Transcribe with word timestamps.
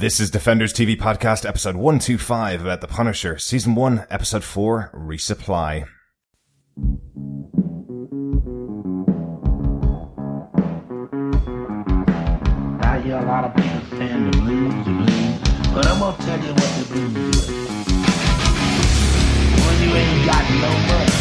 This 0.00 0.18
is 0.18 0.30
Defenders 0.30 0.72
TV 0.72 0.96
Podcast, 0.96 1.46
episode 1.46 1.76
125 1.76 2.62
about 2.62 2.80
The 2.80 2.86
Punisher, 2.86 3.36
season 3.36 3.74
1, 3.74 4.06
episode 4.08 4.42
4, 4.42 4.92
Resupply. 4.94 5.86
I 12.82 13.00
hear 13.04 13.18
a 13.18 13.26
lot 13.26 13.44
of 13.44 13.54
people 13.54 13.98
saying 13.98 14.30
the 14.30 14.38
blues, 14.38 14.72
the 14.86 14.90
blues, 14.90 15.38
but 15.74 15.86
I'm 15.86 15.98
gonna 15.98 16.16
tell 16.16 16.40
you 16.46 16.54
what 16.54 16.70
the 16.78 16.84
blues 16.94 17.36
is. 17.36 17.48
When 19.60 19.76
you 19.82 19.90
ain't 19.96 20.24
got 20.24 20.48
no 20.64 20.70
money, 20.88 21.12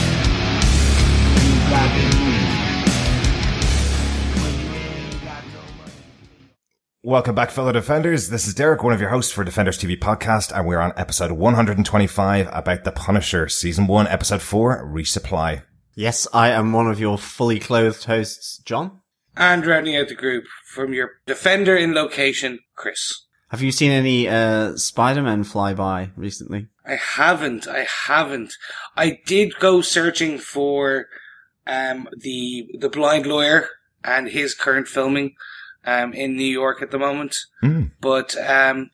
you 1.44 1.52
got 1.70 1.90
the 1.98 2.16
blues. 2.16 2.39
Welcome 7.02 7.34
back, 7.34 7.50
fellow 7.50 7.72
Defenders. 7.72 8.28
This 8.28 8.46
is 8.46 8.54
Derek, 8.54 8.84
one 8.84 8.92
of 8.92 9.00
your 9.00 9.10
hosts 9.10 9.32
for 9.32 9.46
Defenders 9.46 9.80
TV 9.80 9.98
Podcast, 9.98 10.52
and 10.54 10.68
we're 10.68 10.82
on 10.82 10.92
episode 10.98 11.32
125 11.32 12.50
about 12.52 12.84
The 12.84 12.92
Punisher, 12.92 13.48
season 13.48 13.88
1, 13.88 14.06
episode 14.08 14.42
4, 14.42 14.86
Resupply. 14.86 15.64
Yes, 15.96 16.28
I 16.34 16.50
am 16.50 16.74
one 16.74 16.92
of 16.92 17.00
your 17.00 17.18
fully 17.18 17.58
clothed 17.58 18.04
hosts, 18.04 18.58
John. 18.66 19.00
And 19.38 19.66
rounding 19.66 19.96
out 19.96 20.10
the 20.10 20.14
group 20.14 20.44
from 20.66 20.92
your 20.92 21.12
defender 21.26 21.74
in 21.78 21.94
location, 21.94 22.60
Chris. 22.76 23.28
Have 23.48 23.62
you 23.62 23.72
seen 23.72 23.92
any 23.92 24.28
uh, 24.28 24.76
Spider-Man 24.76 25.46
fly 25.46 25.74
by 25.74 26.10
recently? 26.18 26.68
I 26.86 26.96
haven't. 26.96 27.66
I 27.66 27.88
haven't. 28.08 28.56
I 28.98 29.22
did 29.26 29.58
go 29.62 29.80
searching 29.80 30.38
for 30.38 31.08
um, 31.66 32.10
the 32.18 32.68
the 32.78 32.90
blind 32.90 33.26
lawyer 33.26 33.70
and 34.04 34.28
his 34.28 34.54
current 34.54 34.90
filming 34.90 35.36
um, 35.86 36.14
in 36.14 36.36
New 36.36 36.44
York 36.44 36.82
at 36.82 36.92
the 36.92 37.00
moment. 37.00 37.38
Mm. 37.64 37.92
But 38.02 38.36
um, 38.38 38.92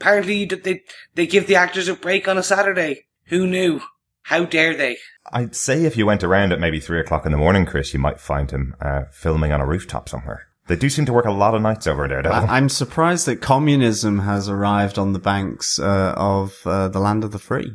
apparently 0.00 0.44
they 0.44 0.82
they 1.14 1.26
give 1.26 1.46
the 1.46 1.56
actors 1.56 1.88
a 1.88 1.94
break 1.94 2.28
on 2.28 2.38
a 2.38 2.42
Saturday. 2.42 3.06
Who 3.26 3.46
knew? 3.46 3.80
How 4.22 4.44
dare 4.44 4.76
they? 4.76 4.96
I'd 5.32 5.54
say 5.56 5.84
if 5.84 5.96
you 5.96 6.06
went 6.06 6.22
around 6.24 6.52
at 6.52 6.60
maybe 6.60 6.80
3 6.80 7.00
o'clock 7.00 7.24
in 7.26 7.32
the 7.32 7.38
morning, 7.38 7.66
Chris, 7.66 7.92
you 7.92 8.00
might 8.00 8.20
find 8.20 8.50
him 8.50 8.74
uh, 8.80 9.02
filming 9.12 9.52
on 9.52 9.60
a 9.60 9.66
rooftop 9.66 10.08
somewhere. 10.08 10.46
They 10.66 10.76
do 10.76 10.88
seem 10.88 11.04
to 11.06 11.12
work 11.12 11.24
a 11.24 11.32
lot 11.32 11.54
of 11.54 11.62
nights 11.62 11.86
over 11.86 12.06
there, 12.06 12.22
don't 12.22 12.32
they? 12.32 12.48
I- 12.48 12.56
I'm 12.56 12.68
surprised 12.68 13.26
that 13.26 13.40
communism 13.40 14.20
has 14.20 14.48
arrived 14.48 14.98
on 14.98 15.12
the 15.12 15.18
banks 15.18 15.78
uh, 15.80 16.14
of 16.16 16.60
uh, 16.64 16.88
the 16.88 17.00
land 17.00 17.24
of 17.24 17.32
the 17.32 17.38
free. 17.38 17.72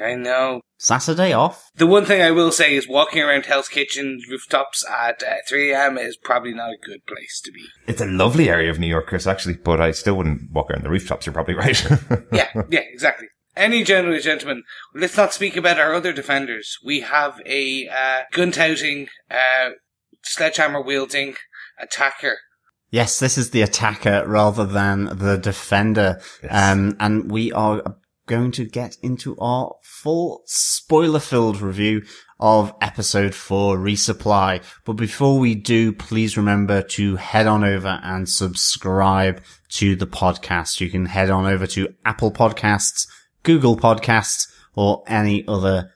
I 0.00 0.14
know. 0.14 0.60
Saturday 0.78 1.32
off? 1.32 1.70
The 1.74 1.86
one 1.86 2.04
thing 2.04 2.22
I 2.22 2.30
will 2.30 2.52
say 2.52 2.74
is 2.74 2.88
walking 2.88 3.20
around 3.20 3.46
Hell's 3.46 3.68
Kitchen 3.68 4.20
rooftops 4.30 4.84
at 4.88 5.22
uh, 5.22 5.36
3 5.48 5.72
a.m. 5.72 5.98
is 5.98 6.16
probably 6.16 6.54
not 6.54 6.70
a 6.70 6.86
good 6.86 7.04
place 7.06 7.40
to 7.44 7.50
be. 7.50 7.64
It's 7.86 8.00
a 8.00 8.06
lovely 8.06 8.48
area 8.48 8.70
of 8.70 8.78
New 8.78 8.86
York, 8.86 9.08
Chris, 9.08 9.26
actually, 9.26 9.54
but 9.54 9.80
I 9.80 9.90
still 9.90 10.16
wouldn't 10.16 10.52
walk 10.52 10.70
around 10.70 10.84
the 10.84 10.90
rooftops. 10.90 11.26
You're 11.26 11.32
probably 11.32 11.54
right. 11.54 11.82
yeah, 12.32 12.48
yeah, 12.70 12.82
exactly. 12.92 13.26
Any 13.56 13.82
gentlemen, 13.82 14.20
gentlemen, 14.22 14.62
let's 14.94 15.16
not 15.16 15.34
speak 15.34 15.56
about 15.56 15.80
our 15.80 15.92
other 15.92 16.12
defenders. 16.12 16.78
We 16.84 17.00
have 17.00 17.42
a 17.44 17.88
uh, 17.88 18.22
gun 18.30 18.52
touting, 18.52 19.08
uh, 19.28 19.70
sledgehammer 20.22 20.80
wielding 20.80 21.34
attacker. 21.80 22.36
Yes, 22.90 23.18
this 23.18 23.36
is 23.36 23.50
the 23.50 23.62
attacker 23.62 24.24
rather 24.26 24.64
than 24.64 25.06
the 25.18 25.36
defender. 25.36 26.20
Yes. 26.42 26.72
Um, 26.72 26.96
and 27.00 27.30
we 27.30 27.52
are 27.52 27.82
going 28.28 28.52
to 28.52 28.64
get 28.64 28.96
into 29.02 29.36
our 29.38 29.74
full 29.82 30.42
spoiler-filled 30.46 31.60
review 31.60 32.02
of 32.38 32.72
episode 32.80 33.34
four, 33.34 33.76
Resupply. 33.76 34.62
But 34.84 34.92
before 34.92 35.40
we 35.40 35.56
do, 35.56 35.92
please 35.92 36.36
remember 36.36 36.82
to 36.82 37.16
head 37.16 37.48
on 37.48 37.64
over 37.64 37.98
and 38.04 38.28
subscribe 38.28 39.42
to 39.70 39.96
the 39.96 40.06
podcast. 40.06 40.80
You 40.80 40.88
can 40.88 41.06
head 41.06 41.30
on 41.30 41.46
over 41.46 41.66
to 41.68 41.88
Apple 42.04 42.30
Podcasts, 42.30 43.08
Google 43.42 43.76
Podcasts, 43.76 44.46
or 44.74 45.02
any 45.08 45.44
other 45.48 45.90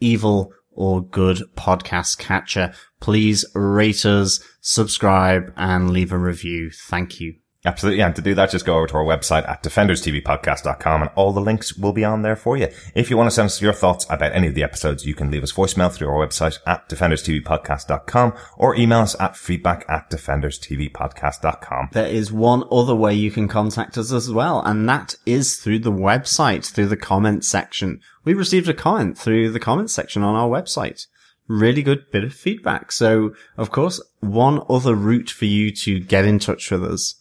evil 0.00 0.52
or 0.72 1.00
good 1.00 1.42
podcast 1.56 2.18
catcher. 2.18 2.72
Please 3.00 3.44
rate 3.54 4.04
us, 4.04 4.40
subscribe, 4.60 5.52
and 5.56 5.90
leave 5.90 6.10
a 6.10 6.18
review. 6.18 6.70
Thank 6.70 7.20
you. 7.20 7.36
Absolutely. 7.66 8.00
And 8.00 8.14
to 8.14 8.22
do 8.22 8.34
that, 8.36 8.50
just 8.50 8.64
go 8.64 8.76
over 8.76 8.86
to 8.86 8.94
our 8.94 9.04
website 9.04 9.48
at 9.48 9.62
defenderstvpodcast.com 9.62 11.02
and 11.02 11.10
all 11.16 11.32
the 11.32 11.40
links 11.40 11.76
will 11.76 11.92
be 11.92 12.04
on 12.04 12.22
there 12.22 12.36
for 12.36 12.56
you. 12.56 12.68
If 12.94 13.10
you 13.10 13.16
want 13.16 13.28
to 13.28 13.34
send 13.34 13.46
us 13.46 13.60
your 13.60 13.72
thoughts 13.72 14.06
about 14.08 14.32
any 14.32 14.46
of 14.46 14.54
the 14.54 14.62
episodes, 14.62 15.04
you 15.04 15.14
can 15.14 15.32
leave 15.32 15.42
us 15.42 15.52
voicemail 15.52 15.92
through 15.92 16.08
our 16.08 16.24
website 16.24 16.58
at 16.64 16.88
defenderstvpodcast.com 16.88 18.34
or 18.56 18.76
email 18.76 19.00
us 19.00 19.16
at 19.20 19.36
feedback 19.36 19.84
at 19.88 20.08
defenderstvpodcast.com. 20.10 21.90
There 21.92 22.06
is 22.06 22.32
one 22.32 22.62
other 22.70 22.94
way 22.94 23.14
you 23.14 23.32
can 23.32 23.48
contact 23.48 23.98
us 23.98 24.12
as 24.12 24.30
well, 24.30 24.62
and 24.62 24.88
that 24.88 25.16
is 25.26 25.56
through 25.56 25.80
the 25.80 25.92
website, 25.92 26.72
through 26.72 26.86
the 26.86 26.96
comment 26.96 27.44
section. 27.44 28.00
We 28.24 28.34
received 28.34 28.68
a 28.68 28.74
comment 28.74 29.18
through 29.18 29.50
the 29.50 29.60
comment 29.60 29.90
section 29.90 30.22
on 30.22 30.36
our 30.36 30.48
website. 30.48 31.06
Really 31.48 31.82
good 31.82 32.10
bit 32.12 32.24
of 32.24 32.32
feedback. 32.32 32.92
So, 32.92 33.34
of 33.56 33.70
course, 33.70 34.00
one 34.20 34.62
other 34.68 34.94
route 34.94 35.30
for 35.30 35.44
you 35.44 35.70
to 35.72 36.00
get 36.00 36.24
in 36.24 36.38
touch 36.38 36.70
with 36.70 36.84
us. 36.84 37.14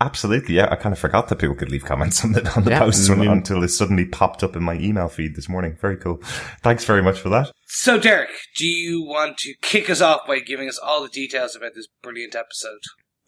Absolutely. 0.00 0.54
Yeah. 0.54 0.68
I 0.70 0.76
kind 0.76 0.92
of 0.92 0.98
forgot 0.98 1.28
that 1.28 1.36
people 1.40 1.56
could 1.56 1.70
leave 1.70 1.84
comments 1.84 2.24
on 2.24 2.32
the, 2.32 2.48
on 2.56 2.64
the 2.64 2.70
Yeah. 2.70 2.78
posts 2.78 3.08
when- 3.08 3.18
Mm. 3.18 3.32
until 3.32 3.62
it 3.64 3.68
suddenly 3.68 4.04
popped 4.04 4.44
up 4.44 4.54
in 4.54 4.62
my 4.62 4.74
email 4.74 5.08
feed 5.08 5.34
this 5.34 5.48
morning. 5.48 5.76
Very 5.80 5.96
cool. 5.96 6.20
Thanks 6.62 6.84
very 6.84 7.02
much 7.02 7.18
for 7.18 7.28
that. 7.30 7.50
So, 7.66 7.98
Derek, 7.98 8.30
do 8.56 8.66
you 8.66 9.02
want 9.04 9.38
to 9.38 9.54
kick 9.60 9.90
us 9.90 10.00
off 10.00 10.20
by 10.26 10.38
giving 10.38 10.68
us 10.68 10.78
all 10.78 11.02
the 11.02 11.08
details 11.08 11.56
about 11.56 11.74
this 11.74 11.88
brilliant 12.02 12.36
episode? 12.36 12.78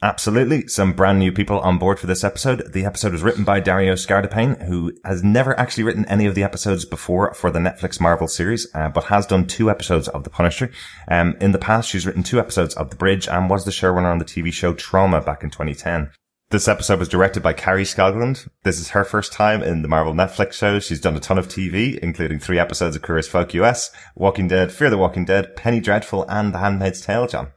Absolutely. 0.02 0.66
Some 0.66 0.94
brand 0.94 1.18
new 1.18 1.30
people 1.30 1.58
on 1.60 1.76
board 1.76 1.98
for 1.98 2.06
this 2.06 2.24
episode. 2.24 2.72
The 2.72 2.86
episode 2.86 3.12
was 3.12 3.22
written 3.22 3.44
by 3.44 3.60
Dario 3.60 3.92
Scardapane, 3.94 4.66
who 4.66 4.92
has 5.04 5.22
never 5.22 5.58
actually 5.60 5.82
written 5.84 6.06
any 6.06 6.24
of 6.24 6.34
the 6.34 6.42
episodes 6.42 6.86
before 6.86 7.34
for 7.34 7.50
the 7.50 7.58
Netflix 7.58 8.00
Marvel 8.00 8.26
series, 8.26 8.66
uh, 8.74 8.88
but 8.88 9.04
has 9.04 9.26
done 9.26 9.46
two 9.46 9.68
episodes 9.70 10.08
of 10.08 10.24
The 10.24 10.30
Punisher. 10.30 10.70
Um, 11.08 11.36
in 11.38 11.52
the 11.52 11.58
past, 11.58 11.90
she's 11.90 12.06
written 12.06 12.22
two 12.22 12.38
episodes 12.40 12.74
of 12.76 12.88
The 12.88 12.96
Bridge 12.96 13.28
and 13.28 13.50
was 13.50 13.66
the 13.66 13.70
showrunner 13.72 14.10
on 14.10 14.16
the 14.18 14.24
TV 14.24 14.50
show 14.50 14.72
Trauma 14.72 15.20
back 15.20 15.42
in 15.42 15.50
2010. 15.50 16.10
This 16.50 16.66
episode 16.66 16.98
was 16.98 17.08
directed 17.08 17.44
by 17.44 17.52
Kari 17.52 17.84
Skogland. 17.84 18.48
This 18.64 18.80
is 18.80 18.88
her 18.88 19.04
first 19.04 19.32
time 19.32 19.62
in 19.62 19.82
the 19.82 19.88
Marvel 19.88 20.12
Netflix 20.12 20.54
show. 20.54 20.80
She's 20.80 21.00
done 21.00 21.16
a 21.16 21.20
ton 21.20 21.38
of 21.38 21.46
TV, 21.46 21.96
including 21.96 22.40
three 22.40 22.58
episodes 22.58 22.96
of 22.96 23.02
Queer 23.02 23.18
as 23.18 23.28
Folk 23.28 23.54
US, 23.54 23.92
Walking 24.16 24.48
Dead, 24.48 24.72
Fear 24.72 24.90
the 24.90 24.98
Walking 24.98 25.24
Dead, 25.24 25.54
Penny 25.54 25.78
Dreadful, 25.78 26.28
and 26.28 26.52
The 26.52 26.58
Handmaid's 26.58 27.02
Tale, 27.02 27.28
John. 27.28 27.52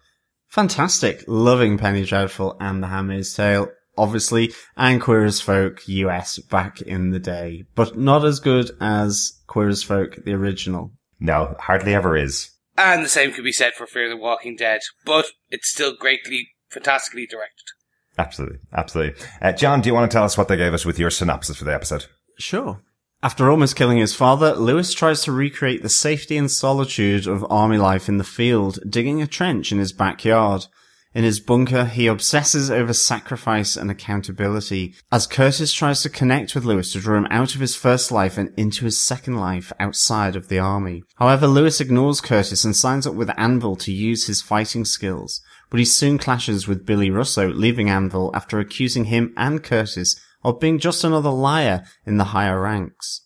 Fantastic. 0.50 1.24
Loving 1.26 1.80
Penny 1.80 2.06
Dreadful 2.06 2.56
and 2.60 2.84
The 2.84 2.88
Handmaid's 2.88 3.34
Tale, 3.34 3.70
obviously, 3.98 4.54
and 4.78 5.02
Queer 5.02 5.26
as 5.26 5.42
Folk 5.42 5.82
US 5.88 6.38
back 6.38 6.80
in 6.80 7.10
the 7.10 7.20
day, 7.20 7.64
but 7.74 7.98
not 7.98 8.24
as 8.24 8.40
good 8.40 8.70
as 8.80 9.42
Queer 9.48 9.70
as 9.70 9.82
Folk, 9.82 10.24
the 10.24 10.34
original. 10.34 10.92
No, 11.20 11.56
hardly 11.62 11.96
ever 11.96 12.16
is. 12.16 12.52
And 12.78 13.04
the 13.04 13.10
same 13.10 13.34
could 13.34 13.44
be 13.44 13.52
said 13.52 13.74
for 13.74 13.88
Fear 13.88 14.10
the 14.10 14.18
Walking 14.18 14.56
Dead, 14.56 14.82
but 15.04 15.26
it's 15.50 15.72
still 15.72 15.96
greatly, 15.96 16.50
fantastically 16.70 17.26
directed. 17.26 17.74
Absolutely. 18.18 18.60
Absolutely. 18.74 19.22
Uh, 19.42 19.52
John, 19.52 19.82
do 19.82 19.90
you 19.90 19.94
want 19.94 20.10
to 20.10 20.16
tell 20.16 20.24
us 20.24 20.38
what 20.38 20.48
they 20.48 20.58
gave 20.58 20.74
us 20.74 20.86
with 20.86 21.00
your 21.00 21.10
synopsis 21.10 21.58
for 21.58 21.66
the 21.66 21.74
episode? 21.74 22.06
Sure. 22.38 22.82
After 23.24 23.50
almost 23.50 23.78
killing 23.78 24.00
his 24.00 24.14
father, 24.14 24.54
Lewis 24.54 24.94
tries 24.94 25.24
to 25.24 25.32
recreate 25.32 25.82
the 25.82 25.90
safety 25.90 26.36
and 26.36 26.52
solitude 26.52 27.26
of 27.26 27.50
army 27.50 27.78
life 27.78 28.10
in 28.10 28.18
the 28.18 28.24
field, 28.24 28.80
digging 28.88 29.22
a 29.22 29.28
trench 29.28 29.72
in 29.72 29.78
his 29.78 29.94
backyard. 29.94 30.66
In 31.14 31.24
his 31.24 31.40
bunker, 31.40 31.86
he 31.86 32.08
obsesses 32.08 32.72
over 32.72 32.92
sacrifice 32.92 33.78
and 33.78 33.92
accountability 33.92 34.96
as 35.12 35.28
Curtis 35.28 35.72
tries 35.72 36.02
to 36.02 36.10
connect 36.10 36.56
with 36.56 36.66
Lewis 36.66 36.92
to 36.94 37.00
draw 37.00 37.18
him 37.18 37.28
out 37.30 37.54
of 37.54 37.62
his 37.62 37.76
first 37.76 38.12
life 38.12 38.36
and 38.38 38.52
into 38.58 38.86
his 38.86 39.00
second 39.00 39.38
life 39.38 39.72
outside 39.80 40.36
of 40.36 40.48
the 40.48 40.58
army. 40.58 41.04
However, 41.18 41.46
Lewis 41.46 41.80
ignores 41.80 42.20
Curtis 42.20 42.66
and 42.66 42.76
signs 42.76 43.06
up 43.06 43.14
with 43.14 43.30
Anvil 43.38 43.76
to 43.78 43.92
use 43.92 44.26
his 44.26 44.42
fighting 44.42 44.86
skills, 44.86 45.42
but 45.70 45.80
he 45.80 45.86
soon 45.86 46.18
clashes 46.18 46.68
with 46.68 46.86
Billy 46.86 47.12
Russo, 47.12 47.48
leaving 47.48 47.90
Anvil 47.90 48.32
after 48.34 48.60
accusing 48.60 49.06
him 49.06 49.34
and 49.38 49.64
Curtis 49.64 50.20
of 50.44 50.60
being 50.60 50.80
just 50.80 51.04
another 51.04 51.30
liar 51.30 51.84
in 52.06 52.18
the 52.18 52.26
higher 52.26 52.60
ranks. 52.60 53.22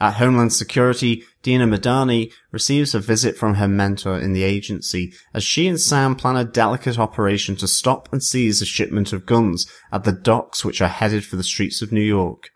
At 0.00 0.14
Homeland 0.14 0.54
Security, 0.54 1.24
Dinah 1.42 1.66
Madani 1.66 2.32
receives 2.52 2.94
a 2.94 3.00
visit 3.00 3.36
from 3.36 3.56
her 3.56 3.68
mentor 3.68 4.18
in 4.18 4.32
the 4.32 4.44
agency 4.44 5.12
as 5.34 5.44
she 5.44 5.68
and 5.68 5.78
Sam 5.78 6.14
plan 6.14 6.36
a 6.36 6.44
delicate 6.44 6.98
operation 6.98 7.54
to 7.56 7.68
stop 7.68 8.10
and 8.10 8.22
seize 8.22 8.62
a 8.62 8.66
shipment 8.66 9.12
of 9.12 9.26
guns 9.26 9.70
at 9.92 10.04
the 10.04 10.12
docks 10.12 10.64
which 10.64 10.80
are 10.80 10.88
headed 10.88 11.26
for 11.26 11.36
the 11.36 11.42
streets 11.42 11.82
of 11.82 11.92
New 11.92 12.00
York. 12.00 12.48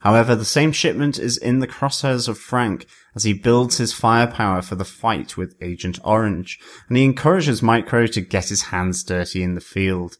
However, 0.00 0.36
the 0.36 0.44
same 0.44 0.70
shipment 0.70 1.18
is 1.18 1.38
in 1.38 1.60
the 1.60 1.66
crosshairs 1.66 2.28
of 2.28 2.38
Frank 2.38 2.86
as 3.14 3.24
he 3.24 3.32
builds 3.32 3.78
his 3.78 3.94
firepower 3.94 4.60
for 4.60 4.74
the 4.74 4.84
fight 4.84 5.38
with 5.38 5.56
Agent 5.62 5.98
Orange, 6.04 6.60
and 6.88 6.98
he 6.98 7.04
encourages 7.04 7.62
Micro 7.62 8.06
to 8.08 8.20
get 8.20 8.50
his 8.50 8.64
hands 8.64 9.02
dirty 9.02 9.42
in 9.42 9.54
the 9.54 9.62
field. 9.62 10.18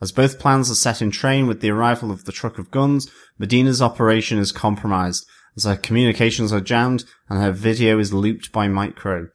As 0.00 0.10
both 0.10 0.38
plans 0.38 0.70
are 0.70 0.74
set 0.74 1.02
in 1.02 1.10
train 1.10 1.46
with 1.46 1.60
the 1.60 1.70
arrival 1.70 2.10
of 2.10 2.24
the 2.24 2.32
truck 2.32 2.58
of 2.58 2.70
guns, 2.70 3.10
Madani's 3.38 3.82
operation 3.82 4.38
is 4.38 4.50
compromised 4.50 5.26
as 5.56 5.64
her 5.64 5.76
communications 5.76 6.52
are 6.52 6.60
jammed 6.60 7.04
and 7.28 7.42
her 7.42 7.52
video 7.52 7.98
is 7.98 8.12
looped 8.12 8.52
by 8.52 8.68
Micro. 8.68 9.28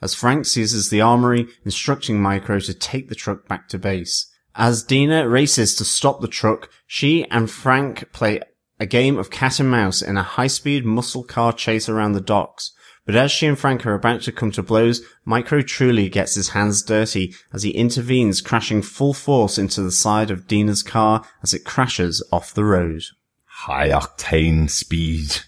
As 0.00 0.14
Frank 0.14 0.46
seizes 0.46 0.90
the 0.90 1.00
armory, 1.00 1.46
instructing 1.64 2.20
Micro 2.20 2.58
to 2.60 2.74
take 2.74 3.08
the 3.08 3.14
truck 3.14 3.46
back 3.46 3.68
to 3.68 3.78
base. 3.78 4.28
As 4.54 4.82
Dinah 4.82 5.28
races 5.28 5.74
to 5.76 5.84
stop 5.84 6.20
the 6.20 6.28
truck, 6.28 6.68
she 6.86 7.24
and 7.30 7.50
Frank 7.50 8.12
play 8.12 8.40
a 8.78 8.86
game 8.86 9.16
of 9.16 9.30
cat 9.30 9.60
and 9.60 9.70
mouse 9.70 10.02
in 10.02 10.16
a 10.16 10.22
high-speed 10.22 10.84
muscle 10.84 11.22
car 11.22 11.52
chase 11.52 11.88
around 11.88 12.12
the 12.12 12.20
docks. 12.20 12.72
But 13.06 13.16
as 13.16 13.30
she 13.30 13.46
and 13.46 13.58
Frank 13.58 13.86
are 13.86 13.94
about 13.94 14.22
to 14.22 14.32
come 14.32 14.50
to 14.52 14.62
blows, 14.62 15.02
Micro 15.24 15.62
truly 15.62 16.08
gets 16.08 16.34
his 16.34 16.50
hands 16.50 16.82
dirty 16.82 17.34
as 17.52 17.62
he 17.62 17.70
intervenes, 17.70 18.40
crashing 18.40 18.82
full 18.82 19.14
force 19.14 19.56
into 19.56 19.82
the 19.82 19.92
side 19.92 20.30
of 20.30 20.46
Dinah's 20.46 20.82
car 20.82 21.24
as 21.42 21.54
it 21.54 21.64
crashes 21.64 22.26
off 22.32 22.54
the 22.54 22.64
road. 22.64 23.02
High 23.46 23.90
octane 23.90 24.68
speed. 24.68 25.42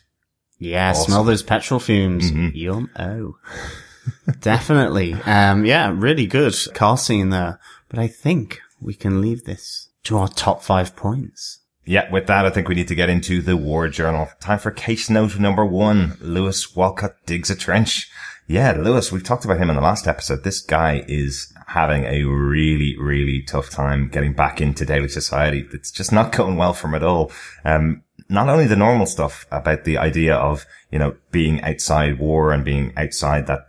Yeah, 0.65 0.91
Awesome. 0.91 1.05
smell 1.13 1.25
those 1.25 1.43
petrol 1.43 1.79
fumes. 1.81 2.31
Yum. 2.33 2.91
Oh. 2.99 3.37
Definitely. 4.41 5.15
Um, 5.27 5.65
yeah, 5.65 5.93
really 5.95 6.27
good 6.27 6.55
car 6.75 6.97
scene 6.97 7.31
there. 7.31 7.59
But 7.89 7.99
I 7.99 8.07
think 8.09 8.61
we 8.81 8.95
can 8.95 9.21
leave 9.21 9.45
this 9.45 9.89
to 10.05 10.19
our 10.19 10.29
top 10.29 10.63
five 10.63 10.97
points. 10.97 11.61
Yeah, 11.87 12.11
with 12.11 12.27
that, 12.29 12.47
I 12.47 12.51
think 12.51 12.69
we 12.69 12.75
need 12.75 12.89
to 12.89 12.95
get 12.95 13.11
into 13.11 13.43
the 13.43 13.57
war 13.57 13.89
journal. 13.89 14.29
Time 14.41 14.59
for 14.59 14.71
case 14.71 15.11
note 15.11 15.39
number 15.39 15.65
one. 15.67 16.17
Lewis 16.21 16.75
Walcott 16.75 17.17
digs 17.27 17.51
a 17.51 17.55
trench. 17.57 18.11
Yeah, 18.47 18.73
Lewis, 18.73 19.13
we've 19.13 19.25
talked 19.25 19.45
about 19.45 19.59
him 19.59 19.69
in 19.71 19.77
the 19.77 19.83
last 19.83 20.07
episode. 20.07 20.45
This 20.45 20.61
guy 20.61 21.05
is 21.09 21.53
having 21.67 22.05
a 22.05 22.25
really, 22.25 22.97
really 22.99 23.43
tough 23.43 23.71
time 23.71 24.09
getting 24.09 24.33
back 24.35 24.61
into 24.61 24.85
daily 24.85 25.09
society. 25.09 25.67
It's 25.73 25.91
just 25.91 26.13
not 26.13 26.33
going 26.33 26.57
well 26.57 26.73
for 26.75 26.89
him 26.89 26.95
at 26.95 27.03
all. 27.03 27.31
Um, 27.65 28.03
not 28.29 28.49
only 28.49 28.67
the 28.67 28.76
normal 28.76 29.06
stuff 29.06 29.47
about 29.50 29.85
the 29.85 29.99
idea 29.99 30.35
of, 30.35 30.67
you 30.91 30.99
know, 30.99 31.17
being 31.31 31.61
outside 31.62 32.19
war 32.19 32.53
and 32.53 32.65
being 32.65 32.93
outside 32.97 33.47
that, 33.47 33.67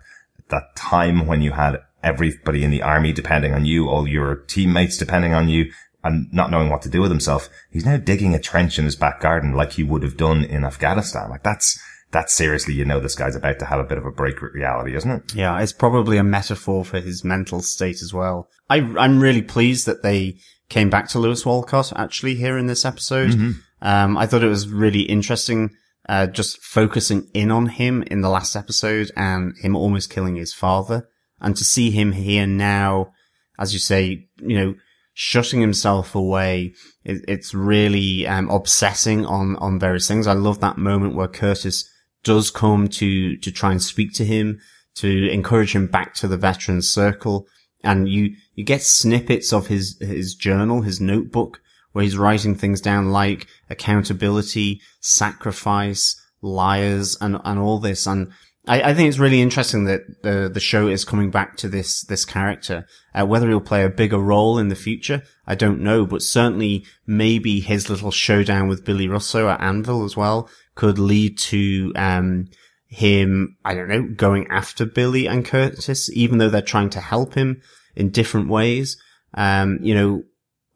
that 0.49 0.75
time 0.75 1.27
when 1.27 1.41
you 1.41 1.51
had 1.51 1.77
everybody 2.03 2.63
in 2.63 2.71
the 2.71 2.81
army 2.81 3.11
depending 3.11 3.53
on 3.53 3.65
you, 3.65 3.89
all 3.89 4.07
your 4.07 4.35
teammates 4.35 4.97
depending 4.97 5.33
on 5.33 5.49
you, 5.49 5.71
and 6.03 6.31
not 6.31 6.51
knowing 6.51 6.69
what 6.69 6.83
to 6.83 6.89
do 6.89 7.01
with 7.01 7.09
himself. 7.09 7.49
He's 7.71 7.85
now 7.85 7.97
digging 7.97 8.35
a 8.35 8.39
trench 8.39 8.77
in 8.77 8.85
his 8.85 8.95
back 8.95 9.19
garden 9.19 9.53
like 9.53 9.73
he 9.73 9.83
would 9.83 10.03
have 10.03 10.17
done 10.17 10.43
in 10.43 10.63
Afghanistan. 10.63 11.29
Like 11.31 11.41
that's, 11.43 11.79
that's 12.11 12.31
seriously, 12.31 12.75
you 12.75 12.85
know, 12.85 12.99
this 12.99 13.15
guy's 13.15 13.35
about 13.35 13.57
to 13.59 13.65
have 13.65 13.79
a 13.79 13.83
bit 13.83 13.97
of 13.97 14.05
a 14.05 14.11
break 14.11 14.39
with 14.39 14.53
reality, 14.53 14.95
isn't 14.95 15.09
it? 15.09 15.35
Yeah, 15.35 15.59
it's 15.59 15.73
probably 15.73 16.17
a 16.17 16.23
metaphor 16.23 16.85
for 16.85 16.99
his 16.99 17.23
mental 17.23 17.61
state 17.61 18.01
as 18.03 18.13
well. 18.13 18.49
I, 18.69 18.77
I'm 18.99 19.19
really 19.19 19.41
pleased 19.41 19.87
that 19.87 20.03
they 20.03 20.37
came 20.69 20.89
back 20.89 21.07
to 21.09 21.19
Lewis 21.19 21.45
Walcott 21.45 21.91
actually 21.95 22.35
here 22.35 22.57
in 22.57 22.67
this 22.67 22.85
episode. 22.85 23.31
Mm-hmm. 23.31 23.51
Um, 23.81 24.17
I 24.17 24.25
thought 24.25 24.43
it 24.43 24.47
was 24.47 24.67
really 24.67 25.01
interesting, 25.01 25.71
uh, 26.07 26.27
just 26.27 26.61
focusing 26.61 27.29
in 27.33 27.51
on 27.51 27.67
him 27.67 28.03
in 28.03 28.21
the 28.21 28.29
last 28.29 28.55
episode 28.55 29.11
and 29.15 29.55
him 29.57 29.75
almost 29.75 30.09
killing 30.09 30.35
his 30.35 30.53
father 30.53 31.07
and 31.41 31.55
to 31.57 31.63
see 31.63 31.91
him 31.91 32.13
here 32.13 32.47
now, 32.47 33.11
as 33.59 33.73
you 33.73 33.79
say, 33.79 34.27
you 34.37 34.57
know, 34.57 34.75
shutting 35.13 35.61
himself 35.61 36.15
away. 36.15 36.73
It, 37.03 37.23
it's 37.27 37.53
really, 37.53 38.27
um, 38.27 38.49
obsessing 38.49 39.25
on, 39.25 39.55
on 39.57 39.79
various 39.79 40.07
things. 40.07 40.27
I 40.27 40.33
love 40.33 40.59
that 40.61 40.77
moment 40.77 41.15
where 41.15 41.27
Curtis 41.27 41.89
does 42.23 42.49
come 42.49 42.87
to, 42.87 43.37
to 43.37 43.51
try 43.51 43.71
and 43.71 43.81
speak 43.81 44.13
to 44.13 44.25
him, 44.25 44.59
to 44.95 45.29
encourage 45.29 45.75
him 45.75 45.87
back 45.87 46.13
to 46.15 46.27
the 46.27 46.37
veterans 46.37 46.89
circle. 46.89 47.47
And 47.83 48.09
you, 48.09 48.35
you 48.55 48.63
get 48.63 48.81
snippets 48.81 49.53
of 49.53 49.67
his, 49.67 49.97
his 49.99 50.33
journal, 50.33 50.81
his 50.81 50.99
notebook, 50.99 51.61
where 51.95 52.03
he's 52.03 52.17
writing 52.17 52.55
things 52.55 52.81
down 52.81 53.09
like 53.09 53.47
accountability, 53.69 54.81
sacrifice, 54.99 56.21
liars, 56.41 57.15
and, 57.21 57.39
and 57.45 57.57
all 57.57 57.79
this. 57.79 58.05
And 58.05 58.33
I, 58.67 58.89
I 58.89 58.93
think 58.93 59.07
it's 59.07 59.17
really 59.17 59.39
interesting 59.41 59.85
that 59.85 60.01
the, 60.21 60.49
the 60.53 60.59
show 60.59 60.89
is 60.89 61.05
coming 61.05 61.31
back 61.31 61.55
to 61.55 61.69
this, 61.69 62.01
this 62.01 62.25
character. 62.25 62.85
Uh, 63.13 63.25
whether 63.25 63.47
he'll 63.47 63.61
play 63.61 63.85
a 63.85 63.89
bigger 63.89 64.17
role 64.17 64.59
in 64.59 64.67
the 64.67 64.75
future, 64.75 65.23
I 65.47 65.55
don't 65.55 65.79
know, 65.79 66.05
but 66.05 66.21
certainly 66.21 66.85
maybe 67.07 67.61
his 67.61 67.89
little 67.89 68.11
showdown 68.11 68.67
with 68.67 68.83
Billy 68.83 69.07
Russo 69.07 69.47
at 69.47 69.61
Anvil 69.61 70.03
as 70.03 70.17
well 70.17 70.49
could 70.75 70.99
lead 70.99 71.37
to, 71.37 71.93
um, 71.95 72.49
him, 72.87 73.55
I 73.63 73.73
don't 73.73 73.87
know, 73.87 74.03
going 74.03 74.47
after 74.49 74.85
Billy 74.85 75.27
and 75.27 75.45
Curtis, 75.45 76.09
even 76.11 76.39
though 76.39 76.49
they're 76.49 76.61
trying 76.61 76.89
to 76.89 76.99
help 76.99 77.35
him 77.35 77.61
in 77.95 78.09
different 78.09 78.49
ways. 78.49 79.01
Um, 79.33 79.79
you 79.81 79.95
know, 79.95 80.23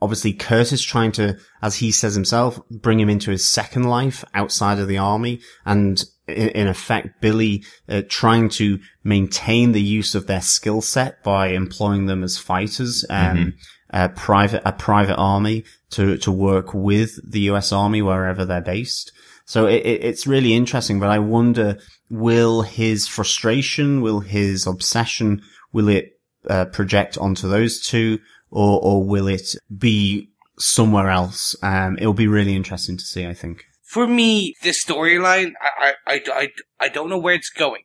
obviously 0.01 0.33
Curtis 0.33 0.81
trying 0.81 1.11
to, 1.13 1.37
as 1.61 1.77
he 1.77 1.91
says 1.91 2.15
himself, 2.15 2.59
bring 2.69 2.99
him 2.99 3.09
into 3.09 3.31
his 3.31 3.47
second 3.47 3.83
life 3.83 4.23
outside 4.33 4.79
of 4.79 4.87
the 4.87 4.97
army. 4.97 5.41
And 5.65 6.03
in, 6.27 6.49
in 6.49 6.67
effect, 6.67 7.21
Billy 7.21 7.63
uh, 7.87 8.03
trying 8.07 8.49
to 8.49 8.79
maintain 9.03 9.71
the 9.71 9.81
use 9.81 10.15
of 10.15 10.27
their 10.27 10.41
skill 10.41 10.81
set 10.81 11.23
by 11.23 11.47
employing 11.49 12.05
them 12.05 12.23
as 12.23 12.37
fighters, 12.37 13.05
um, 13.09 13.53
a 13.89 14.09
private, 14.09 14.61
a 14.65 14.71
private 14.71 15.17
army 15.17 15.65
to, 15.91 16.17
to 16.19 16.31
work 16.31 16.73
with 16.73 17.19
the 17.29 17.41
US 17.51 17.71
army 17.71 18.01
wherever 18.01 18.45
they're 18.45 18.61
based. 18.61 19.11
So 19.45 19.65
it, 19.65 19.85
it, 19.85 20.03
it's 20.03 20.27
really 20.27 20.53
interesting, 20.53 20.99
but 20.99 21.09
I 21.09 21.19
wonder, 21.19 21.79
will 22.09 22.61
his 22.61 23.07
frustration, 23.07 24.01
will 24.01 24.19
his 24.19 24.67
obsession, 24.67 25.41
will 25.73 25.89
it 25.89 26.19
uh, 26.47 26.65
project 26.65 27.17
onto 27.17 27.49
those 27.49 27.81
two 27.81 28.19
or, 28.51 28.79
or 28.81 29.03
will 29.03 29.27
it 29.27 29.55
be 29.75 30.29
somewhere 30.57 31.09
else? 31.09 31.55
Um, 31.61 31.97
it'll 31.97 32.13
be 32.13 32.27
really 32.27 32.55
interesting 32.55 32.97
to 32.97 33.03
see, 33.03 33.25
I 33.25 33.33
think. 33.33 33.65
For 33.83 34.07
me, 34.07 34.55
this 34.61 34.83
storyline, 34.83 35.53
I, 35.61 35.93
I, 36.05 36.21
I, 36.27 36.47
I, 36.79 36.89
don't 36.89 37.09
know 37.09 37.17
where 37.17 37.33
it's 37.33 37.49
going. 37.49 37.83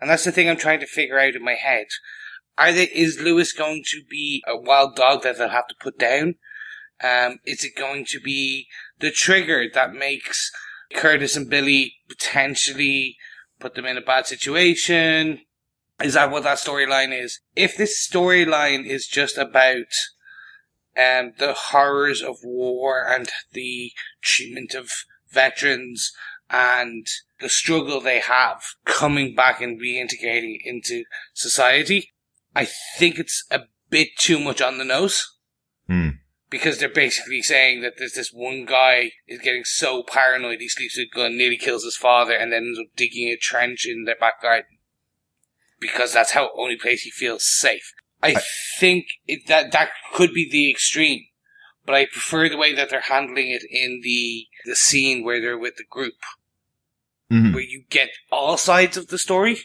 And 0.00 0.10
that's 0.10 0.24
the 0.24 0.32
thing 0.32 0.48
I'm 0.48 0.56
trying 0.56 0.80
to 0.80 0.86
figure 0.86 1.18
out 1.18 1.36
in 1.36 1.44
my 1.44 1.54
head. 1.54 1.86
Either 2.56 2.86
is 2.92 3.20
Lewis 3.20 3.52
going 3.52 3.82
to 3.86 4.02
be 4.10 4.42
a 4.48 4.56
wild 4.56 4.96
dog 4.96 5.22
that 5.22 5.38
they'll 5.38 5.48
have 5.48 5.68
to 5.68 5.76
put 5.80 5.96
down? 5.96 6.34
Um, 7.02 7.38
is 7.44 7.64
it 7.64 7.76
going 7.76 8.04
to 8.06 8.20
be 8.20 8.66
the 8.98 9.12
trigger 9.12 9.66
that 9.72 9.92
makes 9.92 10.50
Curtis 10.92 11.36
and 11.36 11.48
Billy 11.48 11.94
potentially 12.08 13.16
put 13.60 13.74
them 13.74 13.86
in 13.86 13.96
a 13.96 14.02
bad 14.02 14.26
situation? 14.26 15.40
Is 16.02 16.14
that 16.14 16.30
what 16.30 16.44
that 16.44 16.58
storyline 16.58 17.12
is? 17.12 17.40
If 17.56 17.76
this 17.76 18.08
storyline 18.08 18.86
is 18.86 19.06
just 19.06 19.36
about 19.36 19.86
um, 20.96 21.32
the 21.38 21.54
horrors 21.56 22.22
of 22.22 22.38
war 22.42 23.04
and 23.06 23.28
the 23.52 23.92
treatment 24.22 24.74
of 24.74 24.90
veterans 25.30 26.12
and 26.50 27.06
the 27.40 27.48
struggle 27.48 28.00
they 28.00 28.20
have 28.20 28.62
coming 28.84 29.34
back 29.34 29.60
and 29.60 29.80
reintegrating 29.80 30.58
into 30.64 31.04
society, 31.34 32.12
I 32.54 32.66
think 32.96 33.18
it's 33.18 33.44
a 33.50 33.62
bit 33.90 34.08
too 34.18 34.38
much 34.38 34.60
on 34.60 34.78
the 34.78 34.84
nose. 34.84 35.36
Hmm. 35.86 36.10
Because 36.50 36.78
they're 36.78 36.88
basically 36.88 37.42
saying 37.42 37.82
that 37.82 37.94
there's 37.98 38.14
this 38.14 38.32
one 38.32 38.64
guy 38.64 39.12
is 39.26 39.40
getting 39.40 39.64
so 39.64 40.02
paranoid 40.02 40.60
he 40.60 40.68
sleeps 40.68 40.96
with 40.96 41.08
a 41.12 41.14
gun, 41.14 41.36
nearly 41.36 41.58
kills 41.58 41.84
his 41.84 41.96
father, 41.96 42.32
and 42.32 42.50
then 42.50 42.64
ends 42.68 42.78
up 42.78 42.86
digging 42.96 43.28
a 43.28 43.36
trench 43.36 43.86
in 43.86 44.04
their 44.04 44.16
back 44.16 44.40
garden. 44.40 44.77
Because 45.80 46.12
that's 46.12 46.32
how 46.32 46.50
only 46.56 46.76
place 46.76 47.02
he 47.02 47.10
feels 47.10 47.44
safe. 47.44 47.92
I 48.22 48.34
think 48.80 49.06
it, 49.28 49.46
that 49.46 49.70
that 49.72 49.90
could 50.12 50.32
be 50.34 50.48
the 50.50 50.68
extreme, 50.70 51.20
but 51.86 51.94
I 51.94 52.06
prefer 52.06 52.48
the 52.48 52.56
way 52.56 52.74
that 52.74 52.90
they're 52.90 53.00
handling 53.00 53.50
it 53.50 53.62
in 53.70 54.00
the 54.02 54.46
the 54.64 54.74
scene 54.74 55.24
where 55.24 55.40
they're 55.40 55.56
with 55.58 55.76
the 55.76 55.84
group, 55.88 56.14
Mhm. 57.30 57.54
where 57.54 57.62
you 57.62 57.84
get 57.90 58.08
all 58.32 58.56
sides 58.56 58.96
of 58.96 59.06
the 59.08 59.18
story. 59.18 59.58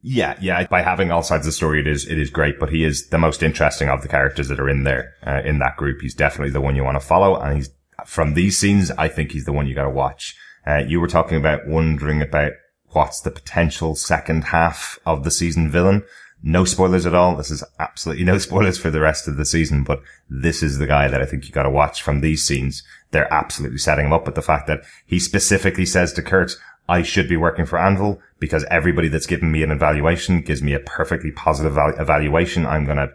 Yeah, 0.00 0.38
yeah. 0.40 0.66
By 0.68 0.82
having 0.82 1.10
all 1.10 1.22
sides 1.22 1.42
of 1.46 1.48
the 1.52 1.56
story, 1.56 1.80
it 1.80 1.86
is 1.86 2.06
it 2.08 2.18
is 2.18 2.30
great. 2.30 2.58
But 2.58 2.70
he 2.70 2.82
is 2.84 3.08
the 3.08 3.18
most 3.18 3.42
interesting 3.42 3.88
of 3.90 4.00
the 4.02 4.08
characters 4.08 4.48
that 4.48 4.60
are 4.60 4.70
in 4.70 4.84
there 4.84 5.14
uh, 5.26 5.42
in 5.44 5.58
that 5.58 5.76
group. 5.76 6.00
He's 6.00 6.14
definitely 6.14 6.52
the 6.52 6.60
one 6.62 6.76
you 6.76 6.84
want 6.84 6.98
to 7.00 7.06
follow, 7.06 7.36
and 7.38 7.56
he's 7.56 7.70
from 8.06 8.34
these 8.34 8.56
scenes. 8.56 8.90
I 8.92 9.08
think 9.08 9.32
he's 9.32 9.44
the 9.44 9.52
one 9.52 9.66
you 9.66 9.74
got 9.74 9.82
to 9.84 9.90
watch. 9.90 10.34
Uh, 10.66 10.78
you 10.86 11.00
were 11.00 11.08
talking 11.08 11.36
about 11.36 11.66
wondering 11.66 12.22
about 12.22 12.52
what's 12.92 13.20
the 13.20 13.30
potential 13.30 13.94
second 13.94 14.44
half 14.44 14.98
of 15.04 15.24
the 15.24 15.30
season 15.30 15.70
villain. 15.70 16.04
No 16.42 16.64
spoilers 16.64 17.04
at 17.04 17.14
all. 17.14 17.36
This 17.36 17.50
is 17.50 17.64
absolutely 17.78 18.24
no 18.32 18.38
spoilers 18.38 18.78
for 18.78 18.90
the 18.90 19.00
rest 19.00 19.28
of 19.28 19.36
the 19.36 19.44
season, 19.44 19.82
but 19.82 20.02
this 20.30 20.62
is 20.62 20.78
the 20.78 20.86
guy 20.86 21.08
that 21.08 21.20
I 21.20 21.26
think 21.26 21.46
you 21.46 21.52
got 21.52 21.64
to 21.64 21.70
watch 21.70 22.02
from 22.02 22.20
these 22.20 22.44
scenes. 22.44 22.82
They're 23.10 23.32
absolutely 23.32 23.78
setting 23.78 24.06
him 24.06 24.12
up 24.12 24.26
with 24.26 24.34
the 24.34 24.42
fact 24.42 24.66
that 24.68 24.82
he 25.06 25.18
specifically 25.18 25.86
says 25.86 26.12
to 26.14 26.22
Kurt, 26.22 26.56
I 26.88 27.02
should 27.02 27.28
be 27.28 27.36
working 27.36 27.66
for 27.66 27.78
Anvil 27.78 28.20
because 28.38 28.64
everybody 28.70 29.08
that's 29.08 29.26
given 29.26 29.52
me 29.52 29.62
an 29.62 29.70
evaluation 29.70 30.40
gives 30.40 30.62
me 30.62 30.72
a 30.72 30.80
perfectly 30.80 31.30
positive 31.30 31.74
val- 31.74 31.98
evaluation. 31.98 32.64
I'm 32.64 32.86
going 32.86 32.96
to 32.96 33.12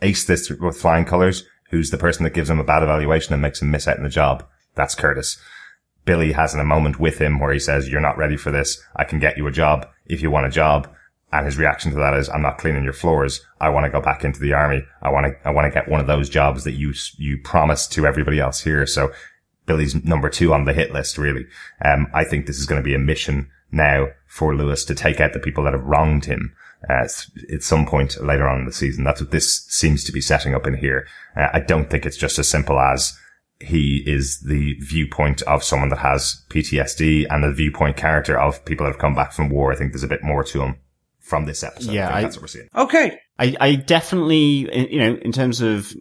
ace 0.00 0.24
this 0.24 0.48
with 0.48 0.80
flying 0.80 1.04
colors. 1.04 1.44
Who's 1.70 1.90
the 1.90 1.98
person 1.98 2.22
that 2.22 2.34
gives 2.34 2.48
him 2.48 2.60
a 2.60 2.64
bad 2.64 2.84
evaluation 2.84 3.32
and 3.32 3.42
makes 3.42 3.60
him 3.60 3.70
miss 3.70 3.88
out 3.88 3.96
on 3.96 4.04
the 4.04 4.08
job? 4.08 4.46
That's 4.76 4.94
Curtis. 4.94 5.38
Billy 6.06 6.32
has 6.32 6.54
in 6.54 6.60
a 6.60 6.64
moment 6.64 6.98
with 6.98 7.18
him 7.18 7.38
where 7.38 7.52
he 7.52 7.58
says, 7.58 7.90
you're 7.90 8.00
not 8.00 8.16
ready 8.16 8.38
for 8.38 8.50
this. 8.50 8.82
I 8.96 9.04
can 9.04 9.18
get 9.18 9.36
you 9.36 9.46
a 9.46 9.52
job 9.52 9.86
if 10.06 10.22
you 10.22 10.30
want 10.30 10.46
a 10.46 10.50
job. 10.50 10.88
And 11.32 11.44
his 11.44 11.58
reaction 11.58 11.90
to 11.90 11.98
that 11.98 12.14
is, 12.14 12.30
I'm 12.30 12.40
not 12.40 12.56
cleaning 12.56 12.84
your 12.84 12.94
floors. 12.94 13.44
I 13.60 13.68
want 13.68 13.84
to 13.84 13.90
go 13.90 14.00
back 14.00 14.24
into 14.24 14.40
the 14.40 14.54
army. 14.54 14.82
I 15.02 15.10
want 15.10 15.26
to, 15.26 15.32
I 15.46 15.50
want 15.50 15.66
to 15.66 15.78
get 15.78 15.90
one 15.90 16.00
of 16.00 16.06
those 16.06 16.30
jobs 16.30 16.64
that 16.64 16.74
you, 16.74 16.94
you 17.18 17.36
promised 17.42 17.92
to 17.92 18.06
everybody 18.06 18.40
else 18.40 18.62
here. 18.62 18.86
So 18.86 19.12
Billy's 19.66 19.94
number 20.04 20.30
two 20.30 20.54
on 20.54 20.64
the 20.64 20.72
hit 20.72 20.92
list, 20.92 21.18
really. 21.18 21.44
Um, 21.84 22.06
I 22.14 22.24
think 22.24 22.46
this 22.46 22.58
is 22.58 22.66
going 22.66 22.80
to 22.80 22.90
be 22.90 22.94
a 22.94 22.98
mission 22.98 23.50
now 23.70 24.06
for 24.26 24.54
Lewis 24.54 24.84
to 24.86 24.94
take 24.94 25.20
out 25.20 25.32
the 25.32 25.40
people 25.40 25.64
that 25.64 25.74
have 25.74 25.84
wronged 25.84 26.24
him. 26.24 26.54
uh, 26.88 27.08
at 27.52 27.62
some 27.62 27.86
point 27.86 28.22
later 28.22 28.48
on 28.48 28.60
in 28.60 28.66
the 28.66 28.72
season. 28.72 29.04
That's 29.04 29.20
what 29.20 29.30
this 29.30 29.64
seems 29.66 30.04
to 30.04 30.12
be 30.12 30.20
setting 30.20 30.54
up 30.54 30.66
in 30.66 30.76
here. 30.76 31.06
Uh, 31.36 31.48
I 31.52 31.60
don't 31.60 31.90
think 31.90 32.06
it's 32.06 32.16
just 32.16 32.38
as 32.38 32.48
simple 32.48 32.78
as 32.78 33.18
he 33.60 34.02
is 34.06 34.40
the 34.40 34.74
viewpoint 34.80 35.42
of 35.42 35.64
someone 35.64 35.88
that 35.88 35.98
has 35.98 36.44
PTSD 36.50 37.26
and 37.30 37.42
the 37.42 37.52
viewpoint 37.52 37.96
character 37.96 38.38
of 38.38 38.64
people 38.64 38.84
that 38.84 38.92
have 38.92 39.00
come 39.00 39.14
back 39.14 39.32
from 39.32 39.48
war. 39.48 39.72
I 39.72 39.76
think 39.76 39.92
there's 39.92 40.02
a 40.02 40.08
bit 40.08 40.22
more 40.22 40.44
to 40.44 40.62
him 40.62 40.76
from 41.20 41.46
this 41.46 41.62
episode. 41.64 41.92
Yeah, 41.92 42.04
I 42.04 42.06
think 42.08 42.16
I- 42.16 42.22
that's 42.22 42.36
what 42.36 42.42
we're 42.42 42.48
seeing. 42.48 42.68
Okay. 42.74 43.18
I, 43.38 43.54
I 43.60 43.74
definitely, 43.76 44.90
you 44.90 44.98
know, 44.98 45.16
in 45.16 45.32
terms 45.32 45.60
of 45.60 45.92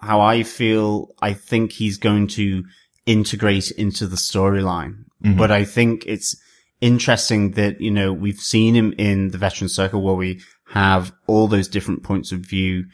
how 0.00 0.20
I 0.20 0.42
feel, 0.42 1.08
I 1.20 1.32
think 1.32 1.72
he's 1.72 1.98
going 1.98 2.28
to 2.28 2.64
integrate 3.06 3.70
into 3.72 4.06
the 4.06 4.16
storyline. 4.16 5.04
Mm-hmm. 5.24 5.36
But 5.38 5.50
I 5.50 5.64
think 5.64 6.04
it's 6.06 6.36
interesting 6.80 7.52
that, 7.52 7.80
you 7.80 7.90
know, 7.90 8.12
we've 8.12 8.38
seen 8.38 8.74
him 8.74 8.92
in 8.98 9.30
the 9.30 9.38
veteran 9.38 9.68
circle 9.68 10.02
where 10.02 10.14
we 10.14 10.42
have 10.68 11.12
all 11.26 11.48
those 11.48 11.68
different 11.68 12.02
points 12.02 12.32
of 12.32 12.40
view. 12.40 12.84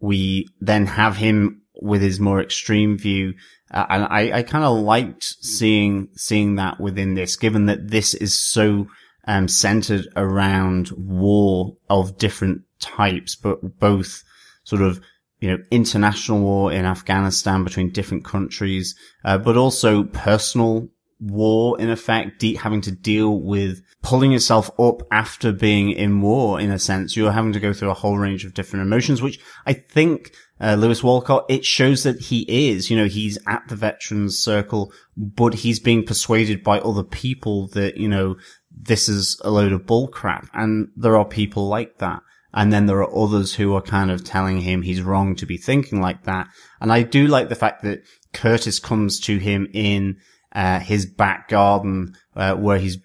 We 0.00 0.48
then 0.60 0.86
have 0.86 1.16
him 1.16 1.59
with 1.80 2.02
his 2.02 2.20
more 2.20 2.40
extreme 2.40 2.96
view. 2.98 3.34
Uh, 3.70 3.86
and 3.88 4.04
I, 4.04 4.38
I 4.38 4.42
kind 4.42 4.64
of 4.64 4.78
liked 4.78 5.24
seeing, 5.24 6.08
seeing 6.16 6.56
that 6.56 6.80
within 6.80 7.14
this, 7.14 7.36
given 7.36 7.66
that 7.66 7.88
this 7.90 8.14
is 8.14 8.38
so, 8.38 8.88
um, 9.26 9.48
centered 9.48 10.08
around 10.16 10.90
war 10.96 11.76
of 11.88 12.18
different 12.18 12.62
types, 12.80 13.36
but 13.36 13.78
both 13.78 14.24
sort 14.64 14.82
of, 14.82 15.00
you 15.40 15.50
know, 15.50 15.58
international 15.70 16.40
war 16.40 16.72
in 16.72 16.84
Afghanistan 16.84 17.64
between 17.64 17.90
different 17.90 18.24
countries, 18.24 18.94
uh, 19.24 19.38
but 19.38 19.56
also 19.56 20.04
personal 20.04 20.88
war 21.20 21.78
in 21.80 21.90
effect, 21.90 22.40
de- 22.40 22.54
having 22.54 22.80
to 22.80 22.90
deal 22.90 23.40
with 23.40 23.82
pulling 24.02 24.32
yourself 24.32 24.70
up 24.80 25.02
after 25.12 25.52
being 25.52 25.90
in 25.90 26.20
war 26.20 26.58
in 26.60 26.70
a 26.70 26.78
sense. 26.78 27.16
You're 27.16 27.32
having 27.32 27.52
to 27.52 27.60
go 27.60 27.72
through 27.72 27.90
a 27.90 27.94
whole 27.94 28.16
range 28.16 28.44
of 28.44 28.54
different 28.54 28.86
emotions, 28.86 29.20
which 29.20 29.38
I 29.66 29.74
think, 29.74 30.32
uh, 30.60 30.74
Lewis 30.74 31.02
Walcott, 31.02 31.46
it 31.48 31.64
shows 31.64 32.02
that 32.02 32.20
he 32.20 32.68
is, 32.68 32.90
you 32.90 32.96
know, 32.96 33.06
he's 33.06 33.38
at 33.46 33.62
the 33.68 33.76
veterans 33.76 34.38
circle, 34.38 34.92
but 35.16 35.54
he's 35.54 35.78
being 35.78 36.04
persuaded 36.04 36.62
by 36.62 36.78
other 36.80 37.04
people 37.04 37.68
that, 37.68 37.96
you 37.96 38.08
know, 38.08 38.36
this 38.70 39.08
is 39.08 39.40
a 39.44 39.50
load 39.50 39.72
of 39.72 39.86
bull 39.86 40.08
crap. 40.08 40.48
And 40.54 40.88
there 40.96 41.16
are 41.16 41.24
people 41.24 41.68
like 41.68 41.98
that. 41.98 42.22
And 42.52 42.72
then 42.72 42.86
there 42.86 42.98
are 42.98 43.16
others 43.16 43.54
who 43.54 43.74
are 43.74 43.82
kind 43.82 44.10
of 44.10 44.24
telling 44.24 44.60
him 44.62 44.82
he's 44.82 45.02
wrong 45.02 45.36
to 45.36 45.46
be 45.46 45.56
thinking 45.56 46.00
like 46.00 46.24
that. 46.24 46.48
And 46.80 46.92
I 46.92 47.02
do 47.02 47.26
like 47.26 47.48
the 47.48 47.54
fact 47.54 47.82
that 47.82 48.02
Curtis 48.32 48.78
comes 48.78 49.20
to 49.20 49.38
him 49.38 49.68
in 49.72 50.16
uh, 50.54 50.80
his 50.80 51.06
back 51.06 51.48
garden 51.48 52.14
uh, 52.36 52.54
where 52.54 52.78
he's 52.78 52.98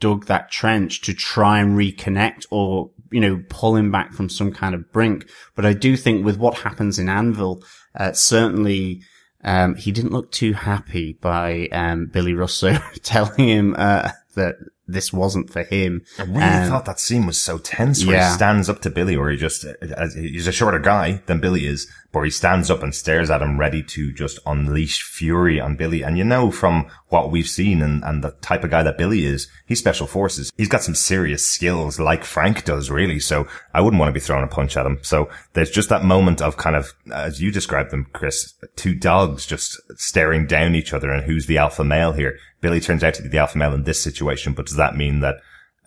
dug 0.00 0.26
that 0.26 0.50
trench 0.50 1.00
to 1.02 1.14
try 1.14 1.60
and 1.60 1.76
reconnect 1.78 2.44
or, 2.50 2.90
you 3.12 3.20
know, 3.20 3.42
pull 3.48 3.76
him 3.76 3.92
back 3.92 4.12
from 4.12 4.28
some 4.28 4.50
kind 4.52 4.74
of 4.74 4.90
brink. 4.92 5.28
But 5.54 5.64
I 5.64 5.74
do 5.74 5.96
think 5.96 6.24
with 6.24 6.38
what 6.38 6.58
happens 6.58 6.98
in 6.98 7.08
Anvil, 7.08 7.62
uh, 7.94 8.12
certainly, 8.12 9.02
um, 9.44 9.76
he 9.76 9.92
didn't 9.92 10.12
look 10.12 10.32
too 10.32 10.54
happy 10.54 11.18
by, 11.20 11.68
um, 11.70 12.06
Billy 12.06 12.34
Russo 12.34 12.72
telling 13.02 13.48
him, 13.48 13.74
uh, 13.78 14.10
that 14.34 14.56
this 14.88 15.12
wasn't 15.12 15.50
for 15.50 15.62
him. 15.62 16.02
I 16.18 16.22
really 16.22 16.42
Um, 16.42 16.68
thought 16.68 16.84
that 16.86 16.98
scene 16.98 17.26
was 17.26 17.40
so 17.40 17.58
tense 17.58 18.04
where 18.04 18.16
yeah. 18.16 18.30
he 18.30 18.34
stands 18.34 18.68
up 18.68 18.80
to 18.82 18.90
Billy, 18.90 19.14
or 19.14 19.30
he 19.30 19.36
just, 19.36 19.64
as 19.64 20.14
he's 20.14 20.46
a 20.48 20.52
shorter 20.52 20.78
guy 20.80 21.22
than 21.26 21.40
Billy 21.40 21.66
is, 21.66 21.86
but 22.12 22.22
he 22.22 22.30
stands 22.30 22.70
up 22.70 22.82
and 22.82 22.94
stares 22.94 23.30
at 23.30 23.42
him 23.42 23.58
ready 23.58 23.82
to 23.82 24.12
just 24.12 24.38
unleash 24.46 25.02
fury 25.02 25.58
on 25.58 25.76
Billy. 25.76 26.02
And 26.02 26.18
you 26.18 26.24
know, 26.24 26.50
from 26.50 26.86
what 27.08 27.30
we've 27.30 27.48
seen 27.48 27.80
and, 27.80 28.04
and 28.04 28.22
the 28.22 28.32
type 28.42 28.64
of 28.64 28.70
guy 28.70 28.82
that 28.82 28.98
Billy 28.98 29.24
is, 29.24 29.48
he's 29.66 29.78
special 29.78 30.06
forces. 30.06 30.52
He's 30.56 30.68
got 30.68 30.82
some 30.82 30.94
serious 30.94 31.46
skills 31.46 31.98
like 31.98 32.24
Frank 32.24 32.64
does 32.64 32.90
really. 32.90 33.18
So 33.18 33.48
I 33.72 33.80
wouldn't 33.80 33.98
want 33.98 34.10
to 34.10 34.12
be 34.12 34.20
throwing 34.20 34.44
a 34.44 34.48
punch 34.48 34.76
at 34.76 34.86
him. 34.86 34.98
So 35.02 35.30
there's 35.54 35.70
just 35.70 35.88
that 35.88 36.04
moment 36.04 36.42
of 36.42 36.58
kind 36.58 36.76
of, 36.76 36.92
as 37.12 37.40
you 37.40 37.50
described 37.50 37.90
them, 37.90 38.06
Chris, 38.12 38.54
two 38.76 38.94
dogs 38.94 39.46
just 39.46 39.80
staring 39.96 40.46
down 40.46 40.74
each 40.74 40.92
other 40.92 41.10
and 41.10 41.24
who's 41.24 41.46
the 41.46 41.58
alpha 41.58 41.82
male 41.82 42.12
here. 42.12 42.38
Billy 42.60 42.80
turns 42.80 43.02
out 43.02 43.14
to 43.14 43.22
be 43.22 43.28
the 43.28 43.38
alpha 43.38 43.58
male 43.58 43.74
in 43.74 43.84
this 43.84 44.02
situation, 44.02 44.52
but 44.52 44.66
does 44.66 44.76
that 44.76 44.96
mean 44.96 45.20
that 45.20 45.36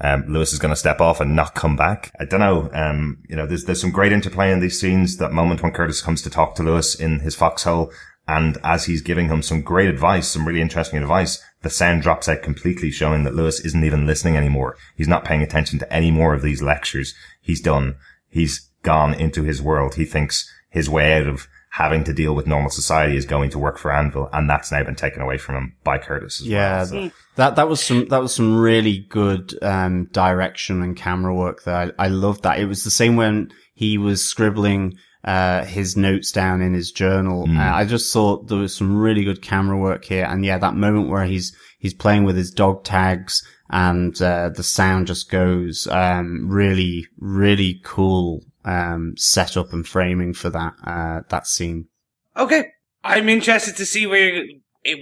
um, 0.02 0.26
Lewis 0.28 0.52
is 0.52 0.60
going 0.60 0.74
to 0.74 0.76
step 0.76 1.00
off 1.00 1.22
and 1.22 1.36
not 1.36 1.56
come 1.56 1.76
back. 1.76 2.14
I 2.20 2.26
don't 2.26 2.42
know. 2.42 2.70
Um, 2.74 3.24
you 3.30 3.36
know, 3.36 3.46
there's, 3.46 3.66
there's 3.66 3.82
some 3.82 3.92
great 3.92 4.12
interplay 4.12 4.52
in 4.52 4.60
these 4.60 4.80
scenes. 4.80 5.18
That 5.18 5.32
moment 5.32 5.64
when 5.64 5.72
Curtis 5.72 6.02
comes 6.02 6.22
to 6.24 6.30
talk 6.30 6.56
to 6.56 6.64
Lewis 6.64 6.96
in 6.96 7.20
his 7.20 7.36
foxhole. 7.36 7.92
And 8.28 8.58
as 8.64 8.86
he's 8.86 9.02
giving 9.02 9.30
him 9.30 9.42
some 9.42 9.62
great 9.62 9.88
advice, 9.88 10.28
some 10.28 10.48
really 10.48 10.62
interesting 10.62 11.02
advice, 11.02 11.44
the 11.62 11.70
sound 11.70 12.02
drops 12.02 12.28
out 12.28 12.42
completely, 12.42 12.90
showing 12.92 13.24
that 13.24 13.36
Lewis 13.36 13.60
isn't 13.60 13.84
even 13.84 14.08
listening 14.08 14.36
anymore. 14.36 14.78
He's 14.98 15.08
not 15.08 15.26
paying 15.26 15.44
attention 15.44 15.80
to 15.80 15.94
any 15.94 16.12
more 16.12 16.34
of 16.34 16.42
these 16.42 16.62
lectures. 16.62 17.14
He's 17.40 17.62
done. 17.62 17.96
He's 18.28 18.70
gone 18.82 19.14
into 19.14 19.44
his 19.44 19.62
world. 19.62 19.96
He 19.96 20.06
thinks 20.06 20.52
his 20.70 20.90
way 20.90 21.14
out 21.14 21.28
of 21.28 21.48
having 21.76 22.06
to 22.06 22.14
deal 22.14 22.34
with 22.34 22.48
normal 22.48 22.70
society 22.70 23.18
is 23.18 23.26
going 23.26 23.50
to 23.50 23.60
work 23.60 23.78
for 23.78 23.92
Anvil. 23.92 24.30
And 24.32 24.50
that's 24.50 24.72
now 24.72 24.82
been 24.84 24.96
taken 24.96 25.22
away 25.22 25.38
from 25.38 25.56
him 25.56 25.76
by 25.84 25.98
Curtis. 25.98 26.40
As 26.40 26.48
Yeah, 26.48 26.78
Well. 26.78 26.86
So- 26.86 27.12
that 27.36 27.58
that 27.58 27.68
was 27.68 27.84
some 27.84 28.08
that 28.08 28.22
was 28.22 28.34
some 28.34 28.58
really 28.58 29.00
good 29.10 29.54
um, 29.62 30.06
direction 30.14 30.82
and 30.82 30.96
camera 30.96 31.36
work 31.36 31.64
there. 31.64 31.92
I, 32.00 32.06
I 32.06 32.08
loved 32.08 32.44
that. 32.44 32.60
It 32.60 32.66
was 32.68 32.86
the 32.86 32.92
same 32.92 33.18
when 33.18 33.52
he 33.74 33.98
was 33.98 34.26
scribbling 34.26 34.94
uh, 35.26 35.66
his 35.66 35.98
notes 35.98 36.32
down 36.32 36.62
in 36.62 36.74
his 36.74 36.92
journal. 36.92 37.46
Uh, 37.50 37.60
I 37.60 37.84
just 37.84 38.14
thought 38.14 38.48
there 38.48 38.60
was 38.60 38.74
some 38.74 38.96
really 38.96 39.26
good 39.26 39.42
camera 39.42 39.78
work 39.78 40.06
here, 40.06 40.24
and 40.24 40.46
yeah, 40.46 40.58
that 40.60 40.76
moment 40.76 41.10
where 41.10 41.26
he's 41.26 41.54
he's 41.78 41.94
playing 41.94 42.24
with 42.24 42.38
his 42.38 42.52
dog 42.52 42.86
tags 42.86 43.46
and 43.70 44.22
uh, 44.22 44.48
the 44.50 44.64
sound 44.64 45.08
just 45.08 45.30
goes 45.30 45.88
um, 45.92 46.48
really 46.48 47.06
really 47.20 47.82
cool 47.84 48.46
um, 48.66 49.14
setup 49.16 49.72
and 49.72 49.88
framing 49.88 50.34
for 50.34 50.50
that 50.50 50.74
uh, 50.84 51.22
that 51.30 51.48
scene. 51.48 51.88
Okay. 52.36 52.72
I'm 53.04 53.30
interested 53.30 53.78
to 53.78 53.86
see 53.86 54.08
where 54.08 54.44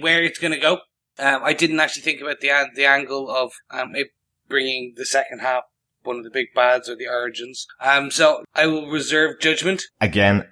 where 0.00 0.22
it's 0.22 0.38
going 0.38 0.52
to 0.52 0.60
go. 0.60 0.74
Um, 1.18 1.40
I 1.42 1.54
didn't 1.54 1.80
actually 1.80 2.02
think 2.02 2.20
about 2.20 2.40
the 2.40 2.50
the 2.74 2.84
angle 2.84 3.30
of 3.30 3.52
um, 3.70 3.94
it 3.94 4.08
bringing 4.48 4.92
the 4.96 5.06
second 5.06 5.40
half 5.40 5.64
one 6.02 6.18
of 6.18 6.24
the 6.24 6.30
big 6.30 6.48
bads 6.54 6.88
or 6.88 6.96
the 6.96 7.08
origins. 7.08 7.66
Um, 7.80 8.10
so 8.10 8.44
I 8.54 8.66
will 8.66 8.88
reserve 8.88 9.40
judgment. 9.40 9.84
Again, 10.00 10.46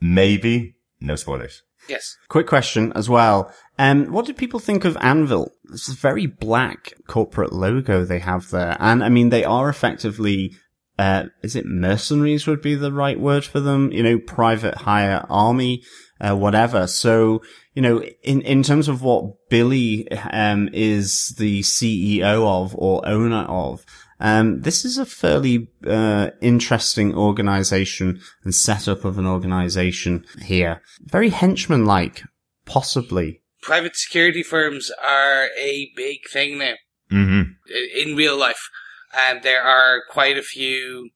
maybe 0.00 0.76
no 1.00 1.16
spoilers. 1.16 1.62
Yes. 1.88 2.16
Quick 2.28 2.46
question 2.46 2.92
as 2.94 3.08
well. 3.08 3.52
Um, 3.78 4.12
what 4.12 4.26
did 4.26 4.36
people 4.36 4.60
think 4.60 4.84
of 4.84 4.96
Anvil? 5.00 5.52
This 5.64 5.88
a 5.88 5.94
very 5.94 6.26
black 6.26 6.92
corporate 7.06 7.52
logo 7.52 8.04
they 8.04 8.18
have 8.18 8.50
there. 8.50 8.76
And 8.78 9.02
I 9.02 9.08
mean, 9.08 9.30
they 9.30 9.44
are 9.44 9.68
effectively, 9.68 10.54
uh, 10.98 11.26
is 11.42 11.54
it 11.54 11.66
mercenaries 11.66 12.46
would 12.46 12.60
be 12.60 12.74
the 12.74 12.92
right 12.92 13.18
word 13.18 13.44
for 13.44 13.60
them? 13.60 13.92
You 13.92 14.02
know, 14.02 14.18
private 14.18 14.74
hire 14.74 15.24
army, 15.28 15.82
uh, 16.20 16.36
whatever. 16.36 16.86
So, 16.86 17.42
you 17.74 17.82
know, 17.82 18.02
in, 18.22 18.42
in 18.42 18.62
terms 18.62 18.88
of 18.88 19.02
what 19.02 19.48
Billy, 19.48 20.10
um, 20.10 20.68
is 20.72 21.34
the 21.38 21.60
CEO 21.60 22.46
of 22.46 22.74
or 22.76 23.06
owner 23.06 23.44
of, 23.48 23.84
um, 24.20 24.62
this 24.62 24.84
is 24.84 24.98
a 24.98 25.06
fairly 25.06 25.68
uh, 25.86 26.30
interesting 26.40 27.14
organization 27.14 28.20
and 28.42 28.54
setup 28.54 29.04
of 29.04 29.18
an 29.18 29.26
organization 29.26 30.24
here. 30.42 30.82
Very 31.00 31.28
henchman-like, 31.28 32.22
possibly. 32.66 33.42
Private 33.62 33.94
security 33.94 34.42
firms 34.42 34.90
are 35.06 35.48
a 35.60 35.90
big 35.94 36.28
thing 36.28 36.58
now 36.58 36.74
Mm-hmm. 37.10 37.52
in 37.96 38.16
real 38.16 38.36
life. 38.36 38.68
Um, 39.14 39.40
there 39.42 39.62
are 39.62 40.02
quite 40.10 40.36
a 40.36 40.42
few, 40.42 41.10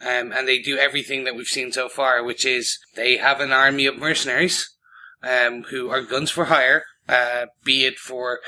um, 0.00 0.32
and 0.32 0.46
they 0.48 0.58
do 0.58 0.76
everything 0.76 1.24
that 1.24 1.36
we've 1.36 1.46
seen 1.46 1.72
so 1.72 1.88
far, 1.88 2.22
which 2.24 2.44
is 2.44 2.78
they 2.96 3.16
have 3.16 3.40
an 3.40 3.52
army 3.52 3.86
of 3.86 3.98
mercenaries, 3.98 4.74
um, 5.22 5.64
who 5.64 5.88
are 5.90 6.02
guns 6.02 6.30
for 6.30 6.46
hire, 6.46 6.84
uh, 7.08 7.46
be 7.64 7.84
it 7.84 7.98
for, 7.98 8.40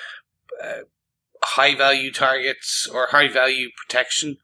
uh, 0.63 0.81
high 1.43 1.75
value 1.75 2.13
targets 2.13 2.87
or 2.93 3.07
high 3.11 3.29
value 3.29 3.69
protection, 3.77 4.37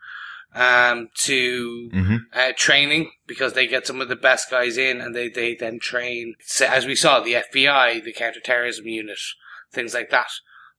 um, 0.55 1.09
to, 1.15 1.91
Mm-hmm. 1.93 2.17
uh, 2.33 2.53
training 2.57 3.11
because 3.27 3.53
they 3.53 3.67
get 3.67 3.87
some 3.87 4.01
of 4.01 4.09
the 4.09 4.17
best 4.17 4.51
guys 4.51 4.79
in 4.79 5.01
and 5.01 5.15
they, 5.15 5.29
they 5.29 5.55
then 5.55 5.79
train, 5.79 6.35
as 6.67 6.87
we 6.87 6.95
saw, 6.95 7.21
the 7.21 7.35
FBI, 7.35 8.03
the 8.03 8.13
counterterrorism 8.13 8.87
unit, 8.87 9.19
things 9.73 9.93
like 9.93 10.11
that. 10.11 10.29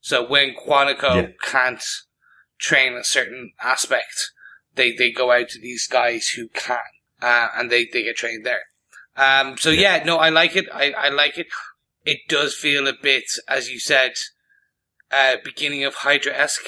So 0.01 0.27
when 0.27 0.55
Quantico 0.55 1.15
Yeah. 1.15 1.27
can't 1.43 1.83
train 2.59 2.93
a 2.93 3.03
certain 3.03 3.51
aspect, 3.61 4.31
they, 4.75 4.91
they 4.93 5.11
go 5.11 5.31
out 5.31 5.49
to 5.49 5.59
these 5.59 5.87
guys 5.87 6.29
who 6.35 6.47
can, 6.49 6.79
uh, 7.21 7.49
and 7.55 7.69
they, 7.71 7.85
they 7.91 8.03
get 8.03 8.15
trained 8.17 8.45
there. 8.45 8.63
Um, 9.15 9.57
so 9.57 9.69
yeah. 9.71 10.03
no, 10.05 10.17
I 10.17 10.29
like 10.29 10.55
it. 10.55 10.65
I, 10.73 10.91
I 10.91 11.09
like 11.09 11.37
it. 11.37 11.47
It 12.05 12.19
does 12.29 12.53
feel 12.55 12.87
a 12.87 12.93
bit, 13.01 13.25
as 13.47 13.69
you 13.69 13.79
said, 13.79 14.13
uh, 15.11 15.35
beginning 15.43 15.83
of 15.83 15.95
Hydra-esque. 15.95 16.67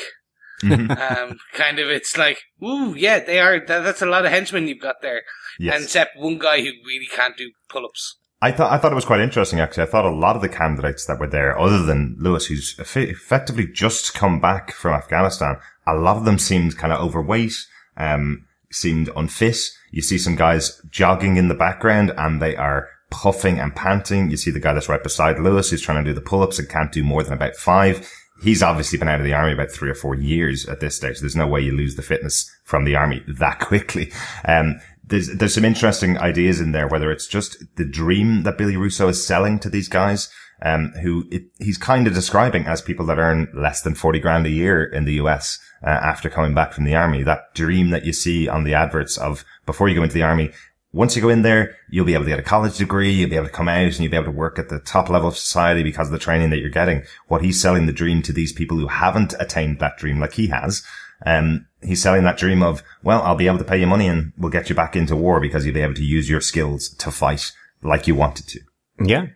Mhm. 0.63 0.89
Um, 0.99 1.37
kind 1.53 1.79
of, 1.79 1.87
it's 1.87 2.17
like, 2.17 2.39
ooh, 2.61 2.93
yeah, 2.93 3.19
they 3.19 3.39
are, 3.39 3.65
that, 3.65 3.79
that's 3.79 4.01
a 4.01 4.05
lot 4.05 4.25
of 4.25 4.31
henchmen 4.31 4.67
you've 4.67 4.81
got 4.81 5.01
there. 5.01 5.21
yes. 5.57 5.83
Except 5.83 6.17
one 6.17 6.37
guy 6.37 6.59
who 6.59 6.71
really 6.85 7.07
can't 7.09 7.37
do 7.37 7.51
pull-ups. 7.69 8.17
I 8.41 8.51
thought 8.53 8.71
I 8.71 8.77
thought 8.77 8.91
it 8.93 8.95
was 8.95 9.05
quite 9.05 9.19
interesting. 9.19 9.59
Actually, 9.59 9.83
I 9.83 9.87
thought 9.87 10.05
a 10.05 10.09
lot 10.15 10.37
of 10.37 10.41
the 10.41 10.47
candidates 10.47 11.05
that 11.05 11.19
were 11.19 11.27
there, 11.27 11.59
other 11.59 11.83
than 11.83 12.15
Lewis, 12.19 12.45
who's 12.45 12.73
effectively 12.79 13.67
just 13.67 14.13
come 14.13 14.39
back 14.39 14.71
from 14.71 14.93
Afghanistan, 14.93 15.57
a 15.93 15.99
lot 15.99 16.17
of 16.17 16.25
them 16.25 16.39
seemed 16.39 16.77
kind 16.77 16.93
of 16.93 16.99
overweight. 17.01 17.55
Um, 17.97 18.45
seemed 18.71 19.09
unfit. 19.15 19.57
You 19.91 20.01
see 20.01 20.17
some 20.17 20.35
guys 20.35 20.81
jogging 20.89 21.37
in 21.37 21.47
the 21.47 21.55
background 21.55 22.13
and 22.17 22.41
they 22.41 22.55
are 22.55 22.87
puffing 23.09 23.59
and 23.59 23.75
panting. 23.75 24.29
You 24.29 24.37
see 24.37 24.51
the 24.51 24.59
guy 24.59 24.73
that's 24.73 24.89
right 24.89 25.01
beside 25.01 25.39
Lewis 25.39 25.69
who's 25.69 25.81
trying 25.81 26.03
to 26.03 26.09
do 26.09 26.13
the 26.13 26.21
pull-ups 26.21 26.59
and 26.59 26.69
can't 26.69 26.91
do 26.91 27.03
more 27.03 27.23
than 27.23 27.33
about 27.33 27.55
five. 27.55 28.09
He's 28.41 28.63
obviously 28.63 28.97
been 28.97 29.09
out 29.09 29.19
of 29.19 29.25
the 29.25 29.33
army 29.33 29.53
about 29.53 29.71
three 29.71 29.89
or 29.89 29.95
four 29.95 30.15
years 30.15 30.65
at 30.67 30.79
this 30.79 30.95
stage. 30.95 31.19
There's 31.19 31.35
no 31.35 31.47
way 31.47 31.61
you 31.61 31.75
lose 31.75 31.95
the 31.95 32.01
fitness 32.01 32.49
from 32.63 32.85
the 32.85 32.95
army 32.95 33.23
that 33.27 33.59
quickly. 33.59 34.11
Um, 34.45 34.79
there's, 35.03 35.27
there's 35.35 35.55
some 35.55 35.65
interesting 35.65 36.17
ideas 36.19 36.61
in 36.61 36.71
there, 36.71 36.87
whether 36.87 37.11
it's 37.11 37.27
just 37.27 37.57
the 37.75 37.85
dream 37.85 38.43
that 38.43 38.57
Billy 38.57 38.77
Russo 38.77 39.07
is 39.07 39.25
selling 39.25 39.57
to 39.59 39.69
these 39.69 39.89
guys, 39.89 40.31
um, 40.61 40.91
who 41.01 41.25
it, 41.31 41.43
he's 41.59 41.77
kind 41.77 42.07
of 42.07 42.13
describing 42.13 42.65
as 42.65 42.81
people 42.81 43.05
that 43.07 43.17
earn 43.17 43.47
less 43.53 43.81
than 43.81 43.95
40 43.95 44.19
grand 44.19 44.45
a 44.45 44.49
year 44.49 44.83
in 44.83 45.05
the 45.05 45.13
US, 45.13 45.59
uh, 45.83 45.89
after 45.89 46.29
coming 46.29 46.53
back 46.53 46.73
from 46.73 46.83
the 46.83 46.95
army. 46.95 47.23
That 47.23 47.53
dream 47.53 47.89
that 47.91 48.05
you 48.05 48.13
see 48.13 48.47
on 48.47 48.63
the 48.63 48.73
adverts 48.73 49.17
of 49.17 49.45
before 49.65 49.87
you 49.87 49.95
go 49.95 50.03
into 50.03 50.15
the 50.15 50.23
army, 50.23 50.51
once 50.91 51.15
you 51.15 51.21
go 51.21 51.29
in 51.29 51.43
there, 51.43 51.75
you'll 51.89 52.05
be 52.05 52.15
able 52.15 52.23
to 52.23 52.31
get 52.31 52.39
a 52.39 52.43
college 52.43 52.77
degree, 52.77 53.11
you'll 53.11 53.29
be 53.29 53.35
able 53.35 53.45
to 53.45 53.51
come 53.51 53.69
out 53.69 53.77
and 53.77 53.99
you'll 53.99 54.09
be 54.09 54.17
able 54.17 54.25
to 54.25 54.31
work 54.31 54.57
at 54.57 54.69
the 54.69 54.79
top 54.79 55.09
level 55.09 55.27
of 55.27 55.37
society 55.37 55.83
because 55.83 56.07
of 56.07 56.11
the 56.11 56.19
training 56.19 56.49
that 56.49 56.59
you're 56.59 56.69
getting. 56.69 57.03
What 57.27 57.43
he's 57.43 57.61
selling 57.61 57.85
the 57.85 57.93
dream 57.93 58.21
to 58.23 58.33
these 58.33 58.51
people 58.51 58.77
who 58.77 58.87
haven't 58.87 59.35
attained 59.39 59.79
that 59.79 59.97
dream 59.97 60.19
like 60.19 60.33
he 60.33 60.47
has. 60.47 60.83
Um, 61.25 61.67
he's 61.83 62.01
selling 62.01 62.23
that 62.23 62.37
dream 62.37 62.63
of, 62.63 62.81
well, 63.03 63.21
I'll 63.21 63.35
be 63.35 63.47
able 63.47 63.57
to 63.59 63.63
pay 63.63 63.79
you 63.79 63.87
money 63.87 64.07
and 64.07 64.33
we'll 64.37 64.51
get 64.51 64.69
you 64.69 64.75
back 64.75 64.95
into 64.95 65.15
war 65.15 65.39
because 65.39 65.65
you'll 65.65 65.75
be 65.75 65.81
able 65.81 65.93
to 65.95 66.03
use 66.03 66.29
your 66.29 66.41
skills 66.41 66.89
to 66.89 67.11
fight 67.11 67.51
like 67.83 68.07
you 68.07 68.15
wanted 68.15 68.47
to. 68.47 68.59
Yeah. 68.99 69.27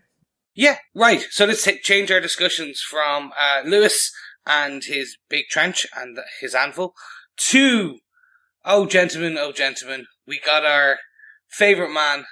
Yeah, 0.53 0.77
right. 0.93 1.25
So 1.31 1.45
let's 1.45 1.63
take, 1.63 1.83
change 1.83 2.12
our 2.12 2.19
discussions 2.19 2.79
from 2.79 3.31
uh, 3.39 3.62
Lewis 3.65 4.12
and 4.45 4.83
his 4.83 5.17
big 5.29 5.45
trench 5.50 5.88
and 5.95 6.17
his 6.41 6.53
anvil 6.53 6.93
to, 7.50 8.00
oh 8.63 8.86
gentlemen, 8.86 9.38
oh 9.39 9.51
gentlemen, 9.51 10.05
we 10.27 10.39
got 10.39 10.65
our 10.65 10.98
favorite 11.50 11.91
man 11.91 12.25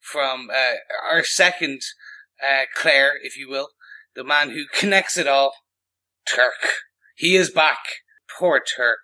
from 0.00 0.48
uh, 0.52 0.76
our 1.10 1.22
second 1.22 1.80
uh, 2.42 2.62
Claire, 2.74 3.12
if 3.22 3.36
you 3.36 3.48
will, 3.48 3.68
the 4.16 4.24
man 4.24 4.50
who 4.50 4.64
connects 4.72 5.16
it 5.16 5.28
all, 5.28 5.52
Turk. 6.26 6.82
He 7.14 7.36
is 7.36 7.50
back. 7.50 7.78
Poor 8.38 8.60
Turk. 8.60 8.98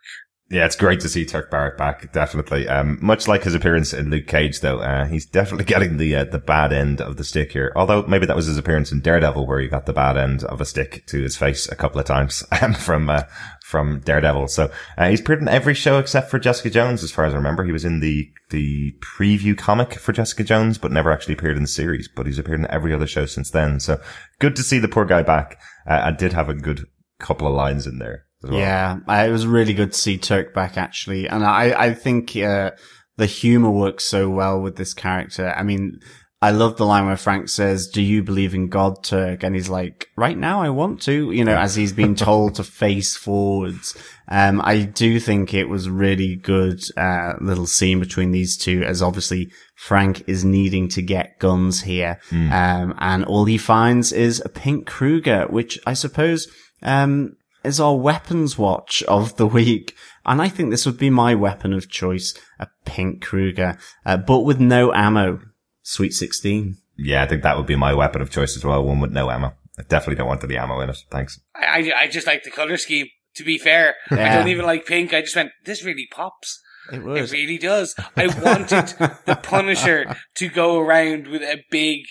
Yeah, 0.51 0.67
it's 0.67 0.77
great 0.77 1.01
to 1.01 1.09
see 1.09 1.25
Turk 1.25 1.51
Barrett 1.51 1.79
back. 1.79 2.13
Definitely. 2.13 2.69
Um, 2.69 2.99
much 3.01 3.27
like 3.27 3.45
his 3.45 3.55
appearance 3.55 3.95
in 3.95 4.11
Luke 4.11 4.27
Cage, 4.27 4.61
though, 4.61 4.79
uh, 4.79 5.07
he's 5.07 5.25
definitely 5.25 5.65
getting 5.75 5.97
the 5.97 6.15
uh, 6.15 6.25
the 6.25 6.39
bad 6.39 6.73
end 6.73 7.01
of 7.01 7.17
the 7.17 7.25
stick 7.25 7.53
here. 7.53 7.73
Although 7.75 8.03
maybe 8.07 8.27
that 8.27 8.37
was 8.37 8.47
his 8.47 8.59
appearance 8.59 8.93
in 8.93 9.01
Daredevil, 9.01 9.47
where 9.47 9.59
he 9.59 9.69
got 9.69 9.87
the 9.87 9.95
bad 9.95 10.19
end 10.19 10.45
of 10.45 10.61
a 10.61 10.67
stick 10.67 11.07
to 11.07 11.23
his 11.23 11.37
face 11.37 11.67
a 11.69 11.77
couple 11.77 11.99
of 11.99 12.07
times 12.07 12.45
um, 12.63 12.75
from 12.75 13.09
uh, 13.09 13.23
from 13.65 14.01
Daredevil. 14.01 14.49
So 14.49 14.71
uh, 14.99 15.09
he's 15.09 15.21
appeared 15.21 15.41
in 15.41 15.49
every 15.49 15.75
show 15.75 15.99
except 15.99 16.31
for 16.31 16.39
Jessica 16.39 16.69
Jones, 16.69 17.03
as 17.03 17.11
far 17.11 17.25
as 17.25 17.33
I 17.33 17.37
remember. 17.37 17.65
He 17.65 17.73
was 17.73 17.87
in 17.87 18.01
the 18.01 18.31
the 18.51 18.93
preview 19.01 19.57
comic 19.57 19.95
for 19.95 20.13
Jessica 20.13 20.45
Jones, 20.45 20.77
but 20.77 20.93
never 20.93 21.11
actually 21.11 21.35
appeared 21.35 21.57
in 21.57 21.63
the 21.63 21.69
series. 21.69 22.07
But 22.15 22.27
he's 22.27 22.39
appeared 22.39 22.61
in 22.61 22.71
every 22.71 22.93
other 22.93 23.07
show 23.07 23.25
since 23.25 23.51
then. 23.51 23.81
So 23.81 23.99
good 24.41 24.57
to 24.57 24.63
see 24.63 24.79
the 24.79 24.89
poor 24.89 25.07
guy 25.07 25.23
back. 25.23 25.59
Uh, 25.87 26.03
and 26.05 26.17
did 26.17 26.33
have 26.33 26.49
a 26.49 26.55
good 26.55 26.87
couple 27.19 27.47
of 27.47 27.55
lines 27.55 27.87
in 27.87 27.99
there. 27.99 28.27
Well. 28.49 28.59
Yeah, 28.59 28.99
it 29.09 29.31
was 29.31 29.47
really 29.47 29.75
good 29.75 29.93
to 29.93 29.99
see 29.99 30.19
Turk 30.19 30.55
back 30.55 30.77
actually, 30.77 31.29
and 31.29 31.45
I 31.45 31.87
I 31.87 31.95
think 31.95 32.37
uh, 32.37 32.73
the 33.17 33.27
humor 33.27 33.71
works 33.71 34.05
so 34.05 34.29
well 34.29 34.61
with 34.61 34.77
this 34.77 34.95
character. 34.95 35.55
I 35.57 35.63
mean, 35.63 36.01
I 36.45 36.51
love 36.51 36.77
the 36.77 36.85
line 36.85 37.07
where 37.07 37.17
Frank 37.17 37.49
says, 37.49 37.89
"Do 37.89 38.03
you 38.03 38.23
believe 38.23 38.55
in 38.55 38.69
God, 38.69 39.03
Turk?" 39.03 39.43
And 39.43 39.55
he's 39.55 39.71
like, 39.71 40.09
"Right 40.15 40.37
now, 40.37 40.61
I 40.61 40.69
want 40.69 41.01
to." 41.03 41.31
You 41.33 41.43
know, 41.43 41.57
as 41.57 41.75
he's 41.75 41.95
being 41.95 42.15
told 42.31 42.57
to 42.57 42.65
face 42.65 43.17
forwards. 43.17 43.97
Um, 44.29 44.61
I 44.63 44.83
do 44.83 45.21
think 45.21 45.55
it 45.55 45.71
was 45.71 45.89
really 45.89 46.37
good 46.37 46.83
uh, 46.99 47.35
little 47.41 47.67
scene 47.67 47.99
between 47.99 48.33
these 48.33 48.59
two, 48.59 48.83
as 48.83 49.01
obviously 49.01 49.51
Frank 49.75 50.25
is 50.27 50.45
needing 50.45 50.89
to 50.89 51.01
get 51.01 51.39
guns 51.39 51.81
here, 51.81 52.21
mm. 52.31 52.53
um, 52.53 52.95
and 52.99 53.25
all 53.25 53.47
he 53.47 53.57
finds 53.57 54.13
is 54.13 54.43
a 54.45 54.51
pink 54.51 54.87
Kruger, 54.87 55.47
which 55.49 55.79
I 55.87 55.95
suppose. 55.95 56.47
Um, 56.83 57.37
is 57.65 57.81
our 57.81 57.97
weapons 57.97 58.59
watch 58.59 59.03
of 59.05 59.37
the 59.37 59.47
week. 59.47 59.95
And 60.27 60.41
I 60.41 60.49
think 60.49 60.71
this 60.71 60.87
would 60.87 60.99
be 60.99 61.11
my 61.11 61.35
weapon 61.35 61.73
of 61.73 61.91
choice, 61.91 62.35
a 62.59 62.69
pink 62.85 63.23
Kruger, 63.23 63.77
uh, 64.07 64.17
but 64.17 64.41
with 64.41 64.61
no 64.61 64.93
ammo. 64.93 65.41
Sweet 65.83 66.15
16. 66.15 66.79
Yeah, 66.97 67.23
I 67.23 67.27
think 67.27 67.43
that 67.43 67.57
would 67.57 67.67
be 67.67 67.77
my 67.77 67.93
weapon 67.93 68.23
of 68.23 68.31
choice 68.31 68.57
as 68.57 68.65
well. 68.65 68.83
One 68.85 69.01
with 69.01 69.13
no 69.13 69.31
ammo. 69.31 69.55
I 69.79 69.83
definitely 69.83 70.17
don't 70.17 70.29
want 70.29 70.41
the 70.41 70.57
ammo 70.57 70.81
in 70.81 70.91
it. 70.91 70.99
Thanks. 71.11 71.41
I, 71.55 71.91
I, 71.93 72.03
I 72.03 72.09
just 72.09 72.27
like 72.27 72.45
the 72.45 72.51
color 72.51 72.77
scheme. 72.77 73.09
To 73.37 73.45
be 73.45 73.59
fair, 73.59 73.97
yeah. 74.13 74.33
I 74.33 74.37
don't 74.37 74.47
even 74.47 74.65
like 74.65 74.87
pink. 74.87 75.13
I 75.13 75.21
just 75.21 75.35
went, 75.35 75.51
this 75.65 75.83
really 75.83 76.07
pops. 76.13 76.63
It, 76.93 77.01
it 77.05 77.33
really 77.33 77.59
does. 77.59 77.97
I 78.17 78.29
wanted 78.29 78.95
the 79.27 79.35
Punisher 79.43 80.15
to 80.37 80.49
go 80.49 80.79
around 80.79 81.27
with 81.27 81.43
a 81.43 81.65
big 81.69 82.03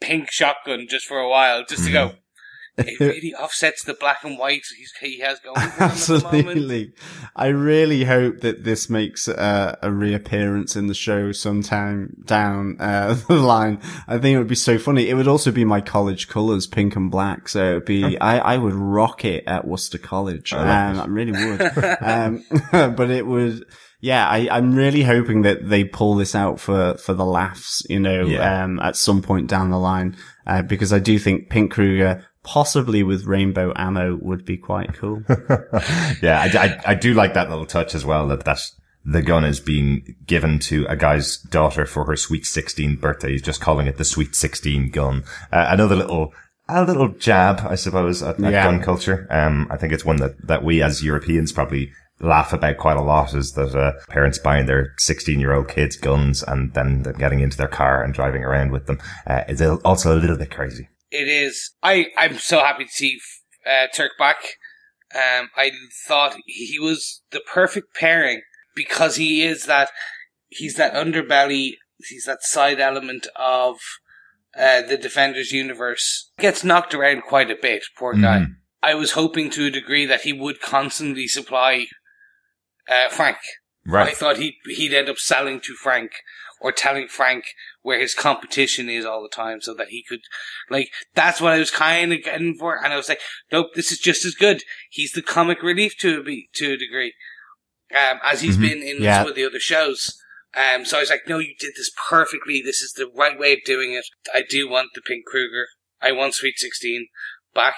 pink 0.00 0.32
shotgun 0.32 0.86
just 0.88 1.06
for 1.06 1.20
a 1.20 1.28
while, 1.28 1.64
just 1.64 1.84
to 1.84 1.92
go, 1.92 2.14
it 2.78 3.00
really 3.00 3.34
offsets 3.34 3.84
the 3.84 3.94
black 3.94 4.24
and 4.24 4.38
white 4.38 4.64
he 5.00 5.20
has 5.20 5.38
going. 5.40 5.56
Absolutely. 5.56 6.92
I 7.36 7.48
really 7.48 8.04
hope 8.04 8.40
that 8.40 8.64
this 8.64 8.88
makes 8.88 9.28
uh, 9.28 9.76
a 9.82 9.90
reappearance 9.90 10.74
in 10.74 10.86
the 10.86 10.94
show 10.94 11.32
sometime 11.32 12.16
down 12.24 12.76
uh, 12.80 13.14
the 13.28 13.36
line. 13.36 13.80
I 14.08 14.18
think 14.18 14.34
it 14.34 14.38
would 14.38 14.48
be 14.48 14.54
so 14.54 14.78
funny. 14.78 15.08
It 15.08 15.14
would 15.14 15.28
also 15.28 15.52
be 15.52 15.64
my 15.64 15.80
college 15.80 16.28
colors, 16.28 16.66
pink 16.66 16.96
and 16.96 17.10
black. 17.10 17.48
So 17.48 17.70
it'd 17.72 17.84
be, 17.84 18.18
I, 18.20 18.54
I 18.54 18.58
would 18.58 18.74
rock 18.74 19.24
it 19.24 19.44
at 19.46 19.66
Worcester 19.66 19.98
College. 19.98 20.52
I, 20.54 20.90
um, 20.90 21.00
I 21.00 21.06
really 21.06 21.32
would. 21.32 21.60
um, 22.00 22.44
but 22.70 23.10
it 23.10 23.26
would, 23.26 23.66
yeah, 24.02 24.28
I, 24.28 24.48
I'm 24.50 24.74
really 24.74 25.04
hoping 25.04 25.42
that 25.42 25.68
they 25.68 25.84
pull 25.84 26.16
this 26.16 26.34
out 26.34 26.58
for, 26.58 26.94
for 26.94 27.14
the 27.14 27.24
laughs, 27.24 27.86
you 27.88 28.00
know, 28.00 28.26
yeah. 28.26 28.64
um, 28.64 28.80
at 28.80 28.96
some 28.96 29.22
point 29.22 29.48
down 29.48 29.70
the 29.70 29.78
line, 29.78 30.16
uh, 30.44 30.62
because 30.62 30.92
I 30.92 30.98
do 30.98 31.20
think 31.20 31.48
Pink 31.48 31.70
Kruger 31.70 32.26
possibly 32.42 33.04
with 33.04 33.26
rainbow 33.26 33.72
ammo 33.76 34.18
would 34.20 34.44
be 34.44 34.56
quite 34.56 34.92
cool. 34.94 35.22
yeah, 36.20 36.40
I, 36.40 36.50
I, 36.52 36.80
I, 36.86 36.94
do 36.96 37.14
like 37.14 37.34
that 37.34 37.48
little 37.48 37.64
touch 37.64 37.94
as 37.94 38.04
well 38.04 38.26
that 38.26 38.44
that 38.44 38.58
the 39.04 39.22
gun 39.22 39.44
is 39.44 39.60
being 39.60 40.16
given 40.26 40.58
to 40.58 40.84
a 40.88 40.96
guy's 40.96 41.36
daughter 41.36 41.86
for 41.86 42.04
her 42.06 42.16
sweet 42.16 42.44
16 42.44 42.96
birthday. 42.96 43.30
He's 43.30 43.42
just 43.42 43.60
calling 43.60 43.86
it 43.86 43.98
the 43.98 44.04
sweet 44.04 44.34
16 44.34 44.90
gun. 44.90 45.22
Uh, 45.52 45.66
another 45.70 45.94
little, 45.94 46.34
a 46.68 46.84
little 46.84 47.08
jab, 47.10 47.60
I 47.64 47.76
suppose, 47.76 48.20
at, 48.20 48.42
at 48.42 48.52
yeah. 48.52 48.64
gun 48.64 48.82
culture. 48.82 49.28
Um, 49.30 49.68
I 49.70 49.76
think 49.76 49.92
it's 49.92 50.04
one 50.04 50.16
that, 50.16 50.44
that 50.48 50.64
we 50.64 50.82
as 50.82 51.04
Europeans 51.04 51.52
probably 51.52 51.92
laugh 52.22 52.52
about 52.52 52.78
quite 52.78 52.96
a 52.96 53.02
lot 53.02 53.34
is 53.34 53.52
that 53.52 53.74
uh, 53.74 53.92
parents 54.08 54.38
buying 54.38 54.66
their 54.66 54.94
16 54.98 55.40
year 55.40 55.52
old 55.52 55.68
kids 55.68 55.96
guns 55.96 56.42
and 56.42 56.72
then 56.74 57.02
getting 57.18 57.40
into 57.40 57.56
their 57.56 57.68
car 57.68 58.02
and 58.02 58.14
driving 58.14 58.44
around 58.44 58.70
with 58.70 58.86
them 58.86 58.98
uh, 59.26 59.42
is 59.48 59.60
also 59.84 60.16
a 60.16 60.18
little 60.18 60.38
bit 60.38 60.50
crazy 60.50 60.88
it 61.12 61.28
is. 61.28 61.72
I 61.82 62.06
I'm 62.16 62.38
so 62.38 62.58
happy 62.60 62.84
to 62.84 62.90
see 62.90 63.20
uh, 63.66 63.86
Turk 63.94 64.12
back. 64.18 64.36
Um, 65.14 65.50
I 65.56 65.70
thought 66.08 66.36
he 66.46 66.78
was 66.78 67.22
the 67.30 67.40
perfect 67.40 67.94
pairing 67.94 68.40
because 68.74 69.16
he 69.16 69.42
is 69.42 69.66
that 69.66 69.90
he's 70.48 70.76
that 70.76 70.94
underbelly, 70.94 71.74
he's 72.08 72.24
that 72.24 72.42
side 72.42 72.80
element 72.80 73.26
of 73.36 73.76
uh, 74.58 74.80
the 74.82 74.96
Defenders 74.96 75.52
universe. 75.52 76.32
Gets 76.38 76.64
knocked 76.64 76.94
around 76.94 77.24
quite 77.24 77.50
a 77.50 77.58
bit, 77.60 77.84
poor 77.96 78.14
guy. 78.14 78.40
Mm. 78.40 78.54
I 78.82 78.94
was 78.94 79.12
hoping 79.12 79.50
to 79.50 79.66
a 79.66 79.70
degree 79.70 80.06
that 80.06 80.22
he 80.22 80.32
would 80.32 80.60
constantly 80.60 81.28
supply 81.28 81.86
uh, 82.88 83.08
Frank. 83.10 83.38
Right. 83.84 84.08
I 84.08 84.12
thought 84.12 84.36
he'd 84.36 84.54
he'd 84.66 84.94
end 84.94 85.08
up 85.08 85.18
selling 85.18 85.60
to 85.62 85.74
Frank 85.74 86.12
or 86.62 86.70
telling 86.70 87.08
Frank 87.08 87.46
where 87.82 87.98
his 87.98 88.14
competition 88.14 88.88
is 88.88 89.04
all 89.04 89.22
the 89.22 89.28
time 89.28 89.60
so 89.60 89.74
that 89.74 89.88
he 89.88 90.04
could, 90.08 90.20
like, 90.70 90.90
that's 91.14 91.40
what 91.40 91.52
I 91.52 91.58
was 91.58 91.72
kind 91.72 92.12
of 92.12 92.22
getting 92.22 92.54
for. 92.54 92.76
And 92.76 92.92
I 92.92 92.96
was 92.96 93.08
like, 93.08 93.18
nope, 93.50 93.74
this 93.74 93.90
is 93.90 93.98
just 93.98 94.24
as 94.24 94.34
good. 94.34 94.62
He's 94.88 95.12
the 95.12 95.22
comic 95.22 95.62
relief 95.62 95.98
to 95.98 96.20
a, 96.20 96.22
be, 96.22 96.48
to 96.54 96.74
a 96.74 96.76
degree, 96.76 97.14
um, 97.90 98.20
as 98.24 98.40
he's 98.40 98.56
mm-hmm. 98.56 98.62
been 98.62 98.82
in 98.82 99.02
yeah. 99.02 99.18
some 99.18 99.30
of 99.30 99.34
the 99.34 99.44
other 99.44 99.58
shows. 99.58 100.16
Um, 100.54 100.84
so 100.84 100.98
I 100.98 101.00
was 101.00 101.10
like, 101.10 101.22
no, 101.26 101.38
you 101.38 101.54
did 101.58 101.72
this 101.76 101.90
perfectly. 102.08 102.62
This 102.64 102.80
is 102.80 102.92
the 102.92 103.10
right 103.12 103.38
way 103.38 103.54
of 103.54 103.60
doing 103.64 103.92
it. 103.92 104.04
I 104.32 104.44
do 104.48 104.68
want 104.68 104.90
the 104.94 105.00
Pink 105.00 105.24
Kruger. 105.26 105.66
I 106.00 106.12
want 106.12 106.34
Sweet 106.34 106.58
16 106.58 107.08
back. 107.54 107.76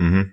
Mm-hmm. 0.00 0.30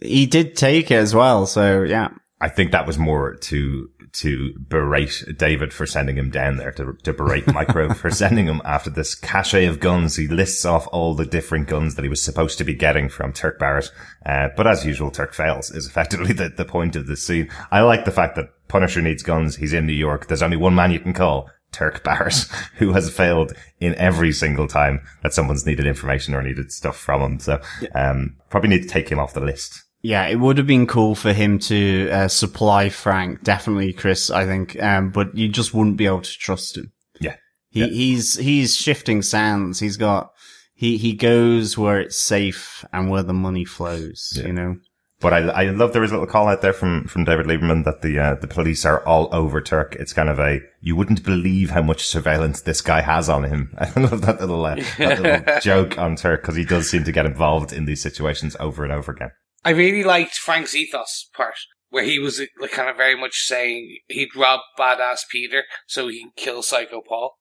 He 0.00 0.26
did 0.26 0.56
take 0.56 0.90
it 0.90 0.96
as 0.96 1.14
well. 1.14 1.46
So 1.46 1.82
yeah. 1.82 2.10
I 2.40 2.48
think 2.48 2.72
that 2.72 2.86
was 2.86 2.98
more 2.98 3.34
to 3.34 3.90
to 4.12 4.54
berate 4.58 5.24
David 5.36 5.74
for 5.74 5.84
sending 5.84 6.16
him 6.16 6.30
down 6.30 6.56
there, 6.56 6.72
to, 6.72 6.94
to 7.02 7.12
berate 7.12 7.46
Micro 7.52 7.92
for 7.94 8.10
sending 8.10 8.46
him 8.46 8.62
after 8.64 8.88
this 8.88 9.14
cache 9.14 9.66
of 9.66 9.78
guns. 9.80 10.16
He 10.16 10.26
lists 10.26 10.64
off 10.64 10.88
all 10.90 11.14
the 11.14 11.26
different 11.26 11.68
guns 11.68 11.94
that 11.94 12.02
he 12.02 12.08
was 12.08 12.22
supposed 12.22 12.56
to 12.58 12.64
be 12.64 12.74
getting 12.74 13.10
from 13.10 13.32
Turk 13.32 13.58
Barrett. 13.58 13.90
Uh, 14.24 14.48
but 14.56 14.66
as 14.66 14.86
usual, 14.86 15.10
Turk 15.10 15.34
fails 15.34 15.70
is 15.70 15.86
effectively 15.86 16.32
the, 16.32 16.48
the 16.48 16.64
point 16.64 16.96
of 16.96 17.06
the 17.06 17.16
scene. 17.16 17.50
I 17.70 17.82
like 17.82 18.06
the 18.06 18.10
fact 18.10 18.36
that 18.36 18.48
Punisher 18.68 19.02
needs 19.02 19.22
guns. 19.22 19.56
He's 19.56 19.74
in 19.74 19.86
New 19.86 19.92
York. 19.92 20.26
There's 20.26 20.42
only 20.42 20.56
one 20.56 20.74
man 20.74 20.92
you 20.92 21.00
can 21.00 21.12
call. 21.12 21.50
Turk 21.72 22.02
Barrett, 22.02 22.46
who 22.76 22.92
has 22.92 23.14
failed 23.14 23.52
in 23.80 23.94
every 23.96 24.32
single 24.32 24.66
time 24.66 25.02
that 25.22 25.34
someone's 25.34 25.66
needed 25.66 25.86
information 25.86 26.34
or 26.34 26.42
needed 26.42 26.72
stuff 26.72 26.96
from 26.96 27.20
him. 27.20 27.38
So, 27.38 27.60
um, 27.94 28.36
probably 28.48 28.70
need 28.70 28.82
to 28.82 28.88
take 28.88 29.10
him 29.10 29.18
off 29.18 29.34
the 29.34 29.40
list. 29.40 29.85
Yeah, 30.06 30.28
it 30.28 30.36
would 30.36 30.56
have 30.58 30.68
been 30.68 30.86
cool 30.86 31.16
for 31.16 31.32
him 31.32 31.58
to 31.70 32.08
uh, 32.10 32.28
supply 32.28 32.90
Frank, 32.90 33.42
definitely, 33.42 33.92
Chris. 33.92 34.30
I 34.30 34.44
think, 34.46 34.80
um, 34.80 35.10
but 35.10 35.36
you 35.36 35.48
just 35.48 35.74
wouldn't 35.74 35.96
be 35.96 36.06
able 36.06 36.20
to 36.22 36.38
trust 36.38 36.76
him. 36.76 36.92
Yeah. 37.20 37.34
He 37.70 37.80
Yeah. 37.80 37.86
he's 37.88 38.36
he's 38.36 38.76
shifting 38.76 39.20
sands. 39.22 39.80
He's 39.80 39.96
got 39.96 40.30
he 40.76 40.96
he 40.96 41.12
goes 41.12 41.76
where 41.76 41.98
it's 41.98 42.16
safe 42.16 42.84
and 42.92 43.10
where 43.10 43.24
the 43.24 43.34
money 43.34 43.64
flows. 43.64 44.32
Yeah. 44.36 44.46
You 44.46 44.52
know. 44.52 44.76
But 45.18 45.32
I, 45.32 45.38
I 45.38 45.64
love 45.70 45.92
there 45.92 46.02
was 46.02 46.12
a 46.12 46.14
little 46.14 46.28
call 46.30 46.46
out 46.46 46.60
there 46.62 46.74
from, 46.74 47.08
from 47.08 47.24
David 47.24 47.46
Lieberman 47.46 47.84
that 47.84 48.02
the, 48.02 48.18
uh, 48.18 48.34
the 48.34 48.46
police 48.46 48.84
are 48.84 49.02
all 49.06 49.30
over 49.32 49.62
Turk. 49.62 49.96
It's 49.98 50.12
kind 50.12 50.28
of 50.28 50.38
a, 50.38 50.60
you 50.82 50.94
wouldn't 50.94 51.24
believe 51.24 51.70
how 51.70 51.80
much 51.80 52.04
surveillance 52.06 52.60
this 52.60 52.82
guy 52.82 53.00
has 53.00 53.30
on 53.30 53.44
him. 53.44 53.74
I 53.78 53.90
love 53.98 54.20
that 54.20 54.40
little, 54.40 54.62
uh, 54.66 54.76
that 54.98 55.18
little 55.20 55.58
joke 55.62 55.96
on 55.98 56.16
Turk 56.16 56.42
because 56.42 56.54
he 56.54 56.66
does 56.66 56.90
seem 56.90 57.02
to 57.04 57.12
get 57.12 57.24
involved 57.24 57.72
in 57.72 57.86
these 57.86 58.02
situations 58.02 58.56
over 58.60 58.84
and 58.84 58.92
over 58.92 59.10
again. 59.10 59.30
I 59.66 59.70
really 59.70 60.04
liked 60.04 60.36
Frank's 60.36 60.74
ethos 60.76 61.28
part, 61.34 61.58
where 61.90 62.04
he 62.04 62.18
was 62.18 62.40
like, 62.60 62.70
kind 62.70 62.88
of 62.88 62.96
very 62.96 63.18
much 63.18 63.46
saying 63.46 63.98
he'd 64.06 64.36
rob 64.36 64.60
badass 64.78 65.20
Peter 65.28 65.64
so 65.86 66.06
he 66.06 66.20
can 66.20 66.30
kill 66.36 66.62
Psycho 66.62 67.02
Paul. 67.06 67.36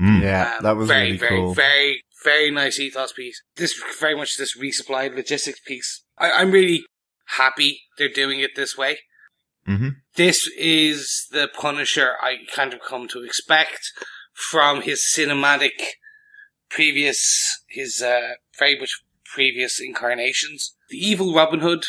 Mm. 0.00 0.22
Yeah, 0.22 0.56
Um, 0.56 0.62
that 0.64 0.76
was 0.76 0.88
very, 0.88 1.06
really 1.06 1.18
very, 1.18 1.40
cool. 1.40 1.54
very, 1.54 2.02
very 2.24 2.50
nice 2.50 2.78
ethos 2.78 3.12
piece. 3.12 3.42
This 3.56 3.80
very 3.98 4.14
much 4.14 4.36
this 4.36 4.56
resupplied 4.56 5.14
logistics 5.16 5.60
piece. 5.60 6.04
I, 6.18 6.30
I'm 6.30 6.50
really 6.50 6.84
happy 7.38 7.80
they're 7.96 8.08
doing 8.08 8.40
it 8.40 8.50
this 8.54 8.76
way. 8.76 8.98
Mm-hmm. 9.66 9.88
This 10.16 10.48
is 10.58 11.26
the 11.30 11.48
Punisher 11.48 12.16
I 12.20 12.38
kind 12.52 12.74
of 12.74 12.80
come 12.80 13.08
to 13.08 13.22
expect 13.22 13.92
from 14.34 14.82
his 14.82 15.00
cinematic 15.02 15.70
previous, 16.68 17.64
his 17.68 18.02
uh, 18.02 18.34
very 18.58 18.78
much 18.78 19.02
previous 19.32 19.80
incarnations. 19.80 20.74
The 20.88 20.98
evil 20.98 21.34
Robin 21.34 21.60
Hood, 21.60 21.84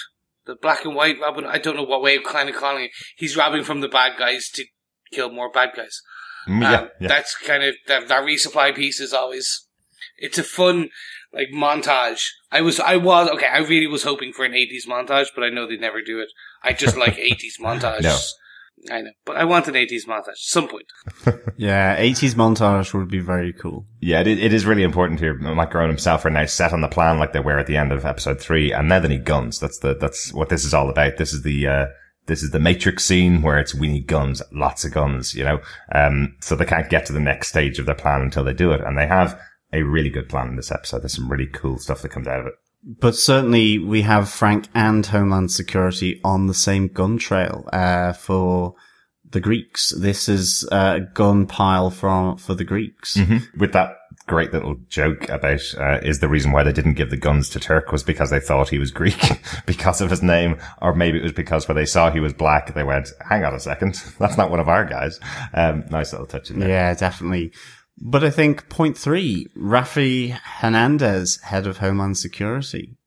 the 0.46 0.56
black 0.56 0.86
and 0.86 0.96
white 0.96 1.20
Robin. 1.22 1.46
I 1.46 1.58
don't 1.58 1.76
know 1.76 1.84
what 1.84 2.02
way 2.02 2.16
of 2.16 2.24
kind 2.24 2.50
of 2.50 2.56
calling 2.56 2.86
it. 2.86 2.92
He's 3.16 3.38
robbing 3.38 3.64
from 3.64 3.82
the 3.82 3.88
bad 3.90 4.18
guys 4.18 4.50
to 4.56 4.66
kill 5.12 5.32
more 5.32 5.52
bad 5.52 5.72
guys. 5.76 6.02
Mm, 6.48 6.62
yeah, 6.62 6.80
Um, 6.82 6.90
yeah. 7.00 7.08
That's 7.08 7.36
kind 7.38 7.64
of 7.64 7.76
that, 7.88 8.08
that 8.08 8.24
resupply 8.24 8.76
piece 8.76 9.00
is 9.00 9.14
always. 9.14 9.68
It's 10.18 10.38
a 10.38 10.44
fun 10.44 10.90
like 11.34 11.50
montage. 11.54 12.28
I 12.52 12.62
was 12.62 12.80
I 12.80 12.98
was 12.98 13.30
okay. 13.30 13.48
I 13.48 13.60
really 13.60 13.88
was 13.88 14.04
hoping 14.04 14.34
for 14.34 14.46
an 14.46 14.54
eighties 14.54 14.86
montage, 14.88 15.28
but 15.36 15.44
I 15.44 15.50
know 15.50 15.68
they 15.68 15.78
never 15.78 16.02
do 16.02 16.20
it. 16.20 16.30
I 16.64 16.74
just 16.74 16.98
like 16.98 17.18
eighties 17.30 17.58
montages. 17.60 18.04
No. 18.90 18.96
I 18.96 19.02
know, 19.02 19.12
but 19.26 19.36
I 19.38 19.46
want 19.46 19.68
an 19.68 19.76
eighties 19.76 20.06
montage 20.06 20.30
at 20.30 20.38
some 20.38 20.68
point. 20.68 20.86
Yeah, 21.56 21.96
80s 21.98 22.34
montage 22.34 22.94
would 22.94 23.10
be 23.10 23.20
very 23.20 23.54
cool. 23.54 23.86
Yeah, 24.02 24.22
it, 24.22 24.28
it 24.28 24.54
is 24.54 24.66
really 24.66 24.84
important 24.84 25.20
here. 25.20 25.34
Mike 25.36 25.72
Garone 25.72 25.88
himself 25.88 26.26
are 26.26 26.30
now 26.30 26.46
set 26.46 26.74
on 26.74 26.82
the 26.82 26.88
plan 26.88 27.20
like 27.20 27.32
they 27.32 27.40
were 27.40 27.60
at 27.60 27.68
the 27.68 27.78
end 27.78 27.92
of 27.92 28.06
episode 28.06 28.42
three, 28.42 28.74
and 28.74 28.90
now 28.90 29.00
they 29.00 29.08
need 29.08 29.24
guns. 29.26 29.60
That's 29.60 29.80
the 29.80 29.96
that's 29.96 30.34
what 30.34 30.50
this 30.50 30.66
is 30.66 30.74
all 30.74 30.90
about. 30.90 31.18
This 31.18 31.32
is 31.32 31.44
the 31.44 31.68
uh, 31.68 31.86
this 32.26 32.42
is 32.44 32.52
the 32.52 32.60
Matrix 32.60 33.06
scene 33.06 33.42
where 33.42 33.60
it's 33.60 33.76
we 33.76 33.88
need 33.88 34.08
guns, 34.08 34.42
lots 34.52 34.84
of 34.84 34.94
guns, 34.94 35.36
you 35.36 35.44
know. 35.44 35.62
Um, 35.94 36.36
so 36.42 36.56
they 36.56 36.66
can't 36.66 36.90
get 36.90 37.06
to 37.08 37.14
the 37.14 37.20
next 37.20 37.50
stage 37.50 37.80
of 37.80 37.86
their 37.86 37.96
plan 37.96 38.22
until 38.22 38.44
they 38.44 38.54
do 38.54 38.72
it, 38.72 38.82
and 38.82 38.98
they 38.98 39.08
have 39.08 39.40
a 39.72 39.84
really 39.84 40.10
good 40.10 40.30
plan 40.30 40.50
in 40.50 40.56
this 40.56 40.72
episode. 40.72 41.04
There's 41.04 41.16
some 41.16 41.32
really 41.32 41.48
cool 41.48 41.78
stuff 41.78 42.02
that 42.02 42.10
comes 42.10 42.28
out 42.28 42.42
of 42.42 42.48
it. 42.48 42.54
But 42.86 43.16
certainly 43.16 43.80
we 43.80 44.02
have 44.02 44.30
Frank 44.30 44.68
and 44.76 45.06
Homeland 45.06 45.52
Security 45.52 46.20
on 46.24 46.48
the 46.48 46.54
same 46.54 46.88
gun 46.88 47.18
trail, 47.18 47.68
uh, 47.72 48.14
for 48.14 48.76
the 49.34 49.40
Greeks. 49.40 49.94
This 49.98 50.30
is 50.30 50.68
a 50.72 51.02
gun 51.14 51.46
pile 51.48 51.90
from, 51.90 52.38
for 52.38 52.56
the 52.56 52.64
Greeks. 52.64 53.18
With 53.58 53.74
that 53.74 53.98
great 54.26 54.54
little 54.54 54.76
joke 54.88 55.28
about 55.30 55.62
uh, 55.78 56.00
is 56.02 56.20
the 56.20 56.30
reason 56.30 56.52
why 56.52 56.64
they 56.64 56.72
didn't 56.72 56.94
give 56.94 57.10
the 57.10 57.18
guns 57.18 57.50
to 57.50 57.60
Turk 57.60 57.92
was 57.92 58.04
because 58.04 58.30
they 58.30 58.40
thought 58.40 58.70
he 58.70 58.80
was 58.80 58.92
Greek 58.92 59.20
because 59.66 60.02
of 60.02 60.10
his 60.10 60.24
name, 60.24 60.58
or 60.82 60.96
maybe 60.96 61.20
it 61.20 61.24
was 61.24 61.34
because 61.34 61.68
when 61.68 61.76
they 61.76 61.86
saw 61.86 62.10
he 62.10 62.20
was 62.20 62.34
black, 62.34 62.74
they 62.74 62.84
went, 62.84 63.10
"Hang 63.28 63.44
on 63.44 63.54
a 63.54 63.60
second, 63.60 63.96
that's 64.20 64.38
not 64.38 64.52
one 64.52 64.60
of 64.60 64.70
our 64.70 64.86
guys." 64.86 65.20
Um, 65.54 65.86
nice 65.90 66.14
little 66.14 66.28
touch 66.28 66.50
in 66.50 66.60
there. 66.60 66.70
Yeah, 66.70 66.94
definitely. 66.94 67.52
But 67.98 68.24
I 68.24 68.30
think 68.30 68.70
point 68.70 68.98
three, 68.98 69.48
Rafi 69.58 70.32
Hernandez, 70.32 71.40
head 71.44 71.68
of 71.68 71.78
Homeland 71.78 72.18
Security. 72.18 72.98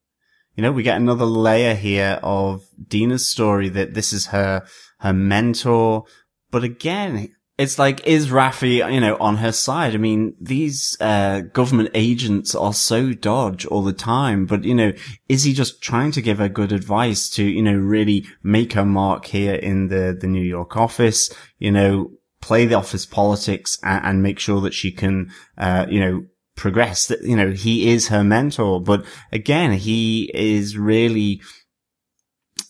You 0.54 0.62
know, 0.62 0.72
we 0.72 0.82
get 0.82 0.96
another 0.96 1.26
layer 1.26 1.74
here 1.74 2.18
of 2.22 2.64
Dinah's 2.88 3.28
story 3.28 3.68
that 3.70 3.94
this 3.94 4.12
is 4.12 4.26
her, 4.26 4.64
her 5.00 5.12
mentor. 5.12 6.04
But 6.50 6.64
again, 6.64 7.28
it's 7.58 7.78
like, 7.78 8.06
is 8.06 8.28
Rafi, 8.28 8.92
you 8.92 9.00
know, 9.00 9.16
on 9.18 9.36
her 9.38 9.52
side? 9.52 9.94
I 9.94 9.98
mean, 9.98 10.34
these, 10.40 10.96
uh, 11.00 11.40
government 11.52 11.90
agents 11.94 12.54
are 12.54 12.72
so 12.72 13.12
dodge 13.12 13.66
all 13.66 13.82
the 13.82 13.92
time, 13.92 14.46
but, 14.46 14.64
you 14.64 14.74
know, 14.74 14.92
is 15.28 15.44
he 15.44 15.52
just 15.52 15.82
trying 15.82 16.12
to 16.12 16.22
give 16.22 16.38
her 16.38 16.48
good 16.48 16.72
advice 16.72 17.28
to, 17.30 17.44
you 17.44 17.62
know, 17.62 17.74
really 17.76 18.26
make 18.42 18.74
her 18.74 18.84
mark 18.84 19.26
here 19.26 19.54
in 19.54 19.88
the, 19.88 20.16
the 20.18 20.26
New 20.26 20.44
York 20.44 20.76
office, 20.76 21.30
you 21.58 21.72
know, 21.72 22.12
play 22.46 22.64
the 22.64 22.76
office 22.76 23.04
politics 23.04 23.78
and, 23.82 24.04
and 24.06 24.22
make 24.22 24.38
sure 24.38 24.60
that 24.60 24.72
she 24.72 24.92
can, 24.92 25.32
uh, 25.58 25.84
you 25.88 25.98
know, 25.98 26.24
progress 26.54 27.08
that, 27.08 27.20
you 27.22 27.36
know, 27.36 27.50
he 27.50 27.90
is 27.92 28.08
her 28.08 28.22
mentor. 28.22 28.80
But 28.80 29.04
again, 29.32 29.72
he 29.72 30.30
is 30.32 30.78
really 30.78 31.42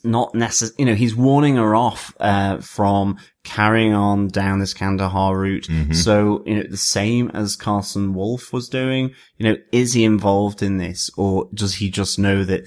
not 0.03 0.35
necessary, 0.35 0.77
you 0.79 0.87
know, 0.87 0.95
he's 0.95 1.15
warning 1.15 1.57
her 1.57 1.75
off, 1.75 2.15
uh, 2.21 2.59
from 2.61 3.19
carrying 3.45 3.93
on 3.93 4.29
down 4.29 4.61
this 4.61 4.75
Kandahar 4.75 5.37
route. 5.39 5.69
So, 5.93 6.43
you 6.47 6.57
know, 6.57 6.65
the 6.71 6.77
same 6.77 7.31
as 7.35 7.55
Carson 7.57 8.15
Wolf 8.15 8.53
was 8.53 8.69
doing, 8.69 9.15
you 9.37 9.47
know, 9.47 9.57
is 9.73 9.93
he 9.93 10.05
involved 10.05 10.63
in 10.63 10.79
this 10.79 11.11
or 11.17 11.49
does 11.53 11.75
he 11.77 11.91
just 11.91 12.19
know 12.19 12.45
that, 12.45 12.63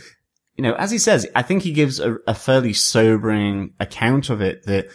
you 0.59 0.63
know, 0.63 0.73
as 0.73 0.91
he 0.91 0.97
says, 0.97 1.25
I 1.37 1.41
think 1.41 1.63
he 1.63 1.71
gives 1.71 2.01
a, 2.01 2.17
a 2.27 2.35
fairly 2.35 2.73
sobering 2.73 3.75
account 3.79 4.29
of 4.29 4.41
it 4.41 4.65
that 4.65 4.89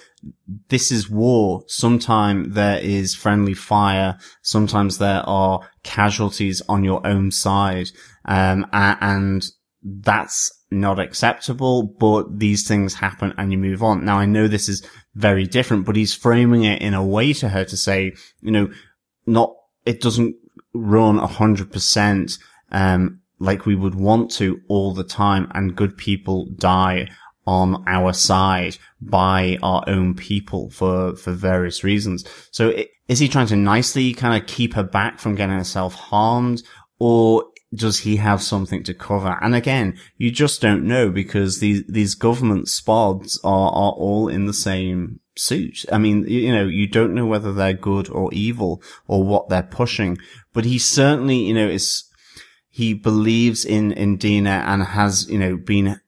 this 0.68 0.92
is 0.92 1.09
war. 1.09 1.64
Sometimes 1.68 2.55
there 2.55 2.79
is 2.81 3.14
friendly 3.14 3.55
fire. 3.55 4.18
Sometimes 4.42 4.98
there 4.98 5.22
are 5.24 5.66
casualties 5.83 6.61
on 6.68 6.85
your 6.85 7.00
own 7.07 7.31
side. 7.31 7.88
Um, 8.27 8.66
and 8.74 9.42
that's 9.83 10.53
not 10.70 10.98
acceptable, 10.98 11.83
but 11.83 12.38
these 12.38 12.68
things 12.68 12.92
happen 12.92 13.33
and 13.38 13.50
you 13.50 13.57
move 13.57 13.83
on. 13.83 14.05
Now 14.05 14.18
I 14.18 14.27
know 14.27 14.48
this 14.48 14.68
is 14.68 14.87
very 15.14 15.46
different, 15.46 15.87
but 15.87 15.96
he's 15.96 16.12
framing 16.12 16.64
it 16.64 16.83
in 16.83 16.92
a 16.92 17.03
way 17.03 17.33
to 17.33 17.48
her 17.48 17.64
to 17.64 17.77
say, 17.79 18.12
you 18.42 18.50
know, 18.50 18.70
not, 19.24 19.55
it 19.87 20.03
doesn't 20.03 20.37
run 20.74 21.18
a 21.18 21.27
hundred 21.27 21.72
percent, 21.72 22.37
um, 22.70 23.20
like 23.38 23.66
we 23.66 23.75
would 23.75 23.94
want 23.94 24.31
to 24.33 24.61
all 24.68 24.94
the 24.94 25.05
time 25.05 25.51
and 25.55 25.77
good 25.77 25.97
people 25.97 26.47
die 26.57 27.09
on 27.47 27.85
our 27.87 28.12
side 28.12 28.77
by 29.01 29.59
our 29.62 29.85
own 29.87 30.14
people 30.14 30.70
for, 30.70 31.14
for 31.16 31.33
various 31.33 31.85
reasons. 31.85 32.25
So 32.51 32.75
is 33.09 33.18
he 33.18 33.29
trying 33.29 33.49
to 33.49 33.57
nicely 33.57 34.14
kind 34.14 34.40
of 34.40 34.49
keep 34.49 34.75
her 34.75 34.83
back 34.83 35.18
from 35.18 35.35
getting 35.35 35.57
herself 35.57 35.94
harmed 35.94 36.62
or 36.99 37.44
does 37.75 38.01
he 38.01 38.16
have 38.16 38.42
something 38.42 38.83
to 38.85 38.94
cover? 38.94 39.37
And 39.42 39.55
again, 39.55 39.99
you 40.16 40.31
just 40.31 40.61
don't 40.61 40.87
know 40.87 41.11
because 41.11 41.59
these, 41.59 41.85
these 41.88 42.14
government 42.14 42.66
spods 42.66 43.37
are, 43.44 43.68
are 43.68 43.92
all 43.92 44.29
in 44.29 44.47
the 44.47 44.55
same 44.55 45.20
suit. 45.37 45.85
I 45.90 45.99
mean, 45.99 46.25
you 46.29 46.53
know, 46.53 46.66
you 46.66 46.87
don't 46.87 47.14
know 47.14 47.27
whether 47.27 47.53
they're 47.53 47.73
good 47.75 48.09
or 48.09 48.33
evil 48.33 48.83
or 49.07 49.25
what 49.25 49.49
they're 49.49 49.62
pushing, 49.62 50.18
but 50.53 50.64
he 50.64 50.79
certainly, 50.79 51.37
you 51.37 51.55
know, 51.55 51.68
is, 51.68 52.05
he 52.75 52.93
believes 52.93 53.65
in, 53.65 53.93
in 53.93 54.17
Dinah 54.19 54.65
and 54.67 54.83
has, 54.83 55.31
you 55.31 55.39
know, 55.39 55.57
been 55.57 56.01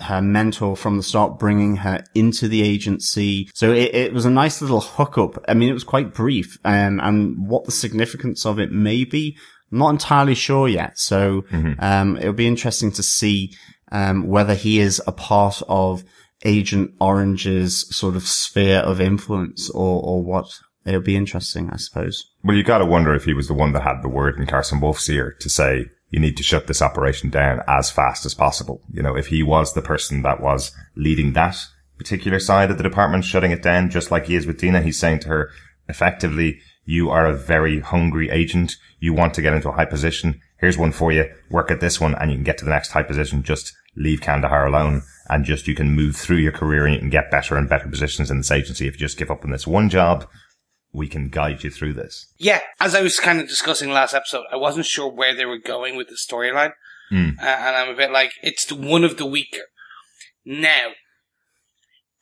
her 0.00 0.20
mentor 0.20 0.76
from 0.76 0.96
the 0.96 1.02
start, 1.04 1.38
bringing 1.38 1.76
her 1.76 2.02
into 2.12 2.48
the 2.48 2.60
agency. 2.60 3.48
So 3.54 3.70
it, 3.70 3.94
it 3.94 4.12
was 4.12 4.24
a 4.24 4.30
nice 4.30 4.60
little 4.60 4.80
hookup. 4.80 5.44
I 5.46 5.54
mean, 5.54 5.68
it 5.68 5.74
was 5.74 5.84
quite 5.84 6.12
brief, 6.12 6.58
um, 6.64 6.98
and 6.98 7.46
what 7.46 7.66
the 7.66 7.70
significance 7.70 8.44
of 8.44 8.58
it 8.58 8.72
may 8.72 9.04
be, 9.04 9.36
I'm 9.70 9.78
not 9.78 9.90
entirely 9.90 10.34
sure 10.34 10.66
yet. 10.66 10.98
So, 10.98 11.44
um, 11.78 12.16
it'll 12.16 12.32
be 12.32 12.48
interesting 12.48 12.90
to 12.92 13.02
see, 13.04 13.54
um, 13.92 14.26
whether 14.26 14.54
he 14.54 14.80
is 14.80 15.00
a 15.06 15.12
part 15.12 15.62
of 15.68 16.02
Agent 16.44 16.90
Orange's 17.00 17.86
sort 17.96 18.16
of 18.16 18.26
sphere 18.26 18.80
of 18.80 19.00
influence 19.00 19.70
or, 19.70 20.02
or 20.02 20.24
what. 20.24 20.46
It'll 20.84 21.00
be 21.00 21.14
interesting, 21.14 21.70
I 21.70 21.76
suppose. 21.76 22.24
Well, 22.44 22.56
you 22.56 22.64
got 22.64 22.78
to 22.78 22.86
wonder 22.86 23.14
if 23.14 23.24
he 23.24 23.34
was 23.34 23.46
the 23.46 23.54
one 23.54 23.72
that 23.72 23.82
had 23.82 24.02
the 24.02 24.08
word 24.08 24.36
in 24.36 24.46
Carson 24.46 24.80
Wolf's 24.80 25.08
ear 25.08 25.36
to 25.40 25.48
say, 25.48 25.86
you 26.10 26.18
need 26.18 26.36
to 26.36 26.42
shut 26.42 26.66
this 26.66 26.82
operation 26.82 27.30
down 27.30 27.62
as 27.68 27.90
fast 27.90 28.26
as 28.26 28.34
possible. 28.34 28.82
You 28.92 29.02
know, 29.02 29.16
if 29.16 29.28
he 29.28 29.42
was 29.42 29.72
the 29.72 29.80
person 29.80 30.22
that 30.22 30.40
was 30.40 30.72
leading 30.96 31.32
that 31.32 31.56
particular 31.98 32.40
side 32.40 32.70
of 32.70 32.76
the 32.78 32.82
department, 32.82 33.24
shutting 33.24 33.52
it 33.52 33.62
down, 33.62 33.90
just 33.90 34.10
like 34.10 34.26
he 34.26 34.34
is 34.34 34.46
with 34.46 34.60
Dinah, 34.60 34.82
he's 34.82 34.98
saying 34.98 35.20
to 35.20 35.28
her, 35.28 35.50
effectively, 35.88 36.60
you 36.84 37.10
are 37.10 37.26
a 37.26 37.36
very 37.36 37.80
hungry 37.80 38.28
agent. 38.28 38.76
You 38.98 39.14
want 39.14 39.34
to 39.34 39.42
get 39.42 39.54
into 39.54 39.68
a 39.68 39.72
high 39.72 39.84
position. 39.84 40.40
Here's 40.58 40.76
one 40.76 40.92
for 40.92 41.12
you. 41.12 41.32
Work 41.48 41.70
at 41.70 41.80
this 41.80 42.00
one 42.00 42.14
and 42.16 42.30
you 42.30 42.36
can 42.36 42.44
get 42.44 42.58
to 42.58 42.64
the 42.64 42.72
next 42.72 42.90
high 42.90 43.04
position. 43.04 43.42
Just 43.42 43.72
leave 43.96 44.20
Kandahar 44.20 44.66
alone 44.66 45.02
and 45.28 45.44
just 45.44 45.68
you 45.68 45.74
can 45.74 45.92
move 45.92 46.16
through 46.16 46.38
your 46.38 46.52
career 46.52 46.84
and 46.84 46.94
you 46.94 47.00
can 47.00 47.10
get 47.10 47.30
better 47.30 47.56
and 47.56 47.68
better 47.68 47.88
positions 47.88 48.30
in 48.30 48.38
this 48.38 48.50
agency. 48.50 48.88
If 48.88 48.94
you 48.94 49.00
just 49.00 49.18
give 49.18 49.30
up 49.30 49.44
on 49.44 49.50
this 49.50 49.66
one 49.66 49.88
job, 49.88 50.26
we 50.92 51.08
can 51.08 51.28
guide 51.28 51.64
you 51.64 51.70
through 51.70 51.94
this. 51.94 52.32
Yeah, 52.38 52.60
as 52.78 52.94
I 52.94 53.02
was 53.02 53.18
kind 53.18 53.40
of 53.40 53.48
discussing 53.48 53.90
last 53.90 54.14
episode, 54.14 54.44
I 54.52 54.56
wasn't 54.56 54.86
sure 54.86 55.10
where 55.10 55.34
they 55.34 55.46
were 55.46 55.58
going 55.58 55.96
with 55.96 56.08
the 56.08 56.16
storyline, 56.16 56.72
Hmm. 57.08 57.30
uh, 57.40 57.44
and 57.44 57.76
I'm 57.76 57.88
a 57.90 57.96
bit 57.96 58.10
like 58.10 58.32
it's 58.42 58.64
the, 58.66 58.74
one 58.74 59.04
of 59.04 59.16
the 59.16 59.26
weaker. 59.26 59.62
Now, 60.44 60.90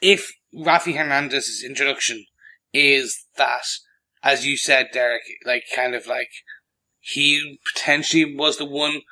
if 0.00 0.30
Rafi 0.54 0.96
Hernandez's 0.96 1.64
introduction 1.64 2.26
is 2.72 3.26
that, 3.36 3.64
as 4.22 4.46
you 4.46 4.56
said, 4.56 4.88
Derek, 4.92 5.22
like 5.44 5.64
kind 5.74 5.94
of 5.94 6.06
like 6.06 6.30
he 7.00 7.58
potentially 7.74 8.36
was 8.36 8.58
the 8.58 8.64
one 8.66 9.02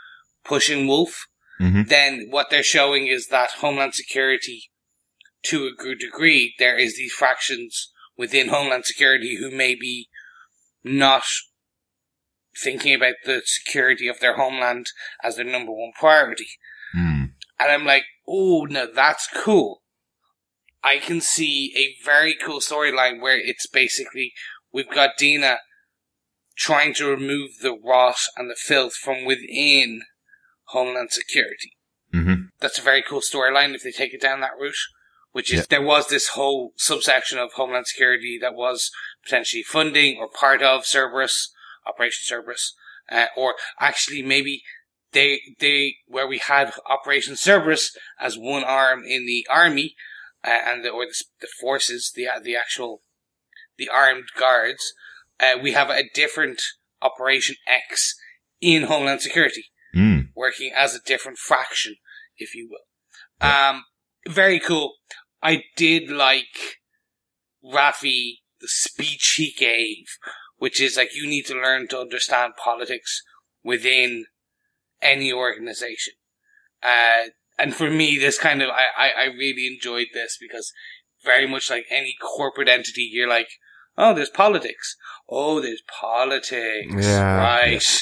pushing 0.44 0.87
Wolf, 0.87 1.27
hmm 1.59 1.83
then 1.88 2.27
what 2.31 2.51
they're 2.51 2.62
showing 2.62 3.07
is 3.09 3.29
that 3.29 3.51
Homeland 3.61 3.94
Security, 3.94 4.71
to 5.44 5.66
a 5.66 5.73
good 5.77 5.99
degree, 5.99 6.55
there 6.59 6.77
is 6.79 6.97
these 6.97 7.12
fractions 7.12 7.92
within 8.19 8.49
Homeland 8.49 8.85
Security 8.85 9.37
who 9.37 9.51
may 9.51 9.75
be 9.75 10.09
not 10.85 11.25
thinking 12.63 12.95
about 12.95 13.15
the 13.25 13.43
security 13.45 14.09
of 14.09 14.21
their 14.21 14.37
homeland 14.37 14.87
as 15.23 15.37
their 15.37 15.45
number 15.45 15.73
one 15.73 15.93
priority. 15.99 16.49
Mm. 16.97 17.33
And 17.61 17.73
I'm 17.73 17.85
like, 17.85 18.05
oh, 18.27 18.67
no, 18.69 18.87
that's 18.93 19.29
cool. 19.35 19.83
I 20.83 20.99
can 20.99 21.21
see 21.21 21.73
a 21.77 22.05
very 22.05 22.35
cool 22.35 22.61
storyline 22.61 23.21
where 23.21 23.39
it's 23.39 23.67
basically 23.67 24.33
we've 24.73 24.91
got 24.91 25.19
Dinah 25.19 25.59
trying 26.57 26.95
to 26.95 27.07
remove 27.07 27.51
the 27.63 27.77
rot 27.77 28.19
and 28.37 28.51
the 28.51 28.57
filth 28.57 28.95
from 28.95 29.25
within 29.25 30.03
Homeland 30.69 31.11
Security. 31.13 31.77
hmm 32.13 32.47
That's 32.61 32.79
a 32.79 32.83
very 32.83 33.03
cool 33.03 33.21
storyline 33.21 33.75
if 33.75 33.83
they 33.83 33.93
take 33.93 34.13
it 34.15 34.21
down 34.21 34.41
that 34.41 34.59
route. 34.61 34.75
Which 35.33 35.53
is, 35.53 35.61
Yeah. 35.61 35.67
there 35.69 35.83
was 35.83 36.09
this 36.09 36.29
whole 36.29 36.73
subsection 36.77 37.38
of 37.38 37.53
Homeland 37.53 37.87
Security 37.87 38.38
that 38.41 38.55
was 38.55 38.91
potentially 39.23 39.62
funding 39.62 40.19
or 40.19 40.29
part 40.29 40.62
of 40.62 40.87
Cerberus, 40.87 41.53
Operation 41.87 42.23
Cerberus, 42.25 42.75
uh, 43.11 43.27
or 43.37 43.55
actually 43.79 44.23
maybe 44.23 44.62
they, 45.12 45.41
they, 45.59 45.97
where 46.07 46.27
we 46.27 46.38
had 46.38 46.73
Operation 46.87 47.37
Cerberus 47.37 47.97
as 48.19 48.37
one 48.38 48.64
arm 48.64 49.05
in 49.05 49.27
the 49.27 49.47
army, 49.51 49.97
uh, 50.45 50.51
and 50.51 50.85
the, 50.85 50.91
or 50.91 51.05
the, 51.07 51.25
the 51.41 51.49
forces, 51.61 52.12
the, 52.14 52.29
the 52.43 52.57
actual, 52.57 53.03
the 53.77 53.88
armed 53.88 54.29
guards, 54.38 54.93
uh, 55.41 55.57
we 55.62 55.73
have 55.73 55.91
a 55.91 56.05
different 56.14 56.61
Operation 57.03 57.57
X 57.67 58.14
in 58.61 58.85
Homeland 58.85 59.21
Security 59.21 59.67
Mm. 59.97 60.29
working 60.35 60.71
as 60.77 60.95
a 60.95 61.01
different 61.01 61.38
fraction, 61.38 61.97
if 62.37 62.55
you 62.55 62.69
will. 62.71 63.49
Um, 63.51 63.85
very 64.29 64.61
cool. 64.61 64.95
I 65.43 65.64
did 65.77 66.11
like 66.11 66.79
Rafi, 67.64 68.38
the 68.61 68.69
speech 68.69 69.35
he 69.37 69.53
gave, 69.57 70.07
which 70.57 70.81
is 70.81 70.97
like, 70.97 71.14
you 71.14 71.27
need 71.29 71.47
to 71.47 71.55
learn 71.55 71.88
to 71.88 72.01
understand 72.01 72.55
politics 72.62 73.23
within 73.62 74.27
any 75.01 75.33
organization. 75.33 76.14
Uh, 76.83 77.31
and 77.59 77.75
for 77.75 77.91
me, 77.91 78.19
this 78.19 78.38
kind 78.38 78.62
of, 78.62 78.71
I, 78.71 78.87
I, 78.97 79.11
I 79.23 79.25
really 79.25 79.67
enjoyed 79.67 80.09
this 80.14 80.37
because 80.41 80.73
very 81.25 81.47
much 81.47 81.71
like 81.71 81.87
any 81.91 82.14
corporate 82.21 82.69
entity, 82.69 83.09
you're 83.12 83.29
like, 83.29 83.49
oh, 83.97 84.14
there's 84.14 84.31
politics. 84.31 84.97
Oh, 85.29 85.61
there's 85.61 85.83
politics. 86.01 86.95
Yeah. 87.07 87.37
Right. 87.37 88.01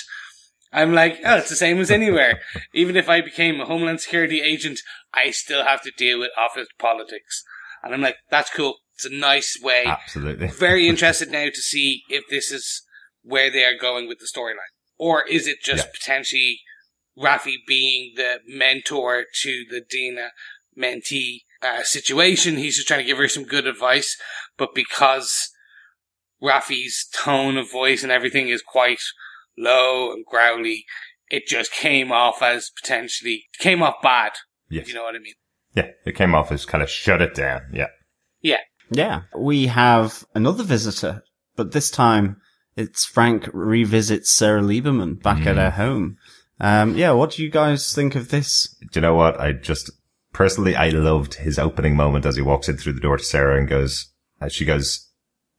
I'm 0.72 0.92
like, 0.92 1.20
oh, 1.24 1.36
it's 1.36 1.48
the 1.50 1.56
same 1.56 1.78
as 1.80 1.90
anywhere. 1.90 2.40
Even 2.74 2.96
if 2.96 3.08
I 3.08 3.20
became 3.20 3.60
a 3.60 3.66
Homeland 3.66 4.00
Security 4.00 4.40
agent, 4.40 4.80
I 5.14 5.30
still 5.30 5.64
have 5.64 5.82
to 5.82 5.90
deal 5.96 6.18
with 6.18 6.30
office 6.38 6.68
politics. 6.78 7.44
And 7.82 7.94
I'm 7.94 8.00
like, 8.00 8.16
that's 8.30 8.50
cool. 8.50 8.76
It's 8.94 9.04
a 9.04 9.10
nice 9.14 9.58
way. 9.62 9.84
Absolutely. 9.86 10.48
Very 10.48 10.88
interested 10.88 11.30
now 11.30 11.46
to 11.46 11.62
see 11.62 12.02
if 12.08 12.24
this 12.28 12.50
is 12.50 12.82
where 13.22 13.50
they 13.50 13.64
are 13.64 13.76
going 13.76 14.08
with 14.08 14.18
the 14.18 14.26
storyline. 14.26 14.72
Or 14.98 15.22
is 15.26 15.46
it 15.46 15.58
just 15.62 15.86
Yeah. 15.86 15.90
potentially 15.92 16.60
Rafi 17.18 17.56
being 17.66 18.12
the 18.16 18.40
mentor 18.46 19.24
to 19.42 19.64
the 19.70 19.80
Dinah 19.80 20.30
mentee 20.76 21.42
uh, 21.62 21.82
situation? 21.82 22.56
He's 22.56 22.76
just 22.76 22.88
trying 22.88 23.00
to 23.00 23.06
give 23.06 23.18
her 23.18 23.28
some 23.28 23.44
good 23.44 23.66
advice, 23.66 24.16
but 24.56 24.74
because 24.74 25.50
Rafi's 26.42 27.06
tone 27.12 27.56
of 27.56 27.70
voice 27.70 28.02
and 28.02 28.12
everything 28.12 28.48
is 28.48 28.62
quite 28.62 29.00
low 29.58 30.12
and 30.12 30.24
growly, 30.26 30.84
it 31.30 31.46
just 31.46 31.72
came 31.72 32.12
off 32.12 32.42
as 32.42 32.70
potentially 32.80 33.44
came 33.58 33.82
off 33.82 33.96
bad. 34.02 34.32
Yes. 34.68 34.88
You 34.88 34.94
know 34.94 35.04
what 35.04 35.14
I 35.14 35.18
mean? 35.18 35.34
Yeah. 35.74 35.90
It 36.04 36.16
came 36.16 36.34
off 36.34 36.52
as 36.52 36.64
kind 36.64 36.82
of 36.82 36.90
shut 36.90 37.22
it 37.22 37.34
down. 37.34 37.62
Yeah. 37.72 37.88
Yeah. 38.40 38.60
Yeah. 38.90 39.22
We 39.36 39.66
have 39.66 40.24
another 40.34 40.62
visitor, 40.62 41.22
but 41.56 41.72
this 41.72 41.90
time 41.90 42.40
it's 42.76 43.04
Frank 43.04 43.48
revisits 43.52 44.32
Sarah 44.32 44.62
Lieberman 44.62 45.22
back 45.22 45.46
at 45.46 45.56
her 45.56 45.70
home. 45.70 46.18
Um, 46.60 46.96
yeah, 46.96 47.12
what 47.12 47.32
do 47.32 47.42
you 47.42 47.50
guys 47.50 47.94
think 47.94 48.14
of 48.14 48.28
this? 48.28 48.74
Do 48.80 48.88
you 48.94 49.00
know 49.00 49.14
what? 49.14 49.40
I 49.40 49.52
just 49.52 49.90
personally, 50.32 50.76
I 50.76 50.90
loved 50.90 51.34
his 51.34 51.58
opening 51.58 51.96
moment 51.96 52.26
as 52.26 52.36
he 52.36 52.42
walks 52.42 52.68
in 52.68 52.76
through 52.76 52.92
the 52.94 53.00
door 53.00 53.16
to 53.16 53.24
Sarah 53.24 53.58
and 53.58 53.68
goes, 53.68 54.12
as 54.40 54.52
she 54.52 54.64
goes, 54.64 55.05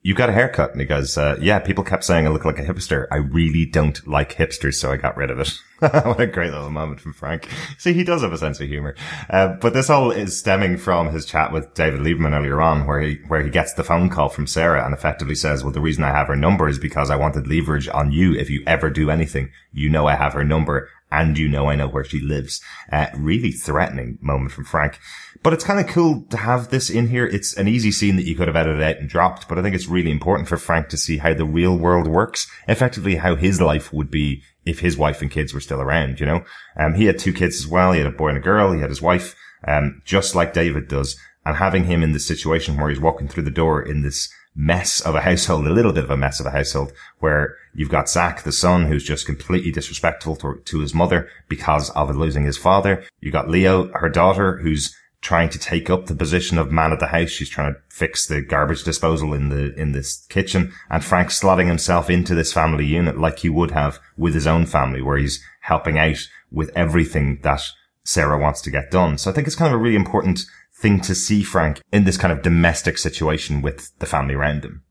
you 0.08 0.13
got 0.13 0.30
a 0.30 0.32
haircut. 0.32 0.72
And 0.72 0.80
he 0.80 0.88
goes, 0.88 1.17
uh, 1.17 1.38
yeah, 1.41 1.60
people 1.60 1.84
kept 1.84 2.06
saying 2.06 2.26
I 2.26 2.30
look 2.30 2.46
like 2.46 2.60
a 2.60 2.63
hipster. 2.63 3.08
I 3.12 3.17
really 3.17 3.65
don't 3.65 4.08
like 4.08 4.38
hipsters, 4.38 4.76
so 4.76 4.89
I 4.89 4.96
got 4.96 5.17
rid 5.17 5.30
of 5.30 5.38
it. 5.41 5.60
what 5.80 6.22
a 6.22 6.26
great 6.26 6.54
little 6.54 6.70
moment 6.70 7.02
from 7.02 7.12
Frank. 7.12 7.50
See, 7.78 7.91
he 7.91 8.06
does 8.06 8.22
have 8.22 8.32
a 8.32 8.38
sense 8.38 8.62
of 8.62 8.70
humor. 8.70 8.96
Uh, 9.30 9.56
but 9.60 9.74
this 9.74 9.89
all 9.89 10.12
is 10.12 10.39
stemming 10.39 10.78
from 10.78 11.12
his 11.12 11.26
chat 11.26 11.52
with 11.52 11.74
David 11.74 12.00
Lieberman 12.00 12.32
earlier 12.32 12.62
on, 12.62 12.88
where 12.88 13.02
he, 13.02 13.15
where 13.28 13.43
he 13.43 13.50
gets 13.50 13.74
the 13.74 13.84
phone 13.84 14.08
call 14.08 14.30
from 14.30 14.48
Sarah 14.48 14.86
and 14.86 14.93
effectively 14.93 15.36
says, 15.36 15.62
well, 15.62 15.74
the 15.74 15.82
reason 15.82 16.06
I 16.06 16.12
have 16.12 16.28
her 16.28 16.38
number 16.38 16.70
is 16.70 16.80
because 16.80 17.10
I 17.10 17.17
wanted 17.17 17.46
leverage 17.46 17.89
on 17.89 18.13
you. 18.13 18.34
If 18.34 18.50
you 18.50 18.63
ever 18.65 18.89
do 18.89 19.10
anything, 19.10 19.52
you 19.74 19.89
know 19.89 20.08
I 20.08 20.15
have 20.15 20.32
her 20.32 20.46
number 20.46 20.89
and 21.12 21.38
you 21.38 21.48
know 21.48 21.70
I 21.70 21.76
know 21.76 21.88
where 21.88 22.04
she 22.04 22.20
lives. 22.20 22.62
Uh, 22.91 23.08
really 23.15 23.52
threatening 23.52 24.17
moment 24.22 24.52
from 24.52 24.65
Frank. 24.65 25.00
But 25.43 25.54
it's 25.54 25.63
kind 25.63 25.80
of 25.80 25.88
cool 25.88 26.24
to 26.30 26.38
have 26.38 26.70
this 26.70 26.89
in 26.89 27.08
here. 27.08 27.26
It's 27.26 27.56
an 27.56 27.67
easy 27.67 27.91
scene 27.91 28.15
that 28.17 28.26
you 28.26 28.36
could 28.36 28.48
have 28.48 28.58
edited 28.58 28.82
out 28.82 28.98
and 28.98 29.10
dropped, 29.10 29.48
but 29.48 29.58
I 29.58 29.62
think 29.62 29.76
it's 29.76 29.88
really 29.88 30.12
important 30.12 30.50
for 30.50 30.58
Frank 30.58 30.89
to 30.89 30.98
see 30.98 31.17
how 31.17 31.34
the 31.34 31.46
real 31.46 31.78
world 31.78 32.08
works, 32.08 32.50
effectively 32.67 33.15
how 33.15 33.36
his 33.36 33.62
life 33.62 33.93
would 33.93 34.12
be 34.12 34.43
if 34.65 34.80
his 34.80 34.98
wife 34.98 35.22
and 35.22 35.32
kids 35.32 35.54
were 35.54 35.62
still 35.62 35.82
around, 35.82 36.20
you 36.20 36.26
know? 36.26 36.43
Um, 36.78 36.96
he 36.96 37.06
had 37.06 37.17
two 37.17 37.34
kids 37.34 37.56
as 37.58 37.67
well. 37.67 37.93
He 37.93 38.00
had 38.00 38.08
a 38.08 38.12
boy 38.12 38.30
and 38.30 38.38
a 38.38 38.41
girl. 38.41 38.74
He 38.74 38.82
had 38.82 38.89
his 38.89 39.02
wife, 39.02 39.36
um, 39.65 40.02
just 40.04 40.36
like 40.36 40.54
David 40.54 40.88
does. 40.88 41.17
And 41.46 41.56
having 41.56 41.86
him 41.86 42.04
in 42.04 42.12
this 42.12 42.28
situation 42.28 42.76
where 42.76 42.89
he's 42.89 43.00
walking 43.00 43.30
through 43.30 43.43
the 43.43 43.52
door 43.52 43.82
in 43.82 44.02
this 44.02 44.30
mess 44.58 45.00
of 45.02 45.13
a 45.13 45.22
household, 45.22 45.67
a 45.67 45.72
little 45.72 45.93
bit 45.93 46.04
of 46.04 46.10
a 46.10 46.17
mess 46.17 46.39
of 46.39 46.48
a 46.48 46.52
household, 46.52 46.91
where 47.20 47.56
you've 47.76 47.91
got 47.91 48.10
Zach, 48.10 48.41
the 48.41 48.52
son, 48.52 48.86
who's 48.86 49.04
just 49.04 49.28
completely 49.28 49.72
disrespectful 49.72 50.36
to, 50.38 50.60
to 50.65 50.80
his 50.80 50.96
mother 50.96 51.30
because 51.48 51.91
of 51.91 52.13
losing 52.15 52.43
his 52.43 52.58
father. 52.58 53.06
You've 53.22 53.34
got 53.34 53.50
Leo, 53.50 53.89
her 53.93 54.10
daughter, 54.10 54.58
who's 54.58 54.96
trying 55.22 55.50
to 55.50 55.60
take 55.60 55.89
up 55.89 56.08
the 56.08 56.15
position 56.15 56.58
of 56.58 56.72
man 56.72 56.91
of 56.91 57.00
the 57.00 57.08
house. 57.08 57.30
She's 57.30 57.50
trying 57.50 57.74
to 57.74 57.80
fix 57.89 58.26
the 58.26 58.41
garbage 58.41 58.84
disposal 58.84 59.34
in 59.34 59.50
the, 59.50 59.74
in 59.80 59.91
this 59.91 60.26
kitchen. 60.28 60.74
And 60.89 61.04
Frank 61.04 61.30
slotting 61.30 61.67
himself 61.67 62.10
into 62.10 62.34
this 62.34 62.54
family 62.54 62.86
unit 62.86 63.17
like 63.17 63.39
he 63.39 63.50
would 63.50 63.72
have 63.72 64.00
with 64.17 64.34
his 64.34 64.48
own 64.48 64.65
family, 64.65 65.02
where 65.02 65.17
he's 65.17 65.43
helping 65.62 66.00
out 66.00 66.28
with 66.52 66.72
everything 66.76 67.39
that 67.43 67.62
Sarah 68.04 68.39
wants 68.39 68.62
to 68.62 68.72
get 68.72 68.89
done. 68.89 69.17
So 69.17 69.30
I 69.30 69.34
think 69.34 69.48
it's 69.48 69.56
kind 69.56 69.74
of 69.74 69.80
a 69.80 69.84
really 69.84 69.96
important 69.96 70.46
thing 70.79 71.01
to 71.01 71.15
see 71.15 71.43
Frank 71.43 71.81
in 71.91 72.03
this 72.03 72.17
kind 72.17 72.31
of 72.31 72.41
domestic 72.41 72.97
situation 72.97 73.61
with 73.61 73.97
the 73.99 74.05
family 74.05 74.35
around 74.35 74.63
him. 74.63 74.83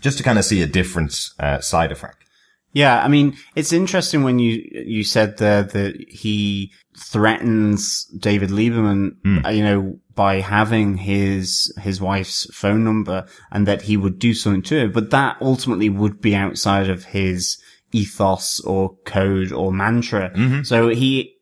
Just 0.00 0.18
to 0.18 0.24
kind 0.24 0.38
of 0.38 0.44
see 0.44 0.62
a 0.62 0.66
different 0.66 1.30
uh, 1.40 1.60
side 1.60 1.90
of 1.90 1.98
Frank. 1.98 2.16
Yeah, 2.72 3.02
I 3.02 3.08
mean, 3.08 3.36
it's 3.56 3.72
interesting 3.72 4.22
when 4.22 4.38
you 4.38 4.62
you 4.72 5.02
said 5.02 5.38
there 5.38 5.62
that 5.62 5.96
he 6.08 6.70
threatens 6.96 8.04
David 8.18 8.50
Lieberman, 8.50 9.16
uh, 9.44 9.48
you 9.48 9.64
know, 9.64 9.98
by 10.14 10.40
having 10.40 10.98
his 10.98 11.72
his 11.80 12.00
wife's 12.00 12.46
phone 12.54 12.84
number, 12.84 13.26
and 13.50 13.66
that 13.66 13.82
he 13.82 13.96
would 13.96 14.18
do 14.18 14.34
something 14.34 14.62
to 14.64 14.80
her. 14.80 14.88
But 14.88 15.10
that 15.10 15.38
ultimately 15.40 15.88
would 15.88 16.20
be 16.20 16.36
outside 16.36 16.90
of 16.90 17.06
his 17.06 17.58
ethos 17.92 18.60
or 18.60 18.96
code 19.06 19.50
or 19.50 19.72
mantra. 19.72 20.30
So 20.64 20.88
he 20.88 21.37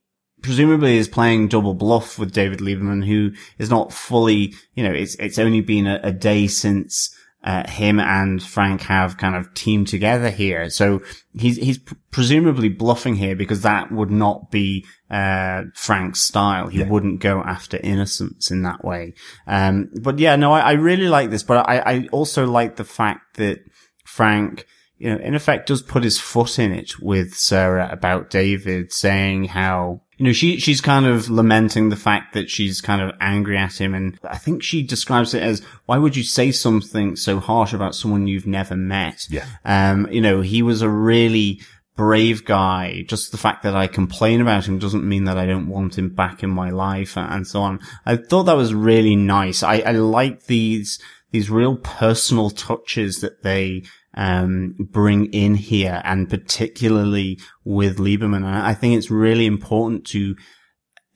presumably 0.47 0.97
is 0.97 1.09
playing 1.09 1.49
double 1.49 1.75
bluff 1.75 2.19
with 2.19 2.33
David 2.33 2.61
Lieberman, 2.61 3.05
who 3.05 3.33
is 3.59 3.69
not 3.69 3.93
fully, 3.93 4.55
you 4.75 4.85
know, 4.85 4.93
it's 4.93 5.17
it's 5.17 5.39
only 5.39 5.61
been 5.61 5.89
a, 5.89 6.01
a 6.05 6.13
day 6.13 6.47
since 6.47 7.15
uh, 7.43 7.69
him 7.69 7.99
and 7.99 8.41
Frank 8.41 8.83
have 8.83 9.19
kind 9.19 9.35
of 9.35 9.53
teamed 9.55 9.89
together 9.89 10.31
here. 10.31 10.71
So 10.71 11.03
he's 11.35 11.57
he's 11.57 11.79
pr- 11.79 11.95
presumably 12.13 12.69
bluffing 12.69 13.17
here 13.17 13.35
because 13.35 13.63
that 13.63 13.91
would 13.91 14.13
not 14.13 14.53
be 14.53 14.87
uh, 15.11 15.65
Frank's 15.75 16.23
style. 16.23 16.69
He 16.69 16.83
wouldn't 16.85 17.21
go 17.21 17.41
after 17.41 17.79
innocence 17.83 18.51
in 18.53 18.63
that 18.63 18.85
way. 18.85 19.15
Um, 19.49 19.91
but 20.01 20.21
yeah, 20.21 20.37
no, 20.37 20.53
I, 20.53 20.61
I 20.61 20.73
really 20.73 21.09
like 21.09 21.31
this, 21.31 21.43
but 21.43 21.69
I, 21.69 21.79
I 21.79 22.09
also 22.13 22.47
like 22.47 22.77
the 22.77 22.85
fact 22.85 23.37
that 23.37 23.59
Frank 24.05 24.65
you 24.99 25.11
know, 25.11 25.19
in 25.23 25.35
effect 25.35 25.69
does 25.69 25.83
put 25.83 26.05
his 26.05 26.19
foot 26.19 26.59
in 26.59 26.73
it 26.73 26.99
with 27.01 27.35
Sarah 27.35 27.89
about 27.93 28.31
David 28.31 28.93
saying 28.93 29.45
how, 29.45 30.03
you 30.17 30.25
know, 30.25 30.33
she, 30.33 30.59
she's 30.59 30.81
kind 30.81 31.05
of 31.05 31.29
lamenting 31.29 31.91
the 31.91 31.97
fact 31.97 32.33
that 32.35 32.51
she's 32.51 32.81
kind 32.81 33.03
of 33.03 33.15
angry 33.21 33.59
at 33.59 33.79
him. 33.81 33.95
And 33.95 34.19
I 34.25 34.39
think 34.39 34.63
she 34.63 34.83
describes 34.83 35.35
it 35.35 35.43
as, 35.43 35.63
why 35.85 35.99
would 35.99 36.17
you 36.17 36.23
say 36.23 36.53
something 36.53 37.17
so 37.17 37.39
harsh 37.39 37.73
about 37.75 37.95
someone 37.95 38.27
you've 38.27 38.47
never 38.47 38.77
met? 38.77 39.27
Yeah. 39.29 39.47
Um, 39.65 40.09
you 40.11 40.21
know, 40.23 40.41
he 40.41 40.63
was 40.63 40.81
a 40.81 40.89
really 40.89 41.61
brave 41.97 42.45
guy. 42.45 43.05
Just 43.09 43.31
the 43.31 43.39
fact 43.39 43.63
that 43.63 43.77
I 43.77 43.87
complain 43.87 44.41
about 44.41 44.67
him 44.67 44.79
doesn't 44.79 45.09
mean 45.09 45.25
that 45.25 45.39
I 45.39 45.47
don't 45.47 45.69
want 45.69 45.99
him 45.99 46.11
back 46.11 46.43
in 46.43 46.51
my 46.51 46.71
life 46.71 47.17
and 47.17 47.47
so 47.47 47.61
on. 47.61 47.81
I 48.05 48.17
thought 48.17 48.45
that 48.45 48.57
was 48.57 48.75
really 48.75 49.17
nice. 49.17 49.63
I, 49.63 49.79
I 49.79 49.93
like 49.93 50.45
these, 50.45 50.99
these 51.31 51.51
real 51.51 51.77
personal 51.77 52.51
touches 52.51 53.21
that 53.21 53.43
they, 53.43 53.83
um, 54.17 54.75
bring 54.79 55.27
in 55.27 55.55
here 55.55 56.01
and 56.05 56.29
particularly 56.29 57.39
with 57.65 57.99
Lieberman. 57.99 58.37
And 58.37 58.47
I 58.47 58.75
think 58.75 58.97
it's 58.97 59.11
really 59.11 59.47
important 59.47 60.07
to, 60.09 60.35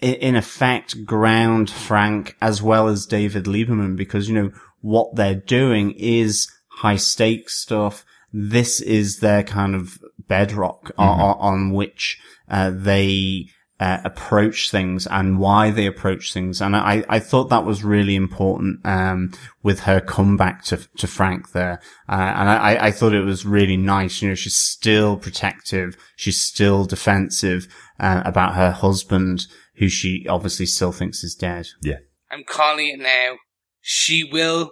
in 0.01 0.37
effect, 0.37 1.05
ground 1.05 1.71
Frank 1.71 2.37
as 2.43 2.63
well 2.63 2.89
as 2.89 3.07
David 3.07 3.45
Lieberman 3.45 3.97
because, 3.97 4.29
you 4.29 4.35
know, 4.35 4.51
what 4.81 5.17
they're 5.17 5.35
doing 5.35 5.93
is 5.93 6.51
high 6.69 6.97
stakes 6.97 7.61
stuff. 7.61 8.05
This 8.33 8.81
is 8.81 9.21
their 9.21 9.43
kind 9.43 9.75
of 9.75 9.99
bedrock 10.19 10.93
mm-hmm. 10.93 11.03
on, 11.03 11.37
on, 11.39 11.73
which 11.73 12.21
uh, 12.49 12.71
they 12.75 13.47
uh, 13.81 13.99
approach 14.05 14.71
things 14.71 15.07
and 15.07 15.39
why 15.39 15.71
they 15.71 15.87
approach 15.87 16.35
things. 16.35 16.61
And 16.61 16.77
I, 16.77 17.03
I 17.09 17.19
thought 17.19 17.49
that 17.49 17.65
was 17.65 17.83
really 17.83 18.15
important, 18.15 18.85
um, 18.85 19.33
with 19.63 19.81
her 19.81 20.01
comeback 20.01 20.63
to, 20.65 20.77
to 20.99 21.07
Frank 21.07 21.53
there. 21.53 21.81
Uh, 22.09 22.33
and 22.37 22.51
I, 22.51 22.87
I 22.87 22.91
thought 22.91 23.15
it 23.15 23.25
was 23.25 23.47
really 23.47 23.79
nice. 23.79 24.21
You 24.21 24.29
know, 24.29 24.35
she's 24.35 24.57
still 24.57 25.17
protective. 25.17 25.97
She's 26.15 26.39
still 26.39 26.85
defensive, 26.85 27.67
uh, 27.99 28.23
about 28.27 28.55
her 28.55 28.71
husband, 28.71 29.47
who 29.77 29.89
she 29.89 30.27
obviously 30.29 30.67
still 30.67 30.93
thinks 30.93 31.25
is 31.25 31.35
dead. 31.35 31.67
Yeah. 31.83 31.99
I'm 32.31 32.45
calling 32.45 32.89
it 32.89 33.01
now. 33.01 33.37
She 33.81 34.23
will 34.23 34.71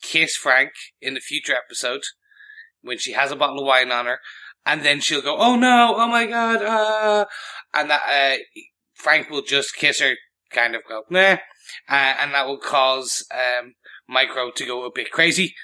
kiss 0.00 0.36
Frank 0.36 0.70
in 1.00 1.14
the 1.14 1.20
future 1.20 1.54
episode 1.54 2.02
when 2.82 2.98
she 2.98 3.12
has 3.12 3.32
a 3.32 3.36
bottle 3.36 3.60
of 3.60 3.66
wine 3.66 3.90
on 3.90 4.06
her 4.06 4.18
and 4.64 4.84
then 4.84 5.00
she'll 5.00 5.22
go, 5.22 5.36
"Oh 5.36 5.56
no, 5.56 5.94
oh 5.96 6.08
my 6.08 6.26
god," 6.26 6.62
uh, 6.62 7.24
and 7.74 7.90
that 7.90 8.02
uh, 8.08 8.42
Frank 8.94 9.30
will 9.30 9.42
just 9.42 9.74
kiss 9.74 10.00
her, 10.00 10.14
kind 10.50 10.74
of 10.74 10.82
go, 10.88 11.02
"Nah," 11.10 11.38
uh, 11.88 12.14
and 12.20 12.34
that 12.34 12.46
will 12.46 12.58
cause 12.58 13.26
um, 13.32 13.74
Micro 14.08 14.50
to 14.50 14.66
go 14.66 14.84
a 14.84 14.90
bit 14.94 15.10
crazy, 15.10 15.54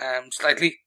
um, 0.00 0.30
slightly. 0.30 0.78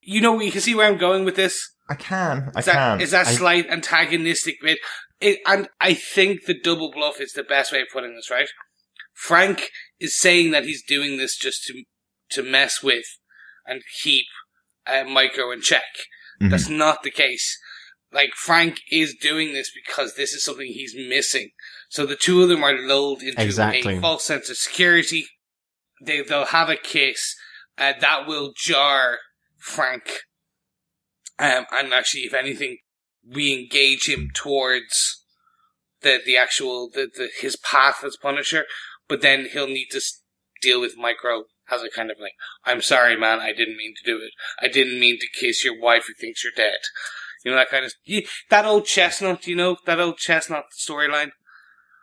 You 0.00 0.20
know, 0.20 0.38
you 0.40 0.52
can 0.52 0.60
see 0.60 0.74
where 0.74 0.86
I'm 0.86 0.98
going 0.98 1.24
with 1.24 1.36
this. 1.36 1.70
I 1.88 1.94
can. 1.94 2.50
I 2.54 2.58
is 2.58 2.64
that, 2.66 2.74
can. 2.74 3.00
Is 3.00 3.10
that 3.12 3.26
I... 3.26 3.32
slight 3.32 3.70
antagonistic 3.70 4.56
bit? 4.62 4.78
It, 5.20 5.40
and 5.46 5.68
I 5.80 5.94
think 5.94 6.44
the 6.44 6.58
double 6.58 6.90
bluff 6.90 7.20
is 7.20 7.32
the 7.32 7.42
best 7.42 7.72
way 7.72 7.80
of 7.80 7.88
putting 7.92 8.14
this, 8.14 8.30
right? 8.30 8.48
Frank 9.14 9.70
is 10.00 10.16
saying 10.16 10.50
that 10.50 10.64
he's 10.64 10.82
doing 10.82 11.16
this 11.16 11.36
just 11.36 11.64
to 11.64 11.84
to 12.30 12.42
mess 12.42 12.82
with 12.82 13.04
and 13.66 13.82
keep 14.02 14.26
uh, 14.86 15.04
Micro 15.04 15.50
in 15.50 15.60
check. 15.60 15.84
Mm-hmm. 16.44 16.50
That's 16.50 16.68
not 16.68 17.02
the 17.02 17.10
case. 17.10 17.58
Like 18.12 18.34
Frank 18.34 18.80
is 18.90 19.16
doing 19.20 19.52
this 19.52 19.70
because 19.74 20.14
this 20.14 20.32
is 20.32 20.44
something 20.44 20.66
he's 20.66 20.94
missing. 20.96 21.50
So 21.88 22.06
the 22.06 22.16
two 22.16 22.42
of 22.42 22.48
them 22.48 22.62
are 22.62 22.76
lulled 22.76 23.22
into 23.22 23.42
exactly. 23.42 23.96
a 23.96 24.00
false 24.00 24.24
sense 24.24 24.50
of 24.50 24.56
security. 24.56 25.26
They 26.02 26.22
they'll 26.22 26.46
have 26.46 26.68
a 26.68 26.76
kiss 26.76 27.34
uh, 27.78 27.94
that 28.00 28.26
will 28.26 28.52
jar 28.56 29.18
Frank. 29.58 30.20
Um, 31.38 31.66
and 31.72 31.92
actually, 31.92 32.22
if 32.22 32.34
anything, 32.34 32.78
we 33.28 33.52
engage 33.52 34.08
him 34.08 34.30
towards 34.34 35.24
the 36.02 36.20
the 36.24 36.36
actual 36.36 36.90
the, 36.92 37.08
the 37.12 37.30
his 37.40 37.56
path 37.56 38.04
as 38.04 38.16
Punisher. 38.20 38.64
But 39.08 39.22
then 39.22 39.48
he'll 39.52 39.66
need 39.66 39.88
to 39.90 40.00
deal 40.62 40.80
with 40.80 40.96
Micro 40.96 41.44
has 41.66 41.82
a 41.82 41.90
kind 41.90 42.10
of 42.10 42.18
like, 42.20 42.32
I'm 42.64 42.82
sorry, 42.82 43.16
man, 43.16 43.40
I 43.40 43.52
didn't 43.52 43.76
mean 43.76 43.94
to 43.96 44.10
do 44.10 44.18
it. 44.18 44.32
I 44.60 44.68
didn't 44.68 45.00
mean 45.00 45.18
to 45.18 45.40
kiss 45.40 45.64
your 45.64 45.80
wife 45.80 46.04
who 46.06 46.14
thinks 46.14 46.44
you're 46.44 46.52
dead. 46.56 46.78
You 47.44 47.50
know, 47.50 47.56
that 47.56 47.70
kind 47.70 47.84
of, 47.84 47.92
that 48.50 48.64
old 48.64 48.86
chestnut, 48.86 49.46
you 49.46 49.56
know, 49.56 49.76
that 49.86 50.00
old 50.00 50.16
chestnut 50.18 50.64
storyline. 50.78 51.30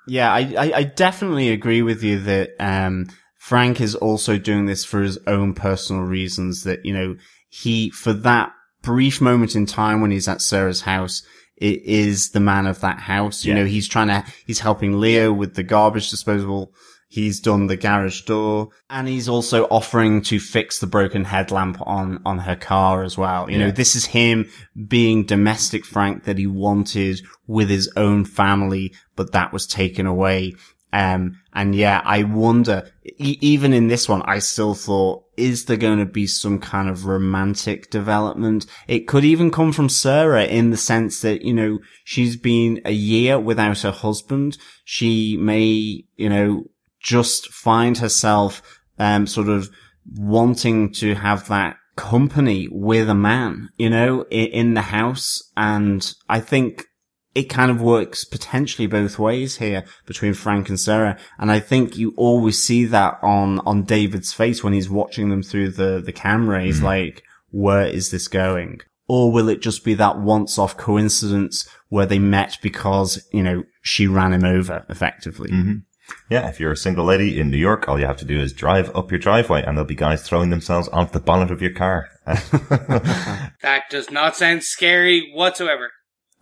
Yeah, 0.07 0.31
I, 0.31 0.39
I, 0.57 0.71
I, 0.77 0.83
definitely 0.83 1.49
agree 1.49 1.81
with 1.81 2.03
you 2.03 2.19
that, 2.21 2.51
um, 2.59 3.07
Frank 3.37 3.81
is 3.81 3.95
also 3.95 4.37
doing 4.37 4.65
this 4.65 4.83
for 4.85 5.01
his 5.01 5.17
own 5.25 5.53
personal 5.53 6.03
reasons 6.03 6.63
that, 6.63 6.85
you 6.85 6.93
know, 6.93 7.15
he, 7.49 7.89
for 7.89 8.13
that 8.13 8.51
brief 8.81 9.21
moment 9.21 9.55
in 9.55 9.65
time 9.65 10.01
when 10.01 10.11
he's 10.11 10.27
at 10.27 10.41
Sarah's 10.41 10.81
house, 10.81 11.23
it 11.57 11.81
is 11.83 12.31
the 12.31 12.39
man 12.39 12.65
of 12.65 12.81
that 12.81 12.99
house. 12.99 13.45
You 13.45 13.53
yeah. 13.53 13.59
know, 13.59 13.65
he's 13.65 13.87
trying 13.87 14.07
to, 14.07 14.23
he's 14.45 14.59
helping 14.59 14.99
Leo 14.99 15.31
with 15.31 15.55
the 15.55 15.63
garbage 15.63 16.09
disposal 16.09 16.73
He's 17.11 17.41
done 17.41 17.67
the 17.67 17.75
garage 17.75 18.21
door 18.21 18.69
and 18.89 19.05
he's 19.05 19.27
also 19.27 19.65
offering 19.65 20.21
to 20.21 20.39
fix 20.39 20.79
the 20.79 20.87
broken 20.87 21.25
headlamp 21.25 21.77
on, 21.81 22.21
on 22.25 22.37
her 22.37 22.55
car 22.55 23.03
as 23.03 23.17
well. 23.17 23.51
You 23.51 23.59
yeah. 23.59 23.65
know, 23.65 23.71
this 23.71 23.97
is 23.97 24.05
him 24.05 24.49
being 24.87 25.25
domestic 25.25 25.83
Frank 25.83 26.23
that 26.23 26.37
he 26.37 26.47
wanted 26.47 27.19
with 27.47 27.69
his 27.69 27.91
own 27.97 28.23
family, 28.23 28.93
but 29.17 29.33
that 29.33 29.51
was 29.51 29.67
taken 29.67 30.05
away. 30.05 30.53
Um, 30.93 31.41
and 31.51 31.75
yeah, 31.75 32.01
I 32.05 32.23
wonder, 32.23 32.89
e- 33.03 33.37
even 33.41 33.73
in 33.73 33.89
this 33.89 34.07
one, 34.07 34.21
I 34.21 34.39
still 34.39 34.73
thought, 34.73 35.25
is 35.35 35.65
there 35.65 35.75
going 35.75 35.99
to 35.99 36.05
be 36.05 36.27
some 36.27 36.59
kind 36.59 36.87
of 36.87 37.05
romantic 37.05 37.89
development? 37.89 38.65
It 38.87 39.05
could 39.05 39.25
even 39.25 39.51
come 39.51 39.73
from 39.73 39.89
Sarah 39.89 40.45
in 40.45 40.69
the 40.69 40.77
sense 40.77 41.19
that, 41.23 41.41
you 41.41 41.53
know, 41.53 41.79
she's 42.05 42.37
been 42.37 42.79
a 42.85 42.93
year 42.93 43.37
without 43.37 43.79
her 43.79 43.91
husband. 43.91 44.57
She 44.85 45.35
may, 45.35 46.05
you 46.15 46.29
know, 46.29 46.67
just 47.03 47.47
find 47.51 47.97
herself, 47.97 48.61
um, 48.99 49.27
sort 49.27 49.49
of 49.49 49.69
wanting 50.15 50.91
to 50.93 51.15
have 51.15 51.47
that 51.47 51.77
company 51.95 52.67
with 52.71 53.09
a 53.09 53.15
man, 53.15 53.69
you 53.77 53.89
know, 53.89 54.25
in, 54.29 54.47
in 54.47 54.73
the 54.73 54.81
house. 54.81 55.51
And 55.57 56.13
I 56.29 56.39
think 56.39 56.85
it 57.33 57.43
kind 57.43 57.71
of 57.71 57.81
works 57.81 58.25
potentially 58.25 58.87
both 58.87 59.17
ways 59.17 59.57
here 59.57 59.85
between 60.05 60.33
Frank 60.33 60.69
and 60.69 60.79
Sarah. 60.79 61.17
And 61.39 61.51
I 61.51 61.59
think 61.59 61.97
you 61.97 62.13
always 62.17 62.61
see 62.61 62.85
that 62.85 63.17
on, 63.21 63.59
on 63.59 63.83
David's 63.83 64.33
face 64.33 64.63
when 64.63 64.73
he's 64.73 64.89
watching 64.89 65.29
them 65.29 65.41
through 65.41 65.71
the, 65.71 66.01
the 66.03 66.11
camera. 66.11 66.63
He's 66.63 66.77
mm-hmm. 66.77 66.85
like, 66.85 67.23
where 67.49 67.85
is 67.85 68.11
this 68.11 68.27
going? 68.27 68.79
Or 69.07 69.31
will 69.31 69.49
it 69.49 69.61
just 69.61 69.83
be 69.83 69.93
that 69.95 70.19
once 70.19 70.57
off 70.57 70.77
coincidence 70.77 71.67
where 71.89 72.05
they 72.05 72.19
met 72.19 72.57
because, 72.61 73.27
you 73.33 73.43
know, 73.43 73.63
she 73.81 74.07
ran 74.07 74.33
him 74.33 74.45
over 74.45 74.85
effectively? 74.89 75.51
Mm-hmm. 75.51 75.73
Yeah, 76.29 76.47
if 76.47 76.59
you're 76.59 76.71
a 76.71 76.77
single 76.77 77.05
lady 77.05 77.39
in 77.39 77.51
New 77.51 77.57
York, 77.57 77.87
all 77.87 77.99
you 77.99 78.05
have 78.05 78.17
to 78.17 78.25
do 78.25 78.39
is 78.39 78.53
drive 78.53 78.95
up 78.95 79.11
your 79.11 79.19
driveway 79.19 79.63
and 79.63 79.77
there'll 79.77 79.87
be 79.87 79.95
guys 79.95 80.23
throwing 80.23 80.49
themselves 80.49 80.87
onto 80.89 81.13
the 81.13 81.19
bonnet 81.19 81.51
of 81.51 81.61
your 81.61 81.73
car. 81.73 82.07
that 82.25 83.83
does 83.89 84.09
not 84.11 84.35
sound 84.35 84.63
scary 84.63 85.31
whatsoever. 85.33 85.91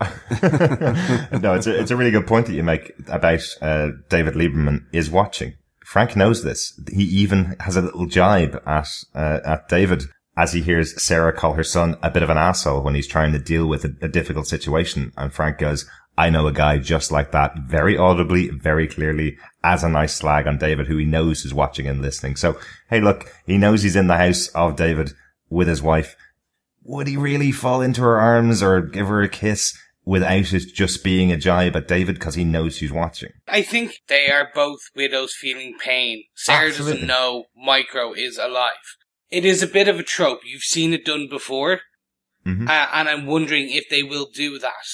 no, 0.00 1.54
it's 1.54 1.66
a, 1.66 1.78
it's 1.78 1.90
a 1.90 1.96
really 1.96 2.10
good 2.10 2.26
point 2.26 2.46
that 2.46 2.54
you 2.54 2.62
make 2.62 2.92
about 3.08 3.42
uh, 3.60 3.88
David 4.08 4.34
Lieberman 4.34 4.84
is 4.92 5.10
watching. 5.10 5.54
Frank 5.84 6.14
knows 6.14 6.44
this. 6.44 6.80
He 6.92 7.02
even 7.02 7.56
has 7.60 7.76
a 7.76 7.82
little 7.82 8.06
jibe 8.06 8.62
at 8.64 8.88
uh, 9.14 9.40
at 9.44 9.68
David 9.68 10.04
as 10.36 10.52
he 10.52 10.62
hears 10.62 11.02
Sarah 11.02 11.32
call 11.32 11.54
her 11.54 11.64
son 11.64 11.96
a 12.02 12.10
bit 12.10 12.22
of 12.22 12.30
an 12.30 12.38
asshole 12.38 12.82
when 12.82 12.94
he's 12.94 13.08
trying 13.08 13.32
to 13.32 13.38
deal 13.38 13.66
with 13.66 13.84
a, 13.84 13.94
a 14.00 14.08
difficult 14.08 14.46
situation. 14.46 15.12
And 15.16 15.32
Frank 15.32 15.58
goes, 15.58 15.86
I 16.20 16.28
know 16.28 16.46
a 16.46 16.52
guy 16.52 16.76
just 16.76 17.10
like 17.10 17.32
that, 17.32 17.60
very 17.60 17.96
audibly, 17.96 18.50
very 18.50 18.86
clearly, 18.86 19.38
as 19.64 19.82
a 19.82 19.88
nice 19.88 20.14
slag 20.14 20.46
on 20.46 20.58
David, 20.58 20.86
who 20.86 20.98
he 20.98 21.06
knows 21.06 21.46
is 21.46 21.54
watching 21.54 21.86
and 21.86 22.02
listening. 22.02 22.36
So, 22.36 22.60
hey, 22.90 23.00
look, 23.00 23.32
he 23.46 23.56
knows 23.56 23.82
he's 23.82 23.96
in 23.96 24.06
the 24.06 24.18
house 24.18 24.48
of 24.48 24.76
David 24.76 25.12
with 25.48 25.66
his 25.66 25.80
wife. 25.80 26.16
Would 26.82 27.06
he 27.06 27.16
really 27.16 27.52
fall 27.52 27.80
into 27.80 28.02
her 28.02 28.20
arms 28.20 28.62
or 28.62 28.82
give 28.82 29.08
her 29.08 29.22
a 29.22 29.30
kiss 29.30 29.74
without 30.04 30.52
it 30.52 30.74
just 30.74 31.02
being 31.02 31.32
a 31.32 31.38
jibe 31.38 31.74
at 31.74 31.88
David 31.88 32.16
because 32.16 32.34
he 32.34 32.44
knows 32.44 32.76
she's 32.76 32.92
watching? 32.92 33.32
I 33.48 33.62
think 33.62 34.02
they 34.08 34.30
are 34.30 34.50
both 34.54 34.80
widows 34.94 35.32
feeling 35.34 35.78
pain. 35.82 36.24
Sarah 36.34 36.68
Absolutely. 36.68 36.92
doesn't 36.92 37.08
know 37.08 37.44
Micro 37.56 38.12
is 38.12 38.36
alive. 38.36 38.98
It 39.30 39.46
is 39.46 39.62
a 39.62 39.66
bit 39.66 39.88
of 39.88 39.98
a 39.98 40.02
trope. 40.02 40.40
You've 40.44 40.64
seen 40.64 40.92
it 40.92 41.06
done 41.06 41.28
before. 41.30 41.80
Mm-hmm. 42.46 42.68
Uh, 42.68 42.86
and 42.92 43.08
I'm 43.08 43.24
wondering 43.24 43.70
if 43.70 43.88
they 43.88 44.02
will 44.02 44.28
do 44.34 44.58
that. 44.58 44.84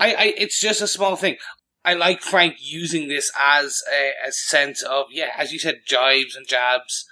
I, 0.00 0.14
I, 0.14 0.34
it's 0.36 0.60
just 0.60 0.82
a 0.82 0.88
small 0.88 1.14
thing. 1.14 1.36
I 1.84 1.94
like 1.94 2.20
Frank 2.20 2.56
using 2.58 3.08
this 3.08 3.30
as 3.38 3.80
a, 3.92 4.28
a 4.28 4.32
sense 4.32 4.82
of, 4.82 5.06
yeah, 5.12 5.30
as 5.36 5.52
you 5.52 5.58
said, 5.58 5.82
jibes 5.86 6.34
and 6.34 6.48
jabs 6.48 7.06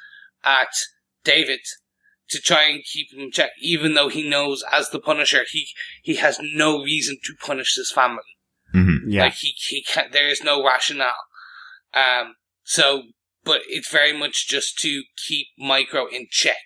at 0.44 0.68
David 1.22 1.61
to 2.31 2.40
try 2.40 2.64
and 2.64 2.83
keep 2.85 3.12
him 3.12 3.20
in 3.20 3.31
check, 3.31 3.51
even 3.61 3.94
though 3.94 4.09
he 4.09 4.29
knows 4.29 4.64
as 4.72 4.90
the 4.90 5.01
Punisher, 5.01 5.45
he, 5.51 5.68
he 6.03 6.16
has 6.16 6.39
no 6.43 6.82
reason 6.82 7.18
to 7.24 7.34
punish 7.47 7.76
his 7.76 7.91
family. 7.91 8.22
Mm-hmm. 8.74 9.11
Yeah. 9.11 9.24
Like 9.24 9.34
he, 9.34 9.55
he 9.57 9.82
can't, 9.82 10.12
there 10.12 10.28
is 10.28 10.43
no 10.43 10.64
rationale. 10.64 11.12
Um, 11.95 12.34
so, 12.64 13.05
but 13.45 13.61
it's 13.68 13.91
very 13.91 14.12
much 14.12 14.47
just 14.49 14.78
to 14.80 15.05
keep 15.26 15.47
Micro 15.59 16.07
in 16.07 16.26
check. 16.30 16.57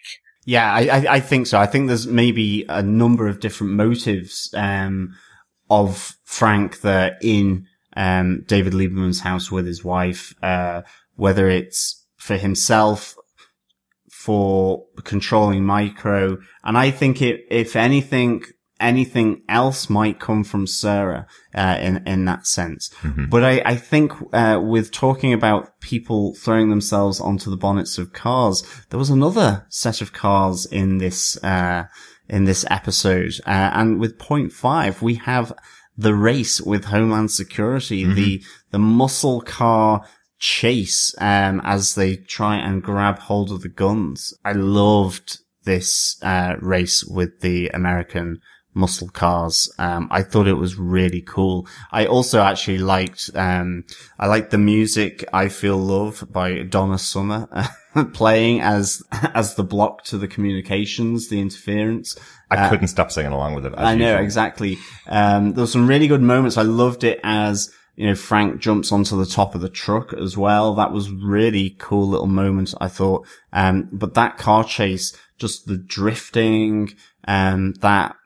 Yeah, 0.45 0.73
I, 0.73 0.81
I, 0.81 1.07
I 1.15 1.21
think 1.21 1.47
so. 1.47 1.61
I 1.61 1.67
think 1.67 1.87
there's 1.87 2.09
maybe 2.09 2.65
a 2.69 2.83
number 2.83 3.29
of 3.29 3.39
different 3.39 3.75
motives, 3.75 4.53
um, 4.57 5.15
of 5.73 6.17
Frank 6.25 6.81
there 6.83 7.17
in 7.23 7.67
um, 7.97 8.45
David 8.47 8.75
Lieberman's 8.75 9.21
house 9.21 9.51
with 9.51 9.67
his 9.67 9.83
wife, 9.83 10.35
uh, 10.43 10.83
whether 11.17 11.49
it's 11.49 12.05
for 12.17 12.37
himself, 12.37 13.15
for 14.11 14.85
controlling 15.05 15.65
micro. 15.65 16.37
And 16.63 16.77
I 16.77 16.91
think 16.91 17.23
it, 17.23 17.41
if 17.51 17.75
anything, 17.75 18.43
anything 18.79 19.43
else 19.49 19.89
might 19.89 20.21
come 20.21 20.45
from 20.45 20.67
Sarah, 20.67 21.27
uh, 21.55 21.79
in, 21.81 22.07
in 22.07 22.25
that 22.27 22.47
sense. 22.47 22.91
But 23.31 23.43
I, 23.45 23.63
I 23.65 23.77
think, 23.77 24.13
uh, 24.33 24.61
with 24.63 24.93
talking 24.93 25.33
about 25.33 25.81
people 25.81 26.35
throwing 26.35 26.69
themselves 26.71 27.21
onto 27.21 27.51
the 27.51 27.57
bonnets 27.57 27.99
of 27.99 28.13
cars, 28.13 28.63
there 28.91 28.99
was 28.99 29.11
another 29.11 29.67
set 29.71 30.01
of 30.03 30.13
cars 30.13 30.67
in 30.67 30.99
this, 30.99 31.43
uh, 31.43 31.85
in 32.33 32.45
this 32.45 32.65
episode. 32.71 33.35
Uh, 33.47 33.71
and 33.75 34.01
with 34.01 34.19
point 34.19 34.53
five, 34.53 35.03
we 35.03 35.15
have 35.15 35.53
the 35.97 36.15
race 36.15 36.61
with 36.61 36.87
Homeland 36.87 37.31
Security, 37.31 38.05
the, 38.05 38.43
the 38.71 38.79
muscle 38.79 39.43
car 39.43 40.05
chase, 40.39 41.15
um, 41.19 41.61
as 41.63 41.95
they 41.95 42.17
try 42.17 42.57
and 42.57 42.83
grab 42.83 43.19
hold 43.19 43.53
of 43.53 43.61
the 43.61 43.69
guns. 43.69 44.33
I 44.45 44.53
loved 44.53 45.39
this, 45.65 46.17
uh, 46.23 46.57
race 46.61 47.05
with 47.05 47.41
the 47.41 47.69
American 47.69 48.41
muscle 48.75 49.09
cars. 49.09 49.73
Um, 49.79 50.09
I 50.11 50.23
thought 50.23 50.47
it 50.47 50.55
was 50.55 50.77
really 50.77 51.21
cool. 51.21 51.67
I 51.91 52.07
also 52.07 52.41
actually 52.43 52.79
liked, 52.79 53.31
um, 53.35 53.85
I 54.19 54.27
liked 54.27 54.51
the 54.51 54.59
music 54.59 55.25
I 55.33 55.49
Feel 55.49 55.77
Love 55.77 56.25
by 56.31 56.63
Donna 56.63 56.99
Summer 56.99 57.49
playing 58.13 58.61
as, 58.61 59.03
as 59.35 59.55
the 59.55 59.65
block 59.65 60.05
to 60.05 60.19
the 60.19 60.29
communications, 60.29 61.29
the 61.29 61.41
interference. 61.41 62.17
I 62.51 62.69
couldn't 62.69 62.89
stop 62.89 63.11
singing 63.11 63.33
along 63.33 63.55
with 63.55 63.67
it. 63.67 63.75
I 63.77 63.95
know, 63.95 64.11
usual. 64.11 64.25
exactly. 64.25 64.79
Um, 65.07 65.55
there 65.55 65.63
were 65.63 65.69
some 65.69 65.87
really 65.87 66.07
good 66.07 66.23
moments. 66.23 66.59
I 66.59 66.63
loved 66.63 67.03
it 67.03 67.19
as, 67.23 67.73
you 67.97 68.07
know, 68.07 68.15
Frank 68.15 68.61
jumps 68.61 68.93
onto 68.93 69.17
the 69.17 69.27
top 69.27 69.55
of 69.55 69.63
the 69.63 69.71
truck 69.71 70.13
as 70.13 70.37
well. 70.37 70.75
That 70.75 70.93
was 70.93 71.11
really 71.11 71.77
cool 71.79 72.09
little 72.09 72.27
moment, 72.27 72.75
I 72.79 72.89
thought. 72.89 73.27
Um, 73.55 73.89
but 73.91 74.15
that 74.15 74.37
car 74.37 74.65
chase, 74.65 75.17
just 75.39 75.67
the 75.67 75.79
drifting, 75.79 76.95
um, 77.27 77.73
that 77.81 78.17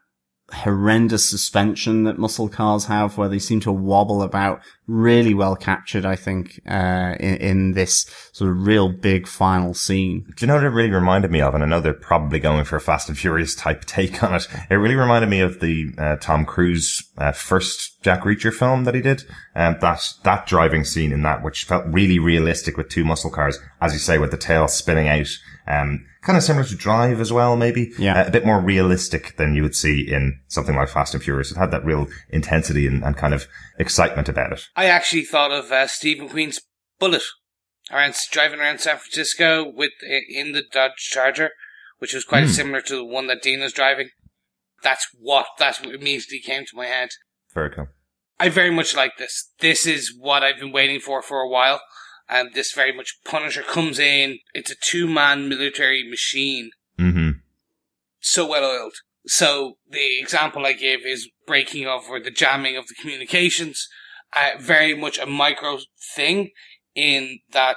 horrendous 0.53 1.28
suspension 1.28 2.05
that 2.05 2.18
muscle 2.18 2.49
cars 2.49 2.84
have 2.84 3.18
where 3.18 3.28
they 3.28 3.38
seem 3.38 3.59
to 3.61 3.72
wobble 3.72 4.22
about 4.22 4.61
really 4.86 5.34
well 5.34 5.57
captured, 5.57 6.07
I 6.07 6.14
think, 6.14 6.61
uh, 6.70 7.16
in, 7.18 7.36
in 7.36 7.72
this 7.72 8.07
sort 8.32 8.53
of 8.53 8.64
real 8.64 8.88
big 8.88 9.26
final 9.26 9.74
scene. 9.74 10.24
Do 10.36 10.44
you 10.44 10.47
know 10.47 10.55
what 10.55 10.62
it 10.62 10.68
really 10.68 10.92
reminded 10.92 11.32
me 11.32 11.40
of? 11.40 11.55
And 11.55 11.64
I 11.64 11.66
know 11.66 11.80
they're 11.80 11.92
probably 11.92 12.38
going 12.38 12.64
for 12.64 12.76
a 12.76 12.80
Fast 12.80 13.09
and 13.09 13.18
Furious 13.18 13.57
type 13.57 13.84
take 13.86 14.22
on 14.22 14.34
it. 14.34 14.47
It 14.70 14.76
really 14.76 14.94
reminded 14.94 15.28
me 15.28 15.40
of 15.40 15.59
the 15.59 15.92
uh, 15.99 16.16
Tom 16.20 16.44
Cruise 16.44 17.03
uh, 17.18 17.32
first 17.32 18.01
Jack 18.03 18.22
Reacher 18.22 18.55
film 18.55 18.84
that 18.84 18.94
he 18.94 19.01
did. 19.01 19.24
And 19.55 19.80
that, 19.80 20.01
that 20.22 20.47
driving 20.47 20.84
scene 20.84 21.11
in 21.11 21.22
that, 21.22 21.42
which 21.42 21.64
felt 21.64 21.86
really 21.88 22.20
realistic 22.20 22.76
with 22.76 22.88
two 22.88 23.05
muscle 23.05 23.30
cars, 23.30 23.59
as 23.80 23.92
you 23.92 23.99
say, 23.99 24.18
with 24.18 24.30
the 24.30 24.36
tail 24.36 24.68
spinning 24.68 25.09
out. 25.09 25.28
Um, 25.68 26.06
kind 26.22 26.36
of 26.36 26.44
similar 26.44 26.64
to 26.64 26.76
Drive 26.76 27.20
as 27.20 27.32
well, 27.32 27.56
maybe. 27.56 27.92
Yeah. 27.98 28.20
Uh, 28.20 28.26
a 28.28 28.30
bit 28.30 28.46
more 28.46 28.60
realistic 28.60 29.36
than 29.36 29.54
you 29.54 29.62
would 29.62 29.74
see 29.74 30.00
in 30.10 30.40
something 30.46 30.76
like 30.76 30.88
Fast 30.88 31.14
and 31.14 31.22
Furious. 31.22 31.50
It 31.50 31.58
had 31.58 31.70
that 31.72 31.84
real 31.84 32.06
intensity 32.30 32.86
and, 32.86 33.02
and 33.02 33.16
kind 33.16 33.34
of 33.34 33.46
excitement 33.78 34.28
about 34.28 34.52
it. 34.52 34.62
I 34.76 34.86
actually 34.86 35.24
thought 35.24 35.52
of 35.52 35.72
uh, 35.72 35.86
Steve 35.86 36.18
McQueen's 36.18 36.60
Bullitt 36.98 37.24
around 37.90 38.14
driving 38.30 38.60
around 38.60 38.80
San 38.80 38.96
Francisco 38.96 39.64
with 39.74 39.92
in 40.28 40.52
the 40.52 40.62
Dodge 40.72 40.96
Charger, 40.96 41.50
which 41.98 42.14
was 42.14 42.24
quite 42.24 42.48
similar 42.48 42.80
to 42.82 42.96
the 42.96 43.04
one 43.04 43.26
that 43.28 43.42
Dean 43.42 43.58
Dinah's 43.58 43.72
driving. 43.72 44.10
That's 44.82 45.08
what 45.18 45.46
that 45.58 45.84
immediately 45.84 46.40
came 46.40 46.64
to 46.66 46.76
my 46.76 46.86
head. 46.86 47.10
Very 47.54 47.70
cool. 47.70 47.88
I 48.38 48.50
very 48.50 48.70
much 48.70 48.94
like 48.94 49.16
this. 49.16 49.50
This 49.60 49.86
is 49.86 50.14
what 50.16 50.42
I've 50.42 50.58
been 50.58 50.72
waiting 50.72 51.00
for 51.00 51.22
for 51.22 51.40
a 51.40 51.48
while. 51.48 51.80
And 52.28 52.54
this 52.54 52.72
very 52.72 52.92
much 52.92 53.18
Punisher 53.24 53.62
comes 53.62 53.98
in. 53.98 54.38
It's 54.52 54.70
a 54.70 54.76
two 54.80 55.06
man 55.06 55.48
military 55.48 56.08
machine, 56.08 56.70
hmm 56.98 57.30
so 58.20 58.46
well 58.46 58.64
oiled. 58.64 58.94
So 59.26 59.74
the 59.88 60.18
example 60.20 60.66
I 60.66 60.72
give 60.72 61.00
is 61.04 61.28
breaking 61.46 61.86
of 61.86 62.08
or 62.08 62.20
the 62.20 62.30
jamming 62.30 62.76
of 62.76 62.88
the 62.88 62.94
communications. 63.00 63.88
Uh, 64.34 64.50
very 64.58 64.94
much 64.94 65.18
a 65.18 65.26
micro 65.26 65.78
thing 66.14 66.50
in 66.94 67.38
that 67.52 67.76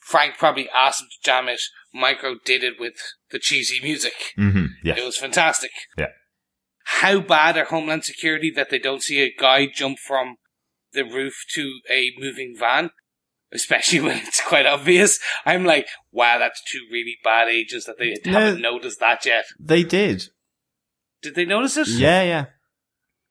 Frank 0.00 0.38
probably 0.38 0.68
asked 0.76 1.02
him 1.02 1.08
to 1.08 1.24
jam 1.24 1.48
it. 1.48 1.60
Micro 1.94 2.34
did 2.44 2.64
it 2.64 2.74
with 2.80 2.94
the 3.30 3.38
cheesy 3.38 3.80
music. 3.82 4.32
hmm 4.36 4.66
Yeah. 4.82 4.96
It 4.96 5.04
was 5.04 5.16
fantastic. 5.16 5.70
Yeah. 5.96 6.08
How 6.84 7.20
bad 7.20 7.56
are 7.56 7.64
Homeland 7.64 8.04
Security 8.04 8.50
that 8.56 8.70
they 8.70 8.78
don't 8.78 9.02
see 9.02 9.20
a 9.22 9.32
guy 9.32 9.66
jump 9.66 9.98
from 9.98 10.36
the 10.92 11.04
roof 11.04 11.44
to 11.54 11.80
a 11.88 12.10
moving 12.18 12.56
van? 12.58 12.90
Especially 13.52 14.00
when 14.06 14.18
it's 14.18 14.40
quite 14.40 14.66
obvious. 14.66 15.18
I'm 15.44 15.64
like, 15.64 15.88
wow, 16.12 16.38
that's 16.38 16.62
two 16.70 16.80
really 16.90 17.16
bad 17.24 17.48
agents 17.48 17.86
that 17.86 17.98
they 17.98 18.16
No. 18.24 18.38
haven't 18.38 18.62
noticed 18.62 19.00
that 19.00 19.24
yet. 19.26 19.44
They 19.58 19.82
did. 19.82 20.24
Did 21.22 21.34
they 21.34 21.44
notice 21.44 21.76
it? 21.76 21.88
Yeah, 21.88 22.22
yeah. 22.22 22.44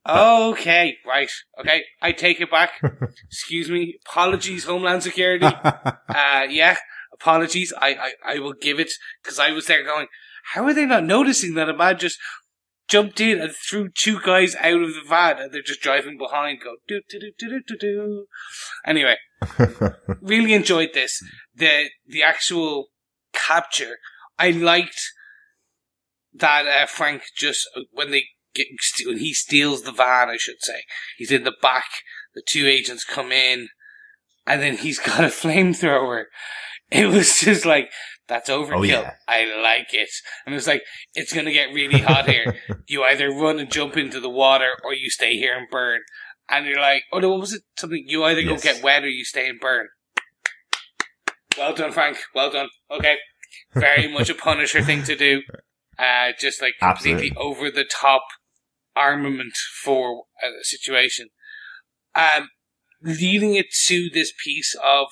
Okay, 0.07 0.97
right. 1.05 1.30
Okay, 1.59 1.84
I 2.01 2.11
take 2.11 2.41
it 2.41 2.49
back. 2.49 2.72
Excuse 3.32 3.70
me. 3.70 3.99
Apologies, 4.07 4.65
Homeland 4.65 5.03
Security. 5.03 5.45
uh, 5.63 6.47
yeah, 6.49 6.78
apologies. 7.13 7.74
I, 7.80 7.89
I, 7.89 8.11
I 8.36 8.39
will 8.39 8.53
give 8.53 8.80
it 8.80 8.91
because 9.24 9.39
I 9.39 9.51
was 9.51 9.67
there 9.67 9.84
going, 9.84 10.07
how 10.53 10.63
are 10.65 10.74
they 10.74 10.86
not 10.86 11.03
noticing 11.03 11.53
that 11.55 11.70
a 11.70 11.76
man 11.78 11.97
just 11.99 12.17
jumped 12.89 13.21
in 13.21 13.39
and 13.39 13.53
threw 13.53 13.89
two 13.89 14.19
guys 14.19 14.55
out 14.55 14.81
of 14.81 14.93
the 14.93 15.03
van 15.07 15.39
and 15.39 15.53
they're 15.53 15.61
just 15.61 15.81
driving 15.81 16.17
behind, 16.17 16.59
go 16.61 16.75
do 16.87 17.01
do 17.09 17.19
do 17.19 17.31
do 17.37 17.49
do 17.49 17.61
do 17.67 17.77
do. 17.77 18.25
Anyway, 18.85 19.15
really 20.21 20.53
enjoyed 20.53 20.89
this. 20.93 21.23
The 21.55 21.89
the 22.07 22.23
actual 22.23 22.87
capture, 23.33 23.97
I 24.37 24.51
liked 24.51 24.99
that 26.33 26.65
uh, 26.65 26.85
Frank 26.87 27.23
just 27.37 27.67
when 27.91 28.11
they 28.11 28.25
get 28.53 28.67
when 29.05 29.19
he 29.19 29.33
steals 29.33 29.83
the 29.83 29.91
van, 29.91 30.29
I 30.29 30.37
should 30.37 30.61
say, 30.61 30.83
he's 31.17 31.31
in 31.31 31.43
the 31.43 31.55
back. 31.61 31.85
The 32.35 32.43
two 32.45 32.67
agents 32.67 33.03
come 33.03 33.31
in, 33.31 33.69
and 34.45 34.61
then 34.61 34.77
he's 34.77 34.99
got 34.99 35.23
a 35.23 35.27
flamethrower. 35.27 36.25
It 36.91 37.07
was 37.07 37.39
just 37.39 37.65
like 37.65 37.91
that's 38.27 38.49
overkill. 38.49 38.77
Oh, 38.79 38.83
yeah. 38.83 39.13
I 39.27 39.45
like 39.45 39.93
it, 39.93 40.09
and 40.45 40.53
it 40.53 40.57
was 40.57 40.67
like 40.67 40.81
it's 41.13 41.31
gonna 41.33 41.51
get 41.51 41.73
really 41.73 41.99
hot 41.99 42.27
here. 42.29 42.55
you 42.87 43.03
either 43.03 43.29
run 43.29 43.59
and 43.59 43.71
jump 43.71 43.95
into 43.95 44.19
the 44.19 44.29
water, 44.29 44.71
or 44.83 44.93
you 44.93 45.09
stay 45.09 45.35
here 45.37 45.55
and 45.55 45.67
burn. 45.69 46.01
And 46.49 46.65
you're 46.65 46.79
like, 46.81 47.03
oh 47.13 47.19
no, 47.19 47.29
what 47.29 47.41
was 47.41 47.53
it? 47.53 47.61
Something 47.77 48.05
you 48.07 48.23
either 48.23 48.41
Yes. 48.41 48.63
go 48.63 48.73
get 48.73 48.83
wet 48.83 49.03
or 49.03 49.09
you 49.09 49.23
stay 49.23 49.47
and 49.47 49.59
burn. 49.59 49.87
Well 51.57 51.75
done, 51.75 51.91
Frank. 51.91 52.17
Well 52.33 52.49
done. 52.51 52.69
Okay. 52.89 53.17
Very 53.73 54.07
much 54.11 54.29
a 54.29 54.33
Punisher 54.35 54.81
thing 54.81 55.03
to 55.03 55.15
do. 55.15 55.43
Uh, 55.97 56.31
just 56.39 56.61
like 56.61 56.73
completely 56.79 57.29
Absolutely. 57.29 57.37
over 57.37 57.69
the 57.69 57.83
top 57.83 58.23
armament 58.95 59.53
for 59.83 60.23
a 60.41 60.63
situation. 60.63 61.27
Um, 62.15 62.49
leading 63.03 63.55
it 63.55 63.67
to 63.85 64.09
this 64.11 64.31
piece 64.43 64.75
of 64.83 65.07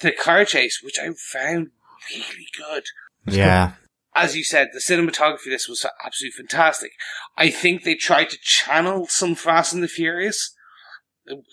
the 0.00 0.12
car 0.12 0.44
chase, 0.44 0.80
which 0.82 0.98
I 0.98 1.10
found 1.32 1.70
really 2.10 2.46
good. 2.56 2.84
Yeah. 3.26 3.72
As 4.14 4.36
you 4.36 4.42
said, 4.42 4.68
the 4.72 4.80
cinematography 4.80 5.46
of 5.46 5.50
this 5.50 5.68
was 5.68 5.86
absolutely 6.04 6.36
fantastic. 6.36 6.92
I 7.36 7.50
think 7.50 7.82
they 7.82 7.94
tried 7.94 8.30
to 8.30 8.38
channel 8.40 9.06
some 9.06 9.34
Fast 9.34 9.72
and 9.72 9.82
the 9.82 9.88
Furious, 9.88 10.54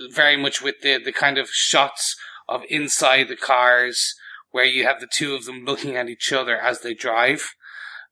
very 0.10 0.38
much 0.38 0.62
with 0.62 0.82
the, 0.82 0.98
the 0.98 1.12
kind 1.12 1.38
of 1.38 1.50
shots 1.50 2.16
of 2.48 2.62
inside 2.70 3.28
the 3.28 3.36
cars 3.36 4.16
where 4.52 4.66
you 4.66 4.86
have 4.86 5.00
the 5.00 5.08
two 5.12 5.36
of 5.36 5.46
them 5.46 5.66
looking 5.66 5.96
at 5.96 6.10
each 6.10 6.32
other 6.32 6.58
as 6.58 6.82
they 6.82 6.94
drive. 6.94 7.54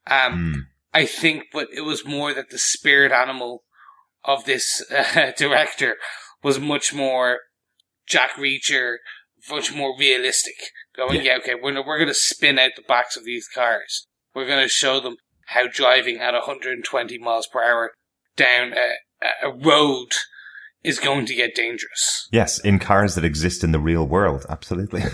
Um, 0.06 0.54
Mm. 0.54 0.60
I 0.94 1.06
think, 1.08 1.46
but 1.52 1.70
it 1.74 1.82
was 1.82 2.06
more 2.06 2.34
that 2.34 2.52
the 2.52 2.60
spirit 2.60 3.12
animal 3.12 3.64
of 4.24 4.46
this 4.46 4.84
uh, 4.92 5.32
director 5.36 5.96
was 6.44 6.60
much 6.60 6.94
more 6.94 7.40
Jack 8.06 8.32
Reacher, 8.32 8.98
much 9.50 9.74
more 9.74 9.96
realistic. 9.98 10.56
Going, 10.96 11.24
yeah, 11.24 11.38
okay, 11.38 11.56
we're, 11.56 11.76
we're 11.86 11.98
going 11.98 12.08
to 12.08 12.14
spin 12.14 12.60
out 12.60 12.72
the 12.76 12.84
backs 12.84 13.18
of 13.18 13.26
these 13.26 13.48
cars. 13.48 14.08
We're 14.36 14.48
going 14.48 14.64
to 14.64 14.70
show 14.70 15.00
them 15.00 15.18
how 15.48 15.68
driving 15.68 16.18
at 16.18 16.34
120 16.34 17.18
miles 17.18 17.48
per 17.48 17.64
hour 17.64 17.92
down 18.36 18.74
a, 18.74 19.48
a 19.48 19.52
road 19.52 20.14
is 20.84 21.00
going 21.00 21.26
to 21.26 21.34
get 21.34 21.56
dangerous. 21.56 22.28
Yes, 22.32 22.60
in 22.60 22.78
cars 22.78 23.16
that 23.16 23.24
exist 23.24 23.64
in 23.64 23.72
the 23.72 23.80
real 23.80 24.06
world. 24.06 24.46
Absolutely. 24.50 25.04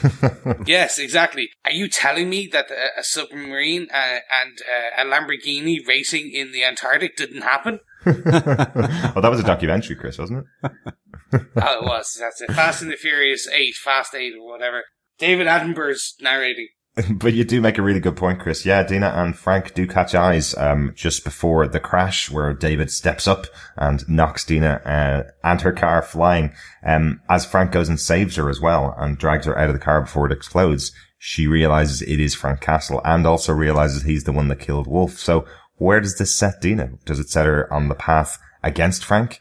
Yes, 0.66 1.00
exactly. 1.00 1.50
Are 1.66 1.72
you 1.72 1.88
telling 1.88 2.30
me 2.30 2.48
that 2.52 2.70
a, 2.70 3.00
a 3.00 3.04
submarine 3.04 3.88
uh, 3.94 4.20
and 4.32 4.60
uh, 4.62 5.02
a 5.02 5.06
Lamborghini 5.06 5.78
racing 5.88 6.32
in 6.32 6.52
the 6.52 6.64
Antarctic 6.64 7.16
didn't 7.16 7.42
happen? 7.42 7.80
well, 8.06 8.14
that 8.16 9.30
was 9.30 9.40
a 9.40 9.44
documentary, 9.44 9.96
Chris, 9.96 10.18
wasn't 10.18 10.46
it? 10.64 10.94
oh, 11.34 11.80
it 11.80 11.84
was. 11.84 12.18
That's 12.20 12.42
it. 12.42 12.52
Fast 12.52 12.82
and 12.82 12.92
the 12.92 12.96
Furious 12.96 13.48
8, 13.48 13.76
Fast 13.76 14.16
8 14.16 14.34
or 14.40 14.48
whatever. 14.48 14.84
David 15.18 15.48
Attenborough's 15.48 16.16
narrating. 16.22 16.68
But 17.10 17.34
you 17.34 17.44
do 17.44 17.62
make 17.62 17.78
a 17.78 17.82
really 17.82 18.00
good 18.00 18.18
point, 18.18 18.40
Chris. 18.40 18.66
Yeah, 18.66 18.84
Dinah 18.84 19.14
and 19.16 19.38
Frank 19.38 19.74
do 19.74 19.88
catch 19.88 20.16
eyes 20.16 20.56
um, 20.58 20.92
just 20.96 21.24
before 21.24 21.68
the 21.68 21.80
crash, 21.80 22.30
where 22.30 22.54
David 22.54 22.92
steps 22.92 23.28
up 23.28 23.46
and 23.78 24.08
knocks 24.10 24.44
Dinah 24.44 24.82
uh, 24.84 25.24
and 25.44 25.62
her 25.62 25.72
car 25.72 26.02
flying. 26.02 26.54
Um, 26.86 27.22
as 27.30 27.46
Frank 27.46 27.72
goes 27.72 27.90
and 27.90 28.00
saves 28.00 28.36
her 28.36 28.50
as 28.50 28.60
well 28.60 28.96
and 28.98 29.18
drags 29.18 29.46
her 29.46 29.58
out 29.58 29.70
of 29.70 29.74
the 29.74 29.80
car 29.80 30.02
before 30.02 30.26
it 30.26 30.34
explodes, 30.34 30.92
she 31.18 31.48
realizes 31.48 32.02
it 32.02 32.20
is 32.20 32.36
Frank 32.36 32.62
Castle 32.62 33.02
and 33.06 33.26
also 33.26 33.54
realizes 33.54 34.04
he's 34.04 34.24
the 34.24 34.34
one 34.34 34.48
that 34.48 34.60
killed 34.60 34.88
Wolf. 34.88 35.20
So 35.20 35.46
where 35.76 36.02
does 36.02 36.18
this 36.18 36.36
set 36.36 36.62
Dinah? 36.62 36.92
Does 37.06 37.20
it 37.20 37.30
set 37.30 37.46
her 37.46 37.72
on 37.72 37.88
the 37.88 37.96
path 37.96 38.38
against 38.64 39.06
Frank? 39.06 39.40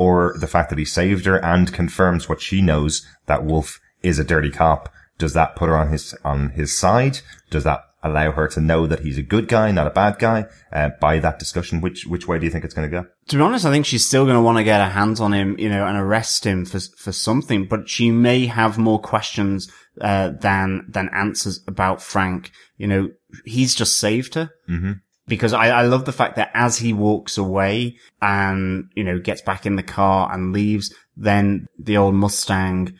Or 0.00 0.34
the 0.38 0.46
fact 0.46 0.70
that 0.70 0.78
he 0.78 0.86
saved 0.86 1.26
her 1.26 1.36
and 1.44 1.70
confirms 1.70 2.26
what 2.26 2.40
she 2.40 2.62
knows 2.62 3.06
that 3.26 3.44
Wolf 3.44 3.78
is 4.02 4.18
a 4.18 4.24
dirty 4.24 4.50
cop? 4.50 4.88
Does 5.18 5.34
that 5.34 5.56
put 5.56 5.68
her 5.68 5.76
on 5.76 5.90
his, 5.90 6.14
on 6.24 6.50
his 6.50 6.74
side? 6.76 7.18
Does 7.50 7.64
that 7.64 7.82
allow 8.02 8.32
her 8.32 8.48
to 8.48 8.62
know 8.62 8.86
that 8.86 9.00
he's 9.00 9.18
a 9.18 9.22
good 9.22 9.46
guy, 9.46 9.70
not 9.70 9.86
a 9.86 9.90
bad 9.90 10.18
guy, 10.18 10.46
uh, 10.72 10.88
by 11.02 11.18
that 11.18 11.38
discussion? 11.38 11.82
Which, 11.82 12.06
which 12.06 12.26
way 12.26 12.38
do 12.38 12.46
you 12.46 12.50
think 12.50 12.64
it's 12.64 12.72
going 12.72 12.90
to 12.90 12.96
go? 13.02 13.06
To 13.28 13.36
be 13.36 13.42
honest, 13.42 13.66
I 13.66 13.70
think 13.70 13.84
she's 13.84 14.06
still 14.06 14.24
going 14.24 14.36
to 14.36 14.42
want 14.42 14.56
to 14.56 14.64
get 14.64 14.80
her 14.80 14.88
hands 14.88 15.20
on 15.20 15.34
him, 15.34 15.58
you 15.58 15.68
know, 15.68 15.86
and 15.86 15.98
arrest 15.98 16.46
him 16.46 16.64
for, 16.64 16.80
for 16.96 17.12
something, 17.12 17.66
but 17.66 17.90
she 17.90 18.10
may 18.10 18.46
have 18.46 18.78
more 18.78 19.00
questions, 19.00 19.70
uh, 20.00 20.30
than, 20.30 20.86
than 20.88 21.10
answers 21.12 21.60
about 21.66 22.00
Frank. 22.00 22.52
You 22.78 22.86
know, 22.86 23.10
he's 23.44 23.74
just 23.74 23.98
saved 23.98 24.34
her. 24.34 24.48
Mm-hmm. 24.66 24.92
Because 25.30 25.54
I, 25.54 25.68
I 25.68 25.82
love 25.82 26.04
the 26.04 26.12
fact 26.12 26.36
that 26.36 26.50
as 26.52 26.78
he 26.78 26.92
walks 26.92 27.38
away 27.38 27.96
and, 28.20 28.90
you 28.96 29.04
know, 29.04 29.18
gets 29.18 29.40
back 29.40 29.64
in 29.64 29.76
the 29.76 29.82
car 29.82 30.28
and 30.32 30.52
leaves, 30.52 30.92
then 31.16 31.66
the 31.78 31.96
old 31.96 32.16
Mustang 32.16 32.92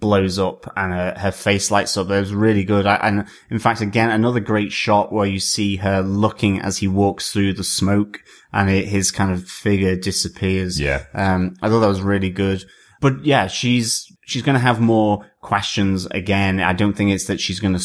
blows 0.00 0.38
up 0.38 0.72
and 0.76 0.92
her, 0.92 1.14
her 1.18 1.30
face 1.30 1.70
lights 1.70 1.96
up. 1.96 2.10
It 2.10 2.18
was 2.18 2.34
really 2.34 2.64
good. 2.64 2.86
I, 2.86 2.96
and 2.96 3.26
in 3.50 3.58
fact, 3.58 3.80
again, 3.82 4.10
another 4.10 4.40
great 4.40 4.72
shot 4.72 5.12
where 5.12 5.26
you 5.26 5.38
see 5.38 5.76
her 5.76 6.00
looking 6.00 6.60
as 6.60 6.78
he 6.78 6.88
walks 6.88 7.30
through 7.30 7.52
the 7.52 7.62
smoke 7.62 8.20
and 8.52 8.70
it, 8.70 8.88
his 8.88 9.10
kind 9.10 9.30
of 9.30 9.46
figure 9.46 9.94
disappears. 9.96 10.80
Yeah. 10.80 11.04
Um, 11.14 11.56
I 11.62 11.68
thought 11.68 11.80
that 11.80 11.86
was 11.86 12.02
really 12.02 12.30
good. 12.30 12.64
But 13.00 13.24
yeah, 13.24 13.46
she's, 13.46 14.10
she's 14.24 14.42
going 14.42 14.56
to 14.56 14.60
have 14.60 14.80
more 14.80 15.30
questions 15.42 16.06
again. 16.06 16.58
I 16.60 16.72
don't 16.72 16.96
think 16.96 17.10
it's 17.10 17.26
that 17.26 17.40
she's 17.40 17.60
going 17.60 17.76
to, 17.76 17.84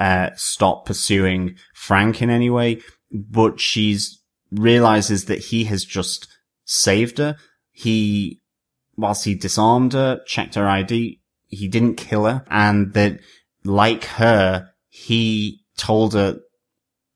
uh, 0.00 0.30
stop 0.36 0.86
pursuing 0.86 1.56
Frank 1.74 2.22
in 2.22 2.30
any 2.30 2.48
way, 2.48 2.80
but 3.12 3.60
she's 3.60 4.22
realizes 4.52 5.24
that 5.26 5.38
he 5.38 5.64
has 5.64 5.84
just 5.84 6.28
saved 6.64 7.18
her. 7.18 7.36
He, 7.70 8.40
whilst 8.96 9.24
he 9.24 9.34
disarmed 9.34 9.94
her, 9.94 10.20
checked 10.26 10.54
her 10.54 10.68
ID, 10.68 11.20
he 11.46 11.68
didn't 11.68 11.96
kill 11.96 12.24
her 12.24 12.44
and 12.50 12.92
that 12.94 13.20
like 13.64 14.04
her, 14.04 14.68
he 14.88 15.60
told 15.76 16.14
her 16.14 16.40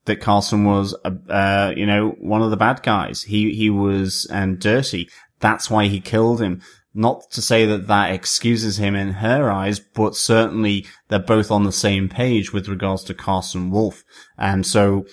that 0.07 0.21
Carson 0.21 0.65
was, 0.65 0.95
uh, 1.05 1.73
you 1.77 1.85
know, 1.85 2.11
one 2.21 2.43
of 2.43 2.51
the 2.51 2.57
bad 2.57 2.83
guys. 2.83 3.23
He, 3.23 3.55
he 3.55 3.71
was, 3.71 4.27
um, 4.31 4.57
dirty. 4.57 5.09
That's 5.41 5.71
why 5.71 5.87
he 5.87 6.01
killed 6.01 6.41
him. 6.41 6.63
Not 6.95 7.31
to 7.33 7.43
say 7.43 7.67
that 7.67 7.89
that 7.89 8.13
excuses 8.13 8.79
him 8.79 8.95
in 8.95 9.15
her 9.15 9.51
eyes, 9.51 9.81
but 9.81 10.17
certainly 10.17 10.87
they're 11.09 11.19
both 11.19 11.51
on 11.51 11.65
the 11.65 11.73
same 11.73 12.09
page 12.09 12.55
with 12.55 12.69
regards 12.69 13.05
to 13.05 13.15
Carson 13.15 13.71
Wolf. 13.71 14.03
And 14.39 14.65
so 14.65 15.05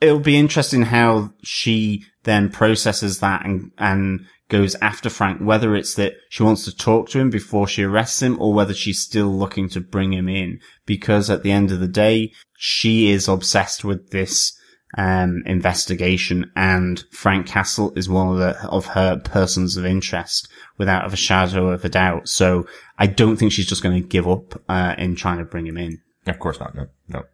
it'll 0.00 0.18
be 0.18 0.36
interesting 0.36 0.82
how 0.82 1.32
she 1.42 2.04
then 2.24 2.50
processes 2.50 3.20
that 3.20 3.44
and, 3.44 3.70
and 3.78 4.26
goes 4.48 4.74
after 4.76 5.08
Frank, 5.08 5.40
whether 5.40 5.74
it's 5.74 5.94
that 5.94 6.14
she 6.28 6.42
wants 6.42 6.64
to 6.64 6.76
talk 6.76 7.08
to 7.08 7.18
him 7.18 7.30
before 7.30 7.66
she 7.66 7.82
arrests 7.82 8.22
him 8.22 8.40
or 8.40 8.52
whether 8.52 8.74
she's 8.74 9.00
still 9.00 9.28
looking 9.28 9.68
to 9.70 9.80
bring 9.80 10.12
him 10.12 10.28
in. 10.28 10.60
Because 10.86 11.30
at 11.30 11.42
the 11.42 11.52
end 11.52 11.70
of 11.70 11.80
the 11.80 11.88
day, 11.88 12.32
she 12.56 13.10
is 13.10 13.28
obsessed 13.28 13.84
with 13.84 14.10
this 14.10 14.58
um, 14.96 15.42
investigation 15.46 16.50
and 16.54 17.04
Frank 17.10 17.46
Castle 17.46 17.92
is 17.96 18.08
one 18.08 18.28
of 18.28 18.38
the, 18.38 18.68
of 18.68 18.86
her 18.86 19.18
persons 19.18 19.76
of 19.76 19.84
interest 19.84 20.48
without 20.78 21.12
a 21.12 21.16
shadow 21.16 21.70
of 21.70 21.84
a 21.84 21.88
doubt. 21.88 22.28
So 22.28 22.66
I 22.98 23.06
don't 23.06 23.36
think 23.36 23.52
she's 23.52 23.66
just 23.66 23.82
going 23.82 24.00
to 24.00 24.08
give 24.08 24.28
up, 24.28 24.62
uh, 24.68 24.94
in 24.98 25.16
trying 25.16 25.38
to 25.38 25.44
bring 25.44 25.66
him 25.66 25.78
in. 25.78 26.00
Of 26.26 26.38
course 26.38 26.60
not. 26.60 26.74
No, 26.74 26.86
no. 27.08 27.24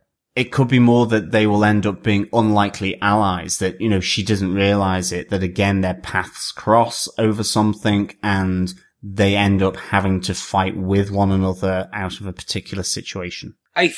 It 0.41 0.53
could 0.53 0.69
be 0.69 0.79
more 0.79 1.05
that 1.09 1.33
they 1.33 1.47
will 1.47 1.67
end 1.67 1.85
up 1.85 2.03
being 2.03 2.27
unlikely 2.33 2.99
allies 3.03 3.59
that, 3.59 3.79
you 3.79 3.91
know, 3.91 4.01
she 4.01 4.23
doesn't 4.23 4.55
realize 4.55 5.13
it, 5.13 5.29
that 5.29 5.43
again, 5.43 5.83
their 5.83 5.93
paths 5.95 6.51
cross 6.51 7.11
over 7.19 7.45
something 7.45 8.17
and 8.23 8.73
they 9.03 9.37
end 9.37 9.63
up 9.63 9.77
having 9.77 10.23
to 10.23 10.33
fight 10.33 10.79
with 10.79 11.11
one 11.11 11.31
another 11.31 11.91
out 11.93 12.21
of 12.21 12.27
a 12.27 12.33
particular 12.33 12.83
situation. 12.83 13.55
I 13.77 13.93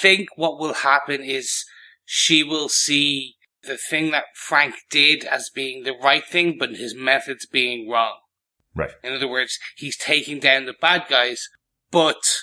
think 0.00 0.30
what 0.34 0.58
will 0.58 0.74
happen 0.74 1.22
is 1.22 1.64
she 2.04 2.42
will 2.42 2.68
see 2.68 3.36
the 3.62 3.76
thing 3.76 4.10
that 4.10 4.24
Frank 4.34 4.74
did 4.90 5.22
as 5.22 5.50
being 5.54 5.84
the 5.84 5.94
right 6.02 6.26
thing, 6.26 6.56
but 6.58 6.70
his 6.70 6.96
methods 6.96 7.46
being 7.46 7.88
wrong. 7.88 8.16
Right. 8.74 8.90
In 9.04 9.14
other 9.14 9.28
words, 9.28 9.56
he's 9.76 9.96
taking 9.96 10.40
down 10.40 10.66
the 10.66 10.74
bad 10.80 11.04
guys, 11.08 11.48
but 11.92 12.42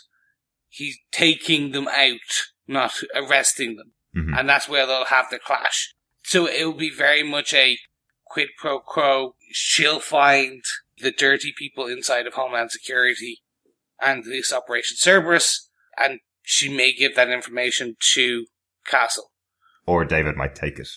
he's 0.69 0.97
taking 1.11 1.73
them 1.73 1.89
out, 1.89 2.47
not 2.67 2.93
arresting 3.15 3.75
them. 3.75 3.93
Mhm. 4.15 4.39
And 4.39 4.49
that's 4.49 4.69
where 4.69 4.85
they'll 4.85 5.05
have 5.05 5.29
the 5.29 5.39
clash. 5.39 5.93
So 6.23 6.47
it'll 6.47 6.73
be 6.73 6.89
very 6.89 7.23
much 7.23 7.53
a 7.53 7.77
quid 8.25 8.49
pro 8.57 8.79
quo. 8.79 9.35
She'll 9.51 9.99
find 9.99 10.63
the 10.99 11.11
dirty 11.11 11.53
people 11.57 11.87
inside 11.87 12.27
of 12.27 12.33
Homeland 12.33 12.71
Security 12.71 13.41
and 13.99 14.23
this 14.23 14.53
Operation 14.53 14.97
Cerberus, 14.97 15.69
and 15.97 16.19
she 16.41 16.69
may 16.69 16.93
give 16.93 17.15
that 17.15 17.29
information 17.29 17.95
to 18.13 18.47
Castle. 18.85 19.31
Or 19.85 20.05
David 20.05 20.35
might 20.35 20.55
take 20.55 20.79
it. 20.79 20.89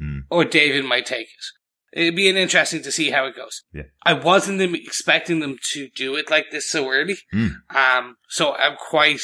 Mm. 0.00 0.24
Or 0.30 0.44
David 0.44 0.84
might 0.84 1.06
take 1.06 1.28
it. 1.28 1.44
It'd 1.92 2.16
be 2.16 2.28
an 2.28 2.36
interesting 2.36 2.82
to 2.82 2.90
see 2.90 3.10
how 3.10 3.26
it 3.26 3.36
goes. 3.36 3.62
Yeah. 3.72 3.84
I 4.02 4.14
wasn't 4.14 4.60
expecting 4.60 5.38
them 5.40 5.58
to 5.72 5.88
do 5.94 6.16
it 6.16 6.28
like 6.30 6.50
this 6.50 6.68
so 6.68 6.90
early. 6.90 7.18
Mm. 7.32 7.52
Um, 7.74 8.16
so 8.28 8.54
I'm 8.54 8.76
quite, 8.76 9.20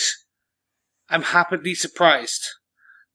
I'm 1.11 1.23
happily 1.23 1.75
surprised 1.75 2.47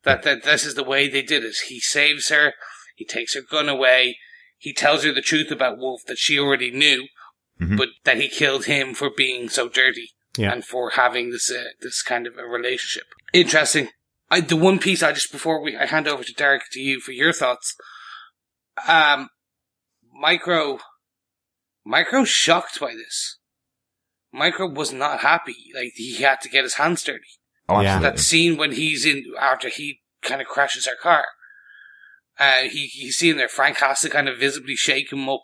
that, 0.04 0.24
that 0.24 0.44
this 0.44 0.66
is 0.66 0.76
the 0.76 0.84
way 0.84 1.08
they 1.08 1.22
did 1.22 1.44
it. 1.44 1.56
He 1.68 1.80
saves 1.80 2.30
her, 2.30 2.54
he 2.96 3.06
takes 3.06 3.34
her 3.36 3.42
gun 3.42 3.70
away, 3.70 4.18
he 4.58 4.74
tells 4.74 5.04
her 5.04 5.12
the 5.14 5.22
truth 5.22 5.50
about 5.52 5.78
Wolf 5.78 6.02
that 6.08 6.18
she 6.18 6.38
already 6.40 6.72
knew, 6.72 7.08
Mhm. 7.60 7.78
but 7.78 7.90
that 8.04 8.18
he 8.18 8.28
killed 8.28 8.66
him 8.66 8.94
for 8.94 9.10
being 9.10 9.48
so 9.50 9.70
dirty 9.70 10.14
Yeah. 10.38 10.52
and 10.52 10.66
for 10.66 10.92
having 10.92 11.32
this 11.32 11.50
uh, 11.50 11.70
this 11.80 12.02
kind 12.04 12.28
of 12.28 12.38
a 12.38 12.44
relationship. 12.46 13.06
Interesting. 13.32 13.90
I, 14.30 14.42
the 14.42 14.56
one 14.58 14.80
piece 14.80 15.02
I 15.02 15.14
just 15.14 15.32
before 15.32 15.62
we 15.62 15.78
I 15.78 15.86
hand 15.86 16.08
over 16.08 16.24
to 16.24 16.34
Derek 16.34 16.64
to 16.72 16.80
you 16.82 17.00
for 17.00 17.12
your 17.14 17.32
thoughts. 17.32 17.76
Um, 18.88 19.30
micro, 20.14 20.80
micro 21.86 22.26
shocked 22.26 22.80
by 22.80 22.94
this. 22.94 23.38
Micro 24.34 24.68
was 24.68 24.92
not 24.92 25.22
happy. 25.22 25.56
Like 25.74 25.94
he 25.96 26.16
had 26.22 26.42
to 26.42 26.50
get 26.50 26.64
his 26.64 26.74
hands 26.74 27.04
dirty. 27.04 27.40
Oh, 27.68 27.82
Yeah. 27.82 27.96
absolutely. 27.96 28.10
That 28.10 28.20
scene 28.24 28.58
when 28.58 28.72
he's 28.74 29.06
in 29.06 29.24
after 29.40 29.70
he 29.70 30.02
kind 30.22 30.42
of 30.42 30.48
crashes 30.48 30.86
her 30.86 30.96
car. 31.02 31.26
Uh, 32.38 32.64
he 32.64 32.88
he's 32.88 33.16
seeing 33.18 33.38
there. 33.38 33.48
Frank 33.48 33.78
has 33.78 34.02
to 34.02 34.10
kind 34.10 34.28
of 34.28 34.38
visibly 34.40 34.76
shake 34.76 35.12
him 35.12 35.30
up 35.30 35.44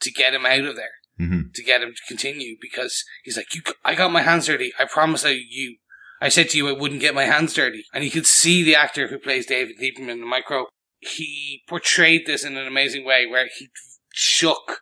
to 0.00 0.10
get 0.10 0.34
him 0.34 0.46
out 0.46 0.64
of 0.64 0.76
there 0.76 0.92
Mhm. 1.20 1.52
to 1.54 1.62
get 1.62 1.82
him 1.82 1.94
to 1.94 2.02
continue 2.06 2.56
because 2.60 3.04
he's 3.24 3.36
like, 3.36 3.52
"You, 3.54 3.62
I 3.84 3.94
got 3.94 4.12
my 4.12 4.22
hands 4.22 4.46
dirty. 4.46 4.72
I 4.78 4.84
promise 4.84 5.24
I 5.24 5.30
you. 5.30 5.76
I 6.20 6.28
said 6.28 6.48
to 6.50 6.56
you 6.56 6.68
I 6.68 6.72
wouldn't 6.72 7.00
get 7.00 7.14
my 7.14 7.24
hands 7.24 7.54
dirty." 7.54 7.84
And 7.92 8.04
you 8.04 8.10
could 8.10 8.26
see 8.26 8.62
the 8.62 8.76
actor 8.76 9.08
who 9.08 9.18
plays 9.18 9.46
David 9.46 9.78
Lieberman 9.78 10.10
in 10.10 10.20
the 10.20 10.26
micro. 10.26 10.66
He 11.00 11.64
portrayed 11.68 12.26
this 12.26 12.44
in 12.44 12.56
an 12.56 12.66
amazing 12.68 13.04
way, 13.04 13.26
where 13.26 13.48
he 13.58 13.68
shook. 14.14 14.80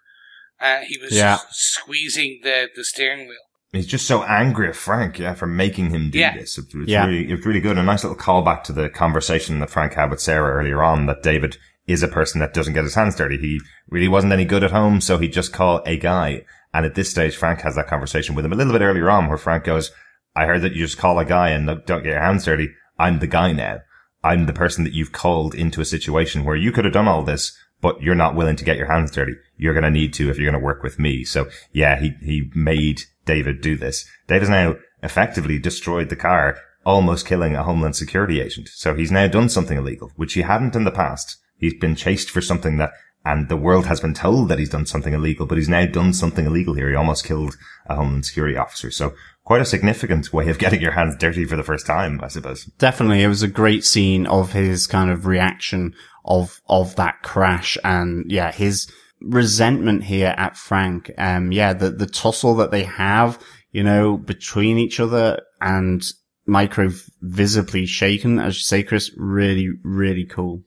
Uh, 0.61 0.81
he 0.81 0.99
was 0.99 1.13
Yeah. 1.13 1.39
squeezing 1.51 2.41
the 2.43 2.69
the 2.75 2.85
steering 2.85 3.27
wheel. 3.27 3.47
He's 3.73 3.87
just 3.87 4.07
so 4.07 4.25
angry 4.25 4.69
at 4.69 4.75
Frank, 4.75 5.19
yeah, 5.21 5.35
for 5.35 5.47
making 5.47 5.91
him 5.91 6.11
do 6.11 6.19
Yeah. 6.19 6.37
this. 6.37 6.59
It, 6.59 6.67
it's 6.75 6.89
Yeah. 6.91 7.07
really, 7.07 7.31
it's 7.31 7.47
really 7.47 7.61
good. 7.61 7.79
A 7.79 7.83
nice 7.83 8.03
little 8.03 8.19
callback 8.19 8.65
to 8.65 8.73
the 8.73 8.89
conversation 8.89 9.61
that 9.61 9.71
Frank 9.71 9.95
had 9.95 10.11
with 10.11 10.21
Sarah 10.21 10.53
earlier 10.55 10.83
on 10.83 11.07
that 11.07 11.23
David 11.23 11.57
is 11.87 12.03
a 12.03 12.09
person 12.09 12.41
that 12.41 12.53
doesn't 12.53 12.75
get 12.75 12.83
his 12.85 12.97
hands 12.97 13.15
dirty. 13.15 13.39
He 13.39 13.61
really 13.89 14.09
wasn't 14.09 14.33
any 14.33 14.45
good 14.45 14.65
at 14.65 14.73
home, 14.73 15.01
so 15.01 15.19
he'd 15.19 15.33
just 15.33 15.53
call 15.53 15.83
a 15.87 15.97
guy. 15.97 16.43
And 16.75 16.85
at 16.85 16.95
this 16.97 17.11
stage, 17.11 17.37
Frank 17.37 17.61
has 17.61 17.77
that 17.77 17.87
conversation 17.89 18.35
with 18.35 18.45
him 18.45 18.53
a 18.53 18.57
little 18.57 18.73
bit 18.73 18.83
earlier 18.83 19.09
on 19.11 19.29
where 19.29 19.39
Frank 19.39 19.65
goes, 19.65 19.93
I 20.35 20.47
heard 20.47 20.63
that 20.63 20.73
you 20.75 20.85
just 20.85 20.99
call 20.99 21.19
a 21.19 21.25
guy 21.25 21.51
and 21.51 21.67
don't 21.67 22.03
get 22.03 22.07
your 22.07 22.21
hands 22.21 22.45
dirty. 22.45 22.71
I'm 22.99 23.19
the 23.21 23.27
guy 23.27 23.53
now. 23.53 23.79
I'm 24.23 24.47
the 24.47 24.53
person 24.53 24.85
that 24.85 24.93
you've 24.93 25.13
called 25.13 25.55
into 25.55 25.81
a 25.81 25.85
situation 25.85 26.45
where 26.45 26.57
you 26.57 26.71
could 26.73 26.85
have 26.85 26.95
done 26.95 27.09
all 27.09 27.23
this, 27.25 27.57
but 27.81 28.03
you're 28.03 28.15
not 28.15 28.35
willing 28.35 28.57
to 28.57 28.65
get 28.65 28.77
your 28.77 28.87
hands 28.87 29.11
dirty. 29.11 29.35
You're 29.57 29.75
going 29.75 29.85
to 29.85 29.91
need 29.91 30.13
to 30.15 30.29
if 30.29 30.39
you're 30.39 30.51
going 30.51 30.61
to 30.61 30.65
work 30.65 30.83
with 30.83 30.99
me. 30.99 31.25
So 31.25 31.49
yeah, 31.73 31.99
he, 31.99 32.15
he 32.21 32.51
made 32.55 33.03
David 33.31 33.61
do 33.61 33.77
this. 33.77 34.05
David's 34.27 34.51
now 34.51 34.75
effectively 35.05 35.57
destroyed 35.57 36.09
the 36.09 36.17
car, 36.17 36.59
almost 36.85 37.29
killing 37.29 37.55
a 37.55 37.63
Homeland 37.63 37.95
Security 37.95 38.41
agent. 38.41 38.69
So 38.75 38.93
he's 38.93 39.13
now 39.13 39.29
done 39.29 39.49
something 39.49 39.79
illegal, 39.79 40.11
which 40.17 40.35
he 40.35 40.43
hadn't 40.43 40.75
in 40.75 40.83
the 40.83 40.91
past. 40.91 41.37
He's 41.57 41.75
been 41.75 41.95
chased 41.95 42.29
for 42.29 42.41
something 42.41 42.79
that, 42.79 42.91
and 43.25 43.49
the 43.49 43.57
world 43.57 43.87
has 43.87 44.01
been 44.01 44.15
told 44.15 44.49
that 44.49 44.59
he's 44.59 44.71
done 44.71 44.85
something 44.85 45.15
illegal, 45.15 45.47
but 45.47 45.59
he's 45.59 45.69
now 45.69 45.87
done 45.87 46.13
something 46.13 46.45
illegal 46.45 46.75
here. 46.75 46.91
He 46.91 46.97
almost 46.97 47.25
killed 47.25 47.57
a 47.87 47.95
Homeland 47.95 48.27
Security 48.27 48.57
officer. 48.57 48.91
So 48.91 49.15
quite 49.45 49.61
a 49.61 49.65
significant 49.65 50.33
way 50.33 50.49
of 50.49 50.59
getting 50.65 50.81
your 50.81 50.91
hands 50.91 51.15
dirty 51.17 51.45
for 51.45 51.55
the 51.55 51.63
first 51.63 51.87
time, 51.87 52.19
I 52.25 52.27
suppose. 52.27 52.65
Definitely. 52.79 53.23
It 53.23 53.29
was 53.29 53.45
a 53.45 53.49
great 53.49 53.85
scene 53.85 54.27
of 54.27 54.55
his 54.55 54.89
kind 54.89 55.09
of 55.09 55.25
reaction 55.25 55.95
of, 56.25 56.61
of 56.69 56.97
that 56.97 57.23
crash 57.23 57.79
and 57.85 58.25
yeah, 58.29 58.51
his 58.51 58.91
resentment 59.21 60.05
here 60.05 60.35
at 60.37 60.57
Frank. 60.57 61.11
Um, 61.19 61.53
yeah, 61.53 61.73
the, 61.73 61.91
the 61.91 62.07
tussle 62.07 62.57
that 62.57 62.71
they 62.71 62.85
have, 62.85 63.39
you 63.73 63.83
know, 63.83 64.17
between 64.17 64.79
each 64.79 65.01
other 65.01 65.41
and 65.61 66.03
Micro 66.47 66.91
visibly 67.21 67.87
shaken, 67.87 68.39
as 68.39 68.57
you 68.57 68.63
say, 68.63 68.83
Chris, 68.83 69.11
really, 69.17 69.69
really 69.83 70.25
cool. 70.25 70.63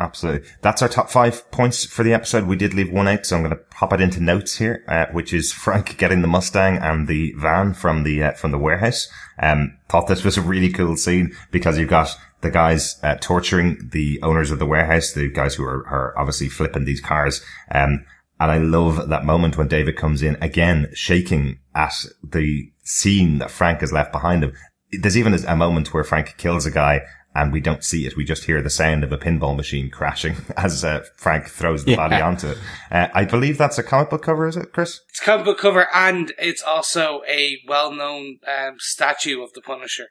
Absolutely. 0.00 0.48
That's 0.62 0.80
our 0.80 0.88
top 0.88 1.10
five 1.10 1.48
points 1.50 1.84
for 1.84 2.02
the 2.02 2.14
episode. 2.14 2.46
We 2.46 2.56
did 2.56 2.72
leave 2.72 2.90
one 2.90 3.06
out, 3.06 3.26
so 3.26 3.36
I'm 3.36 3.42
going 3.42 3.54
to 3.54 3.62
pop 3.70 3.92
it 3.92 4.00
into 4.00 4.18
notes 4.18 4.56
here, 4.56 4.82
uh, 4.88 5.06
which 5.12 5.34
is 5.34 5.52
Frank 5.52 5.96
getting 5.98 6.22
the 6.22 6.28
Mustang 6.28 6.78
and 6.78 7.06
the 7.06 7.34
van 7.36 7.74
from 7.74 8.02
the, 8.02 8.22
uh, 8.22 8.32
from 8.32 8.50
the 8.50 8.58
warehouse. 8.58 9.08
Um, 9.38 9.76
thought 9.90 10.06
this 10.06 10.24
was 10.24 10.38
a 10.38 10.42
really 10.42 10.70
cool 10.70 10.96
scene 10.96 11.36
because 11.50 11.78
you've 11.78 11.90
got 11.90 12.16
the 12.40 12.50
guys, 12.50 12.98
uh, 13.02 13.16
torturing 13.20 13.90
the 13.92 14.20
owners 14.22 14.50
of 14.50 14.58
the 14.58 14.66
warehouse, 14.66 15.12
the 15.12 15.28
guys 15.28 15.54
who 15.54 15.64
are, 15.64 15.86
are 15.88 16.14
obviously 16.18 16.48
flipping 16.48 16.84
these 16.84 17.00
cars. 17.00 17.42
Um, 17.70 18.04
and 18.38 18.50
I 18.50 18.58
love 18.58 19.08
that 19.08 19.24
moment 19.24 19.58
when 19.58 19.68
David 19.68 19.96
comes 19.96 20.22
in 20.22 20.36
again, 20.40 20.90
shaking 20.94 21.58
at 21.74 21.92
the 22.22 22.72
scene 22.82 23.38
that 23.38 23.50
Frank 23.50 23.80
has 23.80 23.92
left 23.92 24.12
behind 24.12 24.42
him. 24.42 24.54
There's 24.92 25.18
even 25.18 25.34
a 25.46 25.56
moment 25.56 25.92
where 25.92 26.04
Frank 26.04 26.36
kills 26.38 26.64
a 26.64 26.70
guy 26.70 27.02
and 27.34 27.52
we 27.52 27.60
don't 27.60 27.84
see 27.84 28.06
it. 28.06 28.16
We 28.16 28.24
just 28.24 28.44
hear 28.44 28.60
the 28.60 28.70
sound 28.70 29.04
of 29.04 29.12
a 29.12 29.18
pinball 29.18 29.56
machine 29.56 29.90
crashing 29.90 30.36
as 30.56 30.84
uh, 30.84 31.04
Frank 31.16 31.48
throws 31.48 31.84
the 31.84 31.92
yeah. 31.92 31.96
body 31.96 32.16
onto 32.16 32.48
it. 32.48 32.58
Uh, 32.90 33.08
I 33.14 33.24
believe 33.24 33.58
that's 33.58 33.78
a 33.78 33.82
comic 33.82 34.10
book 34.10 34.22
cover, 34.22 34.48
is 34.48 34.56
it, 34.56 34.72
Chris? 34.72 35.00
It's 35.10 35.20
a 35.20 35.24
comic 35.24 35.44
book 35.44 35.58
cover, 35.58 35.86
and 35.94 36.32
it's 36.38 36.62
also 36.62 37.20
a 37.28 37.58
well-known 37.68 38.38
um, 38.48 38.76
statue 38.78 39.42
of 39.42 39.52
the 39.52 39.60
Punisher. 39.60 40.08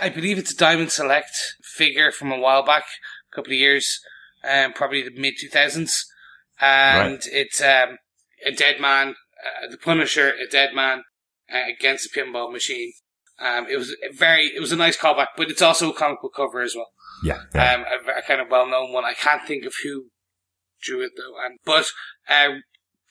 I 0.00 0.08
believe 0.08 0.38
it's 0.38 0.52
a 0.52 0.56
Diamond 0.56 0.90
Select 0.90 1.30
figure 1.62 2.10
from 2.10 2.32
a 2.32 2.38
while 2.38 2.64
back, 2.64 2.84
a 3.30 3.36
couple 3.36 3.52
of 3.52 3.58
years, 3.58 4.00
um, 4.48 4.72
probably 4.72 5.02
the 5.02 5.10
mid 5.10 5.34
2000s. 5.34 5.92
And 6.60 7.12
right. 7.12 7.26
it's 7.26 7.60
um, 7.60 7.98
a 8.46 8.52
dead 8.52 8.80
man, 8.80 9.10
uh, 9.10 9.70
the 9.70 9.76
Punisher, 9.76 10.30
a 10.30 10.50
dead 10.50 10.74
man 10.74 11.02
uh, 11.52 11.70
against 11.78 12.06
a 12.06 12.18
pinball 12.18 12.52
machine. 12.52 12.92
Um, 13.38 13.66
it 13.70 13.76
was 13.76 13.94
very, 14.14 14.46
it 14.54 14.60
was 14.60 14.72
a 14.72 14.76
nice 14.76 14.96
callback, 14.96 15.28
but 15.36 15.50
it's 15.50 15.62
also 15.62 15.90
a 15.90 15.94
comic 15.94 16.20
book 16.22 16.34
cover 16.34 16.60
as 16.60 16.74
well. 16.74 16.88
Yeah. 17.22 17.42
yeah. 17.54 17.74
Um, 17.74 17.84
a, 17.84 18.18
a, 18.18 18.22
kind 18.22 18.40
of 18.40 18.48
well 18.50 18.66
known 18.66 18.92
one. 18.92 19.04
I 19.04 19.14
can't 19.14 19.46
think 19.46 19.64
of 19.64 19.74
who 19.82 20.06
drew 20.82 21.02
it 21.02 21.12
though. 21.16 21.36
Um, 21.44 21.56
but, 21.64 21.86
uh, 22.28 22.60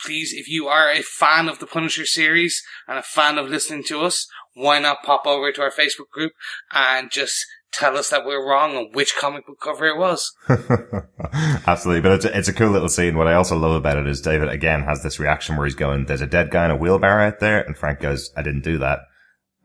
please, 0.04 0.34
if 0.34 0.50
you 0.50 0.68
are 0.68 0.92
a 0.92 1.02
fan 1.02 1.50
of 1.50 1.60
the 1.60 1.68
Punisher 1.68 2.06
series 2.06 2.64
and 2.88 2.98
a 2.98 3.04
fan 3.04 3.38
of 3.38 3.50
listening 3.50 3.84
to 3.86 4.02
us, 4.02 4.28
why 4.54 4.80
not 4.80 5.04
pop 5.04 5.26
over 5.26 5.52
to 5.52 5.62
our 5.62 5.72
Facebook 5.72 6.10
group 6.12 6.34
and 6.72 7.12
just 7.12 7.46
tell 7.72 7.98
us 7.98 8.10
that 8.10 8.26
we're 8.26 8.48
wrong 8.48 8.76
on 8.76 8.92
which 8.94 9.16
comic 9.16 9.46
book 9.46 9.60
cover 9.62 9.88
it 9.88 9.98
was. 9.98 10.34
Absolutely. 11.68 12.02
But 12.02 12.14
it's 12.14 12.26
a, 12.26 12.38
it's 12.38 12.48
a 12.48 12.54
cool 12.54 12.72
little 12.72 12.90
scene. 12.90 13.18
What 13.18 13.28
I 13.28 13.34
also 13.34 13.58
love 13.58 13.76
about 13.76 13.98
it 13.98 14.08
is 14.08 14.22
David 14.22 14.50
again 14.50 14.84
has 14.84 15.04
this 15.04 15.20
reaction 15.20 15.56
where 15.56 15.66
he's 15.66 15.76
going, 15.76 16.06
there's 16.06 16.22
a 16.22 16.28
dead 16.28 16.52
guy 16.52 16.66
in 16.66 16.72
a 16.72 16.76
wheelbarrow 16.76 17.28
out 17.28 17.40
there. 17.40 17.62
And 17.62 17.78
Frank 17.78 18.00
goes, 18.00 18.32
I 18.36 18.42
didn't 18.42 18.64
do 18.64 18.78
that. 18.80 19.00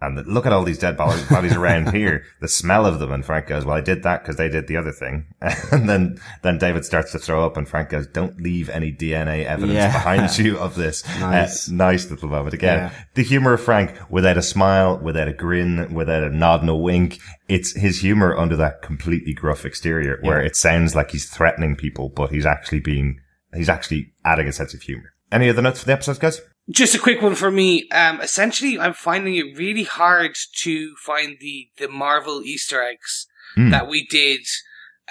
And 0.07 0.27
look 0.27 0.47
at 0.47 0.53
all 0.53 0.63
these 0.63 0.79
dead 0.79 0.97
bodies 0.97 1.57
around 1.57 1.93
here, 1.95 2.25
the 2.41 2.49
smell 2.49 2.87
of 2.87 2.99
them. 2.99 3.13
And 3.13 3.25
Frank 3.25 3.47
goes, 3.47 3.65
well, 3.65 3.77
I 3.77 3.81
did 3.81 4.03
that 4.03 4.23
because 4.23 4.37
they 4.37 4.49
did 4.49 4.67
the 4.67 4.77
other 4.77 4.93
thing. 4.93 5.27
and 5.73 5.89
then, 5.89 6.19
then 6.43 6.59
David 6.59 6.85
starts 6.85 7.13
to 7.13 7.19
throw 7.19 7.45
up 7.45 7.57
and 7.57 7.69
Frank 7.69 7.91
goes, 7.91 8.07
don't 8.07 8.41
leave 8.41 8.69
any 8.69 8.93
DNA 8.93 9.45
evidence 9.45 9.75
yeah. 9.75 9.93
behind 9.93 10.39
you 10.39 10.59
of 10.59 10.75
this. 10.75 11.05
nice. 11.21 11.69
Uh, 11.69 11.73
nice 11.73 12.11
little 12.11 12.29
moment. 12.29 12.55
Again, 12.55 12.79
yeah. 12.79 13.05
the 13.15 13.23
humor 13.23 13.55
of 13.55 13.61
Frank 13.61 13.95
without 14.11 14.37
a 14.37 14.43
smile, 14.43 14.99
without 14.99 15.29
a 15.29 15.33
grin, 15.33 15.93
without 15.93 16.23
a 16.23 16.31
nod 16.31 16.61
and 16.61 16.71
a 16.71 16.77
wink. 16.77 17.19
It's 17.49 17.73
his 17.77 18.01
humor 18.01 18.37
under 18.37 18.57
that 18.57 18.83
completely 18.83 19.35
gruff 19.35 19.65
exterior 19.65 20.19
where 20.23 20.41
yeah. 20.41 20.47
it 20.47 20.57
sounds 20.57 20.95
like 20.95 21.11
he's 21.11 21.29
threatening 21.29 21.77
people, 21.77 22.09
but 22.09 22.31
he's 22.31 22.47
actually 22.47 22.81
being, 22.81 23.21
he's 23.55 23.69
actually 23.69 24.13
adding 24.25 24.49
a 24.49 24.53
sense 24.53 24.75
of 24.75 24.83
humor. 24.83 25.13
Any 25.31 25.49
other 25.49 25.63
notes 25.63 25.81
for 25.81 25.87
the 25.87 25.93
episode, 25.93 26.21
guys? 26.21 26.41
Just 26.71 26.95
a 26.95 26.99
quick 26.99 27.21
one 27.21 27.35
for 27.35 27.51
me. 27.51 27.89
Um, 27.91 28.21
essentially, 28.21 28.79
I'm 28.79 28.95
finding 28.95 29.37
it 29.37 29.57
really 29.57 29.85
hard 29.85 30.37
to 30.63 30.95
find 30.97 31.37
the, 31.39 31.69
the 31.77 31.89
Marvel 31.89 32.43
Easter 32.43 32.83
eggs 32.83 33.27
mm. 33.57 33.71
that 33.71 33.87
we 33.87 34.07
did 34.07 34.41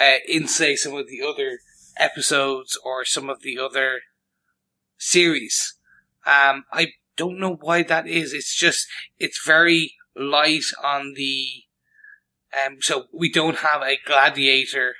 uh, 0.01 0.17
in, 0.27 0.47
say, 0.47 0.75
some 0.75 0.95
of 0.95 1.07
the 1.07 1.21
other 1.21 1.59
episodes 1.97 2.77
or 2.83 3.05
some 3.05 3.29
of 3.29 3.41
the 3.43 3.59
other 3.59 3.99
series. 4.97 5.75
Um, 6.25 6.65
I 6.71 6.93
don't 7.17 7.39
know 7.39 7.57
why 7.61 7.83
that 7.83 8.07
is. 8.07 8.33
It's 8.33 8.55
just, 8.55 8.87
it's 9.19 9.45
very 9.45 9.93
light 10.15 10.65
on 10.83 11.13
the, 11.15 11.45
um, 12.65 12.77
so 12.81 13.05
we 13.13 13.31
don't 13.31 13.57
have 13.57 13.83
a 13.83 13.99
gladiator 14.05 14.95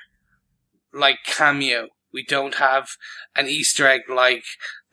like 0.92 1.18
cameo. 1.26 1.88
We 2.12 2.24
don't 2.24 2.54
have 2.56 2.90
an 3.34 3.48
Easter 3.48 3.88
egg 3.88 4.02
like 4.08 4.44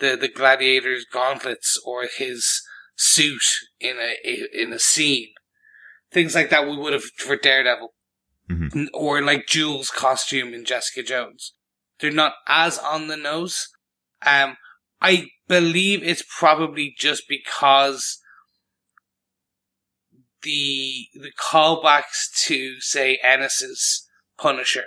the 0.02 0.18
the 0.18 0.28
gladiator's 0.28 1.06
gauntlets 1.06 1.82
or 1.86 2.06
his 2.06 2.62
suit 2.96 3.44
in 3.80 3.98
a 3.98 4.62
in 4.62 4.74
a 4.74 4.80
scene. 4.80 5.30
Things 6.12 6.36
like 6.36 6.50
that 6.50 6.68
we 6.68 6.76
would 6.76 6.92
have 6.92 7.04
for 7.04 7.38
Daredevil, 7.38 7.94
mm-hmm. 8.50 8.86
or 8.94 9.22
like 9.22 9.48
Jules' 9.48 9.90
costume 9.90 10.54
in 10.54 10.66
Jessica 10.66 11.04
Jones. 11.04 11.54
They're 12.00 12.12
not 12.12 12.34
as 12.48 12.78
on 12.78 13.08
the 13.08 13.16
nose. 13.16 13.70
Um, 14.26 14.58
I 15.02 15.28
believe 15.48 16.04
it's 16.04 16.24
probably 16.38 16.94
just 16.98 17.24
because 17.30 18.20
the 20.42 21.08
the 21.14 21.32
callbacks 21.40 22.28
to 22.46 22.82
say 22.82 23.20
Ennis's 23.24 24.08
Punisher 24.38 24.86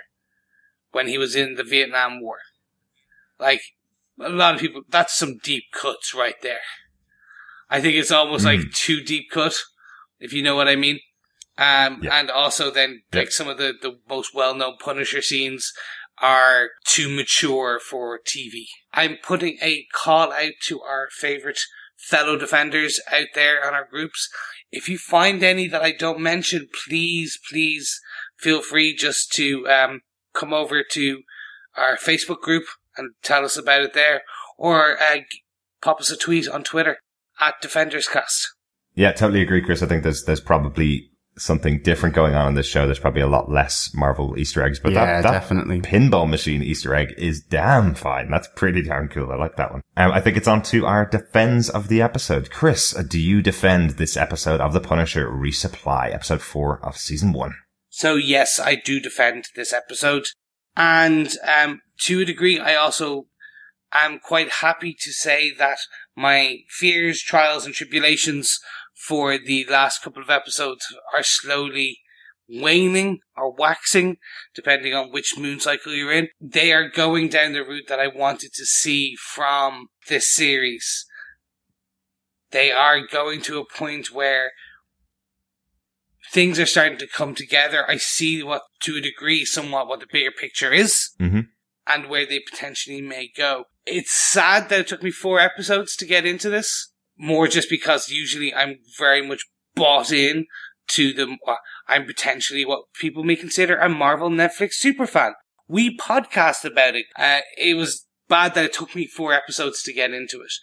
when 0.91 1.07
he 1.07 1.17
was 1.17 1.35
in 1.35 1.55
the 1.55 1.63
Vietnam 1.63 2.21
War, 2.21 2.37
like 3.39 3.61
a 4.19 4.29
lot 4.29 4.55
of 4.55 4.61
people, 4.61 4.81
that's 4.89 5.17
some 5.17 5.37
deep 5.43 5.65
cuts 5.71 6.13
right 6.13 6.41
there. 6.41 6.59
I 7.69 7.81
think 7.81 7.95
it's 7.95 8.11
almost 8.11 8.45
mm. 8.45 8.57
like 8.57 8.71
too 8.71 9.01
deep 9.01 9.29
cut, 9.31 9.55
if 10.19 10.33
you 10.33 10.43
know 10.43 10.55
what 10.55 10.67
I 10.67 10.75
mean. 10.75 10.99
Um, 11.57 12.01
yeah. 12.03 12.19
and 12.19 12.29
also 12.29 12.69
then 12.69 13.03
like 13.13 13.31
some 13.31 13.47
of 13.47 13.57
the, 13.57 13.73
the 13.81 13.97
most 14.09 14.35
well-known 14.35 14.75
Punisher 14.77 15.21
scenes 15.21 15.71
are 16.21 16.69
too 16.85 17.09
mature 17.09 17.79
for 17.79 18.19
TV. 18.19 18.65
I'm 18.93 19.17
putting 19.23 19.57
a 19.61 19.85
call 19.93 20.33
out 20.33 20.53
to 20.67 20.81
our 20.81 21.07
favorite 21.11 21.59
fellow 21.95 22.37
defenders 22.37 22.99
out 23.11 23.27
there 23.35 23.65
on 23.65 23.73
our 23.73 23.87
groups. 23.89 24.29
If 24.71 24.89
you 24.89 24.97
find 24.97 25.41
any 25.43 25.67
that 25.69 25.81
I 25.81 25.93
don't 25.93 26.19
mention, 26.19 26.67
please, 26.87 27.39
please 27.49 28.01
feel 28.37 28.61
free 28.61 28.95
just 28.95 29.31
to, 29.33 29.67
um, 29.67 30.01
come 30.33 30.53
over 30.53 30.83
to 30.91 31.21
our 31.75 31.95
Facebook 31.95 32.41
group 32.41 32.65
and 32.97 33.11
tell 33.23 33.45
us 33.45 33.57
about 33.57 33.81
it 33.81 33.93
there, 33.93 34.21
or 34.57 34.97
uh, 35.01 35.17
pop 35.81 35.99
us 35.99 36.11
a 36.11 36.17
tweet 36.17 36.47
on 36.47 36.63
Twitter 36.63 36.97
at 37.39 37.55
DefendersCast. 37.61 38.47
Yeah, 38.95 39.11
totally 39.11 39.41
agree, 39.41 39.61
Chris. 39.61 39.83
I 39.83 39.87
think 39.87 40.03
there's 40.03 40.23
there's 40.23 40.39
probably 40.39 41.11
something 41.37 41.81
different 41.81 42.15
going 42.15 42.33
on 42.33 42.47
in 42.47 42.55
this 42.55 42.67
show. 42.67 42.85
There's 42.85 42.99
probably 42.99 43.21
a 43.21 43.27
lot 43.27 43.51
less 43.51 43.91
Marvel 43.93 44.37
Easter 44.37 44.63
eggs, 44.63 44.79
but 44.79 44.93
yeah, 44.93 45.21
that, 45.21 45.23
that 45.23 45.31
definitely 45.31 45.81
pinball 45.81 46.29
machine 46.29 46.63
Easter 46.63 46.95
egg 46.95 47.13
is 47.17 47.41
damn 47.41 47.93
fine. 47.93 48.31
That's 48.31 48.47
pretty 48.55 48.83
darn 48.83 49.09
cool. 49.09 49.31
I 49.31 49.35
like 49.35 49.57
that 49.57 49.71
one. 49.71 49.81
Um, 49.97 50.11
I 50.11 50.21
think 50.21 50.37
it's 50.37 50.47
on 50.47 50.61
to 50.63 50.85
our 50.85 51.05
defense 51.05 51.69
of 51.69 51.87
the 51.87 52.01
episode. 52.01 52.51
Chris, 52.51 52.95
uh, 52.95 53.03
do 53.03 53.19
you 53.19 53.41
defend 53.41 53.91
this 53.91 54.15
episode 54.15 54.61
of 54.61 54.73
The 54.73 54.81
Punisher 54.81 55.29
Resupply, 55.29 56.13
episode 56.13 56.41
four 56.41 56.83
of 56.85 56.97
season 56.97 57.33
one? 57.33 57.55
So 57.89 58.15
yes, 58.15 58.59
I 58.59 58.75
do 58.75 58.99
defend 58.99 59.45
this 59.55 59.73
episode. 59.73 60.27
And 60.77 61.33
um, 61.45 61.81
to 61.99 62.21
a 62.21 62.25
degree, 62.25 62.59
I 62.59 62.75
also 62.75 63.27
am 63.93 64.19
quite 64.19 64.49
happy 64.61 64.95
to 64.99 65.11
say 65.11 65.53
that 65.53 65.77
my 66.15 66.59
fears, 66.69 67.21
trials, 67.21 67.65
and 67.65 67.73
tribulations 67.73 68.59
for 68.95 69.37
the 69.37 69.65
last 69.69 70.01
couple 70.01 70.21
of 70.21 70.29
episodes 70.29 70.85
are 71.13 71.23
slowly 71.23 71.99
waning 72.47 73.19
or 73.35 73.51
waxing, 73.51 74.17
depending 74.53 74.93
on 74.93 75.11
which 75.11 75.37
moon 75.37 75.59
cycle 75.59 75.93
you're 75.93 76.11
in. 76.11 76.29
They 76.39 76.71
are 76.71 76.89
going 76.89 77.29
down 77.29 77.53
the 77.53 77.63
route 77.63 77.87
that 77.87 77.99
I 77.99 78.07
wanted 78.07 78.53
to 78.53 78.65
see 78.65 79.15
from 79.15 79.87
this 80.07 80.33
series. 80.33 81.05
They 82.51 82.71
are 82.71 83.05
going 83.05 83.41
to 83.43 83.59
a 83.59 83.65
point 83.65 84.13
where 84.13 84.51
things 86.31 86.59
are 86.59 86.65
starting 86.65 86.97
to 86.99 87.07
come 87.07 87.35
together. 87.35 87.89
I 87.89 87.97
see 87.97 88.43
what, 88.43 88.61
to 88.81 88.97
a 88.97 89.01
degree, 89.01 89.45
somewhat 89.45 89.87
what 89.87 89.99
the 89.99 90.07
bigger 90.11 90.31
picture 90.31 90.71
is 90.71 91.11
mm-hmm. 91.19 91.41
And 91.87 92.09
where 92.09 92.25
they 92.25 92.39
potentially 92.39 93.01
may 93.01 93.31
go. 93.35 93.65
It's 93.85 94.11
sad 94.11 94.69
that 94.69 94.79
it 94.79 94.87
took 94.87 95.03
me 95.03 95.11
four 95.11 95.39
episodes 95.39 95.95
to 95.97 96.05
get 96.05 96.25
into 96.25 96.49
this, 96.49 96.91
more 97.17 97.47
just 97.47 97.69
because 97.69 98.09
usually 98.09 98.53
I'm 98.53 98.79
very 98.97 99.25
much 99.25 99.45
bought 99.75 100.11
in 100.11 100.45
to 100.87 101.13
the, 101.13 101.37
uh, 101.47 101.55
I'm 101.87 102.05
potentially 102.05 102.65
what 102.65 102.93
people 102.99 103.23
may 103.23 103.35
consider 103.35 103.77
a 103.77 103.89
Marvel 103.89 104.29
Netflix 104.29 104.73
superfan. 104.83 105.33
We 105.67 105.97
podcast 105.97 106.63
about 106.63 106.95
it. 106.95 107.05
Uh, 107.17 107.39
it 107.57 107.75
was 107.75 108.05
bad 108.27 108.55
that 108.55 108.65
it 108.65 108.73
took 108.73 108.95
me 108.95 109.07
four 109.07 109.33
episodes 109.33 109.83
to 109.83 109.93
get 109.93 110.11
into 110.11 110.41
it 110.41 110.53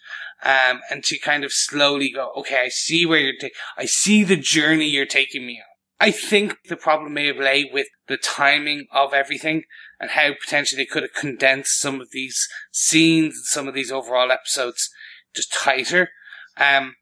um, 0.47 0.81
and 0.89 1.03
to 1.05 1.17
kind 1.17 1.43
of 1.43 1.51
slowly 1.53 2.11
go, 2.11 2.31
okay, 2.37 2.61
I 2.65 2.69
see 2.69 3.05
where 3.05 3.19
you're, 3.19 3.33
ta- 3.39 3.55
I 3.77 3.85
see 3.85 4.23
the 4.23 4.35
journey 4.35 4.87
you're 4.87 5.05
taking 5.05 5.45
me 5.45 5.61
on. 5.61 5.72
I 6.03 6.11
think 6.11 6.57
the 6.67 6.75
problem 6.75 7.13
may 7.13 7.27
have 7.27 7.37
lay 7.37 7.63
with 7.63 7.87
the 8.09 8.17
timing 8.17 8.87
of 8.91 9.13
everything 9.13 9.63
and 10.01 10.09
how 10.11 10.31
potentially 10.33 10.81
they 10.81 10.85
could 10.85 11.03
have 11.03 11.13
condensed 11.13 11.79
some 11.79 12.01
of 12.01 12.09
these 12.11 12.45
scenes, 12.73 13.35
and 13.35 13.45
some 13.45 13.69
of 13.69 13.73
these 13.73 13.89
overall 13.89 14.29
episodes 14.29 14.89
just 15.33 15.53
tighter. 15.53 16.09
Um, 16.57 16.95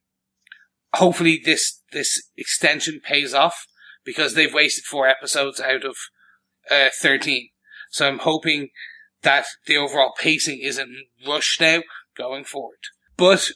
hopefully 0.94 1.42
this, 1.44 1.82
this 1.92 2.30
extension 2.38 3.02
pays 3.04 3.34
off 3.34 3.66
because 4.06 4.36
they've 4.36 4.54
wasted 4.54 4.84
four 4.84 5.08
episodes 5.08 5.60
out 5.60 5.84
of, 5.84 5.96
uh, 6.70 6.90
13. 7.02 7.50
So 7.90 8.08
I'm 8.08 8.20
hoping 8.20 8.70
that 9.24 9.46
the 9.66 9.78
overall 9.78 10.14
pacing 10.16 10.60
isn't 10.62 10.92
rushed 11.28 11.60
now 11.60 11.82
going 12.16 12.44
forward. 12.44 12.78
But 13.18 13.50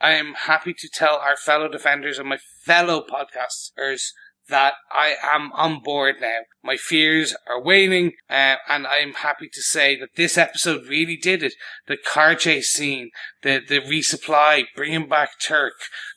I 0.00 0.14
am 0.14 0.34
happy 0.34 0.74
to 0.74 0.88
tell 0.92 1.14
our 1.14 1.36
fellow 1.36 1.68
defenders 1.68 2.18
and 2.18 2.28
my 2.28 2.38
fellow 2.64 3.04
podcasters 3.08 4.08
that 4.50 4.74
I 4.90 5.16
am 5.22 5.50
on 5.52 5.82
board 5.82 6.16
now. 6.20 6.40
My 6.62 6.76
fears 6.76 7.34
are 7.48 7.62
waning, 7.62 8.12
uh, 8.28 8.56
and 8.68 8.86
I'm 8.86 9.14
happy 9.14 9.48
to 9.52 9.62
say 9.62 9.98
that 9.98 10.16
this 10.16 10.36
episode 10.36 10.86
really 10.86 11.16
did 11.16 11.42
it. 11.42 11.54
The 11.86 11.96
car 11.96 12.34
chase 12.34 12.70
scene, 12.70 13.10
the, 13.42 13.60
the 13.66 13.80
resupply, 13.80 14.64
bringing 14.76 15.08
back 15.08 15.40
Turk, 15.40 15.74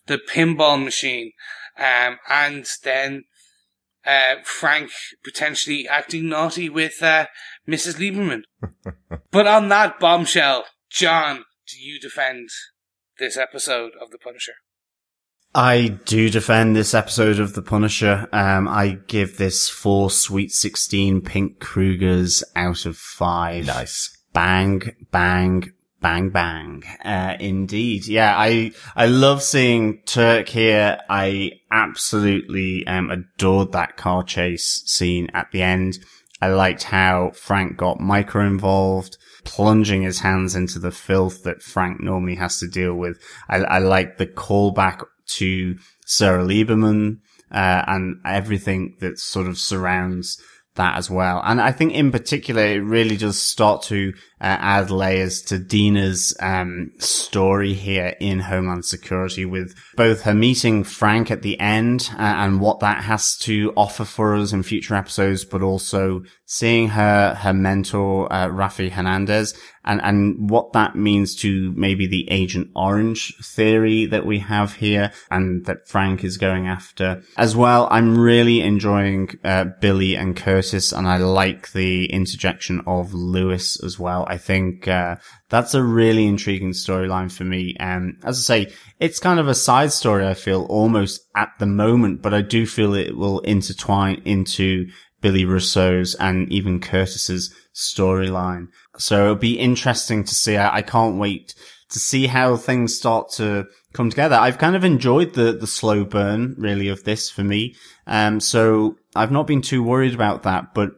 the 0.07 0.17
pinball 0.17 0.83
machine, 0.83 1.31
um, 1.77 2.17
and 2.29 2.67
then, 2.83 3.23
uh, 4.05 4.35
Frank 4.43 4.91
potentially 5.23 5.87
acting 5.87 6.27
naughty 6.27 6.69
with, 6.69 7.01
uh, 7.01 7.27
Mrs. 7.67 7.95
Lieberman. 7.95 8.43
but 9.31 9.47
on 9.47 9.69
that 9.69 9.99
bombshell, 9.99 10.65
John, 10.89 11.45
do 11.67 11.79
you 11.79 11.99
defend 11.99 12.49
this 13.17 13.37
episode 13.37 13.93
of 14.01 14.11
The 14.11 14.17
Punisher? 14.17 14.53
I 15.55 15.99
do 16.05 16.31
defend 16.31 16.75
this 16.75 16.95
episode 16.95 17.39
of 17.39 17.53
The 17.53 17.61
Punisher. 17.61 18.27
Um, 18.31 18.67
I 18.67 18.97
give 19.05 19.37
this 19.37 19.69
four 19.69 20.09
Sweet 20.09 20.51
16 20.51 21.21
Pink 21.21 21.59
Krugers 21.59 22.41
out 22.55 22.87
of 22.87 22.97
five. 22.97 23.67
Nice. 23.67 24.17
Bang, 24.33 24.81
bang, 25.11 25.71
bang, 26.01 26.29
bang. 26.31 26.83
Uh, 27.05 27.37
indeed. 27.39 28.07
Yeah, 28.07 28.33
I, 28.35 28.71
I 28.95 29.05
love 29.05 29.43
seeing 29.43 30.01
Turk 30.07 30.49
here. 30.49 30.97
I 31.07 31.51
absolutely, 31.69 32.87
um, 32.87 33.11
adored 33.11 33.73
that 33.73 33.95
car 33.95 34.23
chase 34.23 34.81
scene 34.87 35.29
at 35.35 35.51
the 35.51 35.61
end. 35.61 35.99
I 36.41 36.47
liked 36.47 36.83
how 36.83 37.29
Frank 37.35 37.77
got 37.77 37.99
micro 37.99 38.47
involved 38.47 39.17
plunging 39.43 40.01
his 40.01 40.19
hands 40.19 40.55
into 40.55 40.79
the 40.79 40.91
filth 40.91 41.43
that 41.43 41.61
Frank 41.61 42.01
normally 42.01 42.35
has 42.35 42.59
to 42.59 42.67
deal 42.67 42.95
with. 42.95 43.19
I, 43.49 43.57
I 43.57 43.79
like 43.79 44.17
the 44.17 44.27
callback 44.27 45.03
to 45.27 45.77
Sarah 46.05 46.43
Lieberman, 46.43 47.19
uh, 47.51 47.83
and 47.87 48.17
everything 48.25 48.95
that 48.99 49.19
sort 49.19 49.47
of 49.47 49.57
surrounds 49.57 50.41
that 50.75 50.97
as 50.97 51.09
well. 51.09 51.41
And 51.43 51.61
I 51.61 51.71
think 51.71 51.93
in 51.93 52.11
particular, 52.11 52.63
it 52.63 52.79
really 52.79 53.17
does 53.17 53.39
start 53.39 53.83
to 53.83 54.13
uh, 54.43 54.57
add 54.59 54.91
layers 54.91 55.41
to 55.41 55.57
Dinah's 55.57 56.35
um, 56.41 56.91
story 56.97 57.73
here 57.73 58.15
in 58.19 58.41
Homeland 58.41 58.83
Security 58.83 59.45
with 59.45 59.73
both 59.95 60.23
her 60.23 60.33
meeting 60.33 60.83
Frank 60.83 61.31
at 61.31 61.43
the 61.43 61.57
end 61.61 62.09
uh, 62.13 62.21
and 62.21 62.59
what 62.59 62.81
that 62.81 63.05
has 63.05 63.37
to 63.37 63.71
offer 63.77 64.03
for 64.03 64.35
us 64.35 64.51
in 64.51 64.61
future 64.61 64.95
episodes, 64.95 65.45
but 65.45 65.61
also 65.61 66.23
seeing 66.45 66.89
her, 66.89 67.35
her 67.35 67.53
mentor, 67.53 68.31
uh, 68.31 68.47
Rafi 68.47 68.91
Hernandez 68.91 69.53
and, 69.85 70.01
and 70.01 70.49
what 70.49 70.73
that 70.73 70.95
means 70.95 71.35
to 71.37 71.73
maybe 71.75 72.05
the 72.07 72.29
Agent 72.29 72.69
Orange 72.75 73.35
theory 73.41 74.05
that 74.05 74.25
we 74.25 74.39
have 74.39 74.75
here 74.75 75.11
and 75.31 75.65
that 75.65 75.87
Frank 75.87 76.23
is 76.23 76.37
going 76.37 76.67
after 76.67 77.23
as 77.37 77.55
well. 77.55 77.87
I'm 77.91 78.17
really 78.17 78.61
enjoying, 78.61 79.39
uh, 79.43 79.65
Billy 79.81 80.15
and 80.15 80.35
Curtis 80.35 80.91
and 80.91 81.07
I 81.07 81.17
like 81.17 81.71
the 81.71 82.05
interjection 82.05 82.81
of 82.85 83.13
Lewis 83.13 83.81
as 83.83 83.97
well. 83.97 84.25
I 84.33 84.37
think, 84.37 84.87
uh, 84.87 85.17
that's 85.49 85.75
a 85.75 85.83
really 85.83 86.25
intriguing 86.25 86.71
storyline 86.71 87.31
for 87.31 87.43
me. 87.43 87.75
And 87.79 88.17
as 88.23 88.39
I 88.39 88.41
say, 88.41 88.73
it's 88.99 89.19
kind 89.19 89.39
of 89.39 89.47
a 89.47 89.53
side 89.53 89.91
story, 89.91 90.27
I 90.27 90.33
feel 90.33 90.63
almost 90.63 91.21
at 91.35 91.49
the 91.59 91.67
moment, 91.67 92.21
but 92.23 92.33
I 92.33 92.41
do 92.41 92.65
feel 92.65 92.95
it 92.95 93.15
will 93.15 93.39
intertwine 93.41 94.21
into 94.25 94.87
Billy 95.21 95.45
Russo's 95.45 96.15
and 96.15 96.51
even 96.51 96.79
Curtis's 96.79 97.53
storyline. 97.73 98.67
So 98.97 99.23
it'll 99.23 99.35
be 99.35 99.59
interesting 99.59 100.23
to 100.23 100.35
see. 100.35 100.57
I, 100.57 100.77
I, 100.77 100.81
can't 100.81 101.17
wait 101.17 101.55
to 101.89 101.99
see 101.99 102.27
how 102.27 102.57
things 102.57 102.95
start 102.95 103.31
to 103.33 103.65
come 103.93 104.09
together. 104.09 104.35
I've 104.35 104.57
kind 104.57 104.75
of 104.75 104.83
enjoyed 104.83 105.33
the, 105.33 105.53
the 105.53 105.67
slow 105.67 106.03
burn 106.03 106.55
really 106.57 106.89
of 106.89 107.03
this 107.03 107.29
for 107.29 107.43
me. 107.43 107.75
Um, 108.05 108.39
so 108.39 108.97
I've 109.15 109.31
not 109.31 109.47
been 109.47 109.61
too 109.61 109.81
worried 109.81 110.13
about 110.13 110.43
that, 110.43 110.73
but 110.73 110.91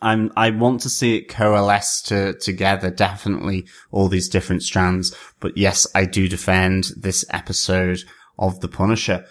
I'm, 0.00 0.32
I 0.36 0.50
want 0.50 0.80
to 0.82 0.88
see 0.90 1.16
it 1.16 1.28
coalesce 1.28 2.02
to, 2.02 2.34
together, 2.34 2.90
definitely 2.90 3.66
all 3.90 4.08
these 4.08 4.28
different 4.28 4.62
strands. 4.62 5.14
But 5.40 5.56
yes, 5.56 5.86
I 5.94 6.04
do 6.04 6.28
defend 6.28 6.90
this 6.96 7.24
episode 7.30 8.04
of 8.38 8.60
The 8.60 8.68
Punisher. 8.68 9.24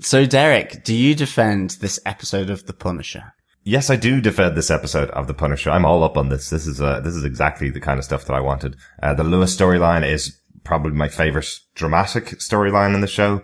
So 0.00 0.26
Derek, 0.26 0.82
do 0.82 0.94
you 0.94 1.14
defend 1.14 1.76
this 1.80 2.00
episode 2.04 2.50
of 2.50 2.66
The 2.66 2.72
Punisher? 2.72 3.34
Yes, 3.62 3.90
I 3.90 3.96
do 3.96 4.20
defend 4.20 4.56
this 4.56 4.70
episode 4.70 5.10
of 5.10 5.26
The 5.26 5.34
Punisher. 5.34 5.70
I'm 5.70 5.84
all 5.84 6.02
up 6.02 6.16
on 6.16 6.30
this. 6.30 6.48
This 6.48 6.66
is 6.66 6.80
uh, 6.80 7.00
this 7.00 7.14
is 7.14 7.24
exactly 7.24 7.68
the 7.68 7.80
kind 7.80 7.98
of 7.98 8.04
stuff 8.04 8.24
that 8.24 8.34
I 8.34 8.40
wanted. 8.40 8.76
Uh, 9.02 9.12
the 9.12 9.22
Lewis 9.22 9.54
storyline 9.54 10.06
is 10.06 10.40
probably 10.64 10.92
my 10.92 11.08
favorite 11.08 11.48
dramatic 11.74 12.24
storyline 12.38 12.94
in 12.94 13.02
the 13.02 13.06
show. 13.06 13.42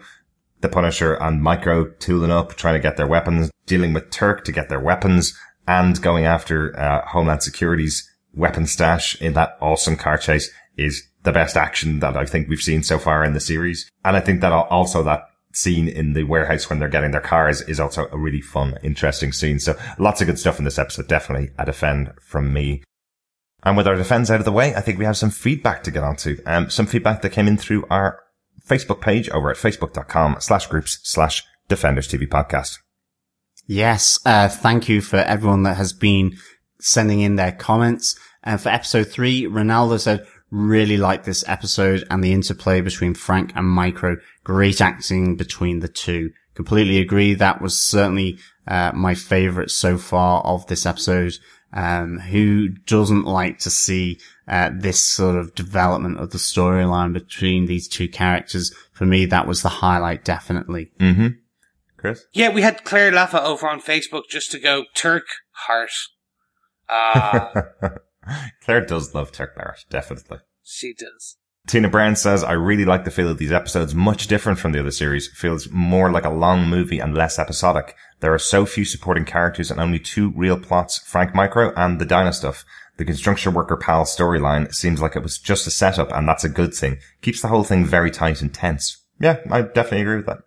The 0.62 0.70
Punisher 0.70 1.14
and 1.14 1.42
Micro 1.42 1.90
tooling 1.98 2.30
up, 2.30 2.54
trying 2.54 2.74
to 2.74 2.80
get 2.80 2.96
their 2.96 3.06
weapons, 3.06 3.50
dealing 3.66 3.92
with 3.92 4.10
Turk 4.10 4.42
to 4.44 4.52
get 4.52 4.70
their 4.70 4.80
weapons, 4.80 5.38
and 5.66 6.00
going 6.00 6.24
after 6.24 6.78
uh, 6.78 7.06
Homeland 7.06 7.42
Security's 7.42 8.08
weapon 8.34 8.66
stash 8.66 9.20
in 9.20 9.32
that 9.32 9.56
awesome 9.60 9.96
car 9.96 10.18
chase 10.18 10.50
is 10.76 11.02
the 11.22 11.32
best 11.32 11.56
action 11.56 12.00
that 12.00 12.16
I 12.16 12.24
think 12.24 12.48
we've 12.48 12.60
seen 12.60 12.82
so 12.82 12.98
far 12.98 13.24
in 13.24 13.32
the 13.32 13.40
series. 13.40 13.90
And 14.04 14.16
I 14.16 14.20
think 14.20 14.40
that 14.40 14.52
also 14.52 15.02
that 15.02 15.24
scene 15.52 15.88
in 15.88 16.12
the 16.12 16.24
warehouse 16.24 16.68
when 16.68 16.78
they're 16.78 16.88
getting 16.88 17.10
their 17.10 17.20
cars 17.20 17.62
is 17.62 17.80
also 17.80 18.08
a 18.12 18.18
really 18.18 18.42
fun, 18.42 18.78
interesting 18.82 19.32
scene. 19.32 19.58
So 19.58 19.74
lots 19.98 20.20
of 20.20 20.26
good 20.26 20.38
stuff 20.38 20.58
in 20.58 20.64
this 20.64 20.78
episode. 20.78 21.08
Definitely 21.08 21.50
a 21.58 21.64
defend 21.64 22.12
from 22.20 22.52
me. 22.52 22.84
And 23.64 23.76
with 23.76 23.88
our 23.88 23.96
defense 23.96 24.30
out 24.30 24.38
of 24.38 24.44
the 24.44 24.52
way, 24.52 24.74
I 24.74 24.80
think 24.80 24.98
we 24.98 25.06
have 25.06 25.16
some 25.16 25.30
feedback 25.30 25.82
to 25.84 25.90
get 25.90 26.04
onto. 26.04 26.38
Um, 26.46 26.70
some 26.70 26.86
feedback 26.86 27.22
that 27.22 27.32
came 27.32 27.48
in 27.48 27.56
through 27.56 27.86
our 27.90 28.20
Facebook 28.64 29.00
page 29.00 29.28
over 29.30 29.50
at 29.50 29.56
facebook.com 29.56 30.36
slash 30.40 30.66
groups 30.66 31.00
slash 31.02 31.42
defenders 31.68 32.06
TV 32.06 32.28
podcast. 32.28 32.78
Yes. 33.66 34.18
Uh, 34.24 34.48
thank 34.48 34.88
you 34.88 35.00
for 35.00 35.16
everyone 35.16 35.64
that 35.64 35.76
has 35.76 35.92
been 35.92 36.36
sending 36.80 37.20
in 37.20 37.36
their 37.36 37.52
comments. 37.52 38.18
And 38.42 38.60
for 38.60 38.68
episode 38.68 39.08
three, 39.08 39.44
Ronaldo 39.44 40.00
said, 40.00 40.26
really 40.50 40.96
like 40.96 41.24
this 41.24 41.44
episode 41.48 42.04
and 42.10 42.22
the 42.22 42.32
interplay 42.32 42.80
between 42.80 43.14
Frank 43.14 43.52
and 43.54 43.66
Micro. 43.66 44.16
Great 44.44 44.80
acting 44.80 45.36
between 45.36 45.80
the 45.80 45.88
two. 45.88 46.30
Completely 46.54 46.98
agree. 46.98 47.34
That 47.34 47.60
was 47.60 47.78
certainly 47.78 48.38
uh, 48.66 48.92
my 48.94 49.14
favorite 49.14 49.70
so 49.70 49.98
far 49.98 50.42
of 50.42 50.66
this 50.66 50.86
episode. 50.86 51.34
Um, 51.72 52.18
who 52.18 52.68
doesn't 52.68 53.24
like 53.24 53.58
to 53.58 53.70
see 53.70 54.20
uh, 54.48 54.70
this 54.72 55.04
sort 55.04 55.36
of 55.36 55.54
development 55.54 56.18
of 56.18 56.30
the 56.30 56.38
storyline 56.38 57.12
between 57.12 57.66
these 57.66 57.88
two 57.88 58.08
characters? 58.08 58.72
For 58.92 59.04
me, 59.04 59.26
that 59.26 59.46
was 59.46 59.62
the 59.62 59.68
highlight, 59.68 60.24
definitely. 60.24 60.92
Mm-hmm. 60.98 61.26
Chris? 62.06 62.24
Yeah, 62.32 62.50
we 62.50 62.62
had 62.62 62.84
Claire 62.84 63.10
Laffa 63.10 63.42
over 63.42 63.68
on 63.68 63.80
Facebook 63.80 64.28
just 64.30 64.52
to 64.52 64.60
go 64.60 64.84
Turk 64.94 65.24
heart. 65.50 65.90
Uh, 66.88 67.62
Claire 68.62 68.86
does 68.86 69.12
love 69.12 69.32
Turk 69.32 69.56
Barrett, 69.56 69.84
definitely. 69.90 70.38
She 70.62 70.94
does. 70.94 71.36
Tina 71.66 71.88
Brown 71.88 72.14
says, 72.14 72.44
I 72.44 72.52
really 72.52 72.84
like 72.84 73.04
the 73.04 73.10
feel 73.10 73.28
of 73.28 73.38
these 73.38 73.50
episodes, 73.50 73.92
much 73.92 74.28
different 74.28 74.60
from 74.60 74.70
the 74.70 74.78
other 74.78 74.92
series. 74.92 75.28
Feels 75.34 75.68
more 75.70 76.12
like 76.12 76.24
a 76.24 76.30
long 76.30 76.68
movie 76.68 77.00
and 77.00 77.12
less 77.12 77.40
episodic. 77.40 77.96
There 78.20 78.32
are 78.32 78.38
so 78.38 78.66
few 78.66 78.84
supporting 78.84 79.24
characters 79.24 79.72
and 79.72 79.80
only 79.80 79.98
two 79.98 80.32
real 80.36 80.60
plots, 80.60 80.98
Frank 80.98 81.34
Micro 81.34 81.72
and 81.74 82.00
the 82.00 82.06
Dinah 82.06 82.34
stuff. 82.34 82.64
The 82.98 83.04
construction 83.04 83.52
worker 83.52 83.76
pal 83.76 84.04
storyline 84.04 84.72
seems 84.72 85.02
like 85.02 85.16
it 85.16 85.24
was 85.24 85.38
just 85.38 85.66
a 85.66 85.72
setup 85.72 86.12
and 86.12 86.28
that's 86.28 86.44
a 86.44 86.48
good 86.48 86.72
thing. 86.72 86.98
Keeps 87.20 87.42
the 87.42 87.48
whole 87.48 87.64
thing 87.64 87.84
very 87.84 88.12
tight 88.12 88.42
and 88.42 88.54
tense. 88.54 89.02
Yeah, 89.18 89.40
I 89.50 89.62
definitely 89.62 90.02
agree 90.02 90.16
with 90.16 90.26
that. 90.26 90.45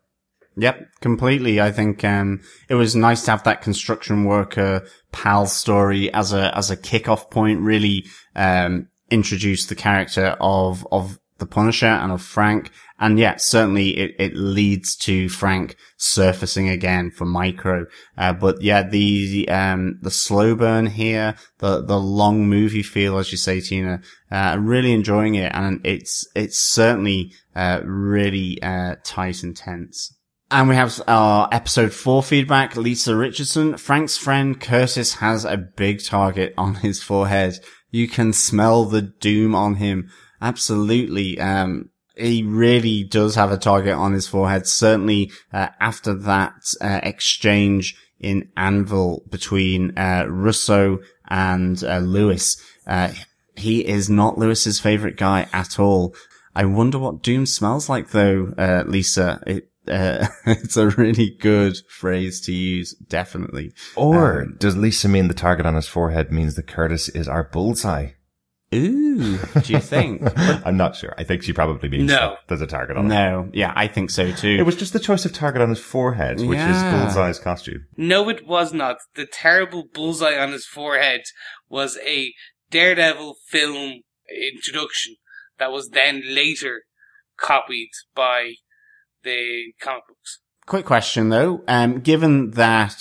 Yep, 0.60 0.88
completely. 1.00 1.62
I 1.62 1.72
think 1.72 2.04
um, 2.04 2.42
it 2.68 2.76
was 2.76 2.96
nice 2.96 3.24
to 3.26 3.32
have 3.32 3.44
that 3.44 3.62
construction 3.62 4.26
worker 4.26 4.86
pal 5.12 5.46
story 5.46 6.14
as 6.14 6.34
a 6.34 6.56
as 6.58 6.70
a 6.70 6.78
kickoff 6.78 7.32
point. 7.32 7.62
Really 7.62 8.06
um, 8.36 8.90
introduce 9.10 9.68
the 9.68 9.76
character 9.76 10.36
of 10.42 10.86
of 10.92 11.18
the 11.38 11.46
Punisher 11.46 11.86
and 11.88 12.12
of 12.12 12.22
Frank. 12.22 12.72
And 13.00 13.18
yeah, 13.18 13.38
certainly 13.38 13.98
it, 13.98 14.16
it 14.20 14.36
leads 14.36 14.98
to 14.98 15.30
Frank 15.30 15.78
surfacing 15.96 16.68
again 16.68 17.12
for 17.12 17.24
Micro. 17.24 17.86
Uh, 18.18 18.34
but 18.34 18.62
yeah, 18.62 18.84
the, 18.84 19.48
um, 19.48 20.00
the 20.02 20.12
slow 20.12 20.54
burn 20.54 20.88
here, 20.88 21.36
the, 21.60 21.82
the 21.82 21.98
long 21.98 22.50
movie 22.50 22.84
feel, 22.84 23.18
as 23.18 23.32
you 23.32 23.38
say, 23.38 23.62
Tina, 23.62 24.02
uh, 24.30 24.58
really 24.60 24.92
enjoying 24.92 25.36
it. 25.36 25.54
And 25.56 25.80
it's, 25.86 26.28
it's 26.36 26.58
certainly, 26.58 27.32
uh, 27.56 27.80
really, 27.86 28.62
uh, 28.62 28.96
tight 29.06 29.44
and 29.44 29.56
tense. 29.56 30.14
And 30.52 30.68
we 30.68 30.76
have 30.76 31.00
our 31.08 31.48
episode 31.52 31.94
four 31.94 32.24
feedback. 32.24 32.76
Lisa 32.76 33.16
Richardson. 33.16 33.78
Frank's 33.78 34.18
friend 34.18 34.60
Curtis 34.60 35.16
has 35.16 35.46
a 35.46 35.58
big 35.58 36.04
target 36.04 36.56
on 36.58 36.76
his 36.76 37.04
forehead. 37.04 37.60
You 37.92 38.08
can 38.08 38.34
smell 38.34 38.86
the 38.86 39.04
doom 39.04 39.54
on 39.54 39.76
him. 39.76 40.10
Absolutely. 40.42 41.40
Um, 41.40 41.92
he 42.16 42.42
really 42.42 43.04
does 43.04 43.36
have 43.36 43.52
a 43.52 43.58
target 43.58 43.94
on 43.94 44.14
his 44.14 44.28
forehead. 44.28 44.66
Certainly, 44.66 45.32
uh, 45.54 45.68
after 45.80 46.16
that, 46.16 46.54
uh, 46.82 47.00
exchange 47.04 47.96
in 48.20 48.50
Anvil 48.58 49.24
between, 49.30 49.96
uh, 49.98 50.26
Russo 50.28 50.98
and, 51.30 51.84
uh, 51.84 52.00
Lewis, 52.00 52.58
uh, 52.88 53.10
He 53.56 53.86
is 53.86 54.10
not 54.10 54.38
Lewis's 54.38 54.80
favorite 54.80 55.18
guy 55.18 55.48
at 55.54 55.80
all. 55.80 56.16
I 56.56 56.66
wonder 56.66 56.98
what 56.98 57.22
Doom 57.22 57.46
smells 57.46 57.88
like 57.88 58.12
though, 58.12 58.54
uh, 58.58 58.84
Lisa. 58.88 59.44
It, 59.46 59.70
uh, 59.90 60.28
it's 60.46 60.78
a 60.78 60.90
really 60.90 61.36
good 61.40 61.78
phrase 61.90 62.42
to 62.42 62.54
use, 62.54 62.94
definitely. 63.08 63.74
Or 63.96 64.46
does 64.58 64.78
Lisa 64.78 65.08
mean 65.10 65.28
the 65.28 65.34
target 65.34 65.66
on 65.66 65.76
his 65.76 65.88
forehead 65.88 66.32
means 66.32 66.56
that 66.56 66.68
Curtis 66.68 67.10
is 67.10 67.28
our 67.28 67.44
bullseye? 67.44 68.12
Ooh, 68.74 69.38
do 69.64 69.74
you 69.74 69.80
think? 69.80 70.22
I'm 70.38 70.78
not 70.78 70.96
sure. 70.96 71.16
I 71.18 71.24
think 71.24 71.42
she 71.42 71.54
probably 71.54 71.90
means 71.90 72.08
No. 72.12 72.16
that 72.16 72.38
there's 72.48 72.62
a 72.62 72.68
target 72.68 72.98
on 72.98 73.06
him. 73.06 73.10
no, 73.10 73.50
yeah, 73.52 73.74
I 73.76 73.88
think 73.88 74.12
so 74.12 74.32
too. 74.32 74.58
It 74.60 74.66
was 74.66 74.76
just 74.76 74.94
the 74.94 75.00
choice 75.00 75.26
of 75.26 75.34
target 75.34 75.62
on 75.64 75.70
his 75.70 75.80
forehead, 75.80 76.40
which 76.40 76.58
Yeah. 76.60 77.00
is 77.06 77.14
Bullseye's 77.16 77.40
costume. 77.40 77.88
No, 77.98 78.30
it 78.30 78.46
was 78.46 78.72
not. 78.72 78.98
The 79.16 79.26
terrible 79.26 79.86
bullseye 79.92 80.38
on 80.38 80.52
his 80.52 80.68
forehead 80.68 81.22
was 81.68 81.98
a 82.06 82.32
Daredevil 82.70 83.38
film 83.48 84.02
introduction 84.54 85.16
that 85.58 85.72
was 85.72 85.90
then 85.90 86.22
later 86.28 86.84
copied 87.40 87.90
by 88.14 88.54
the 89.24 89.74
comic 89.82 90.08
books. 90.08 90.40
Quick 90.66 90.86
question 90.86 91.30
though. 91.30 91.64
Um, 91.68 92.00
given 92.02 92.52
that 92.52 92.96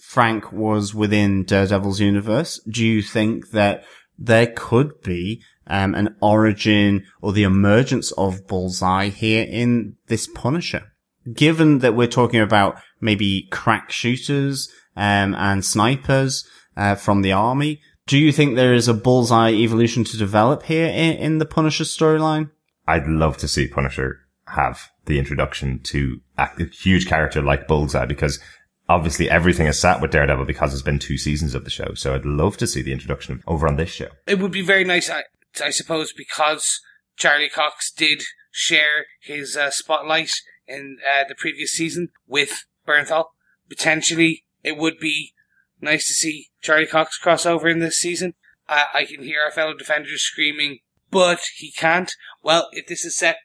Frank 0.00 0.52
was 0.52 0.94
within 0.94 1.44
Daredevil's 1.44 2.00
universe, 2.00 2.60
do 2.70 2.86
you 2.86 3.02
think 3.02 3.50
that 3.50 3.84
there 4.18 4.46
could 4.46 5.02
be 5.02 5.42
um, 5.66 5.94
an 5.94 6.16
origin 6.22 7.04
or 7.20 7.32
the 7.32 7.42
emergence 7.42 8.12
of 8.12 8.46
Bullseye 8.46 9.08
here 9.08 9.46
in 9.48 9.96
this 10.06 10.26
Punisher? 10.26 10.92
Given 11.32 11.80
that 11.80 11.94
we're 11.94 12.06
talking 12.06 12.40
about 12.40 12.80
maybe 13.00 13.48
crack 13.50 13.90
shooters 13.90 14.72
um, 14.96 15.34
and 15.34 15.64
snipers 15.64 16.46
uh, 16.76 16.94
from 16.94 17.22
the 17.22 17.32
army, 17.32 17.80
do 18.06 18.16
you 18.16 18.32
think 18.32 18.56
there 18.56 18.72
is 18.72 18.88
a 18.88 18.94
Bullseye 18.94 19.50
evolution 19.50 20.04
to 20.04 20.16
develop 20.16 20.62
here 20.62 20.86
in, 20.86 21.16
in 21.18 21.38
the 21.38 21.44
Punisher 21.44 21.84
storyline? 21.84 22.50
I'd 22.86 23.06
love 23.06 23.36
to 23.38 23.48
see 23.48 23.68
Punisher 23.68 24.20
have 24.54 24.90
the 25.06 25.18
introduction 25.18 25.80
to 25.84 26.20
a 26.36 26.48
huge 26.66 27.06
character 27.06 27.42
like 27.42 27.66
Bullseye 27.66 28.06
because 28.06 28.40
obviously 28.88 29.28
everything 29.30 29.66
is 29.66 29.78
sat 29.78 30.00
with 30.00 30.10
Daredevil 30.10 30.44
because 30.44 30.72
it's 30.72 30.82
been 30.82 30.98
two 30.98 31.18
seasons 31.18 31.54
of 31.54 31.64
the 31.64 31.70
show. 31.70 31.94
So 31.94 32.14
I'd 32.14 32.24
love 32.24 32.56
to 32.58 32.66
see 32.66 32.82
the 32.82 32.92
introduction 32.92 33.42
over 33.46 33.68
on 33.68 33.76
this 33.76 33.90
show. 33.90 34.08
It 34.26 34.38
would 34.38 34.52
be 34.52 34.62
very 34.62 34.84
nice, 34.84 35.10
I, 35.10 35.24
I 35.62 35.70
suppose, 35.70 36.12
because 36.12 36.80
Charlie 37.16 37.48
Cox 37.48 37.90
did 37.90 38.22
share 38.50 39.06
his 39.20 39.56
uh, 39.56 39.70
spotlight 39.70 40.32
in 40.66 40.98
uh, 41.06 41.24
the 41.28 41.34
previous 41.34 41.72
season 41.72 42.10
with 42.26 42.64
Bernthal. 42.86 43.26
Potentially, 43.68 44.44
it 44.64 44.76
would 44.76 44.98
be 44.98 45.34
nice 45.80 46.06
to 46.08 46.14
see 46.14 46.48
Charlie 46.60 46.86
Cox 46.86 47.18
cross 47.18 47.44
over 47.46 47.68
in 47.68 47.80
this 47.80 47.98
season. 47.98 48.34
I, 48.68 48.86
I 48.94 49.04
can 49.04 49.22
hear 49.22 49.40
our 49.44 49.50
fellow 49.52 49.74
defenders 49.74 50.22
screaming, 50.22 50.78
but 51.10 51.40
he 51.56 51.72
can't. 51.72 52.12
Well, 52.42 52.68
if 52.72 52.86
this 52.86 53.04
is 53.04 53.16
set 53.16 53.36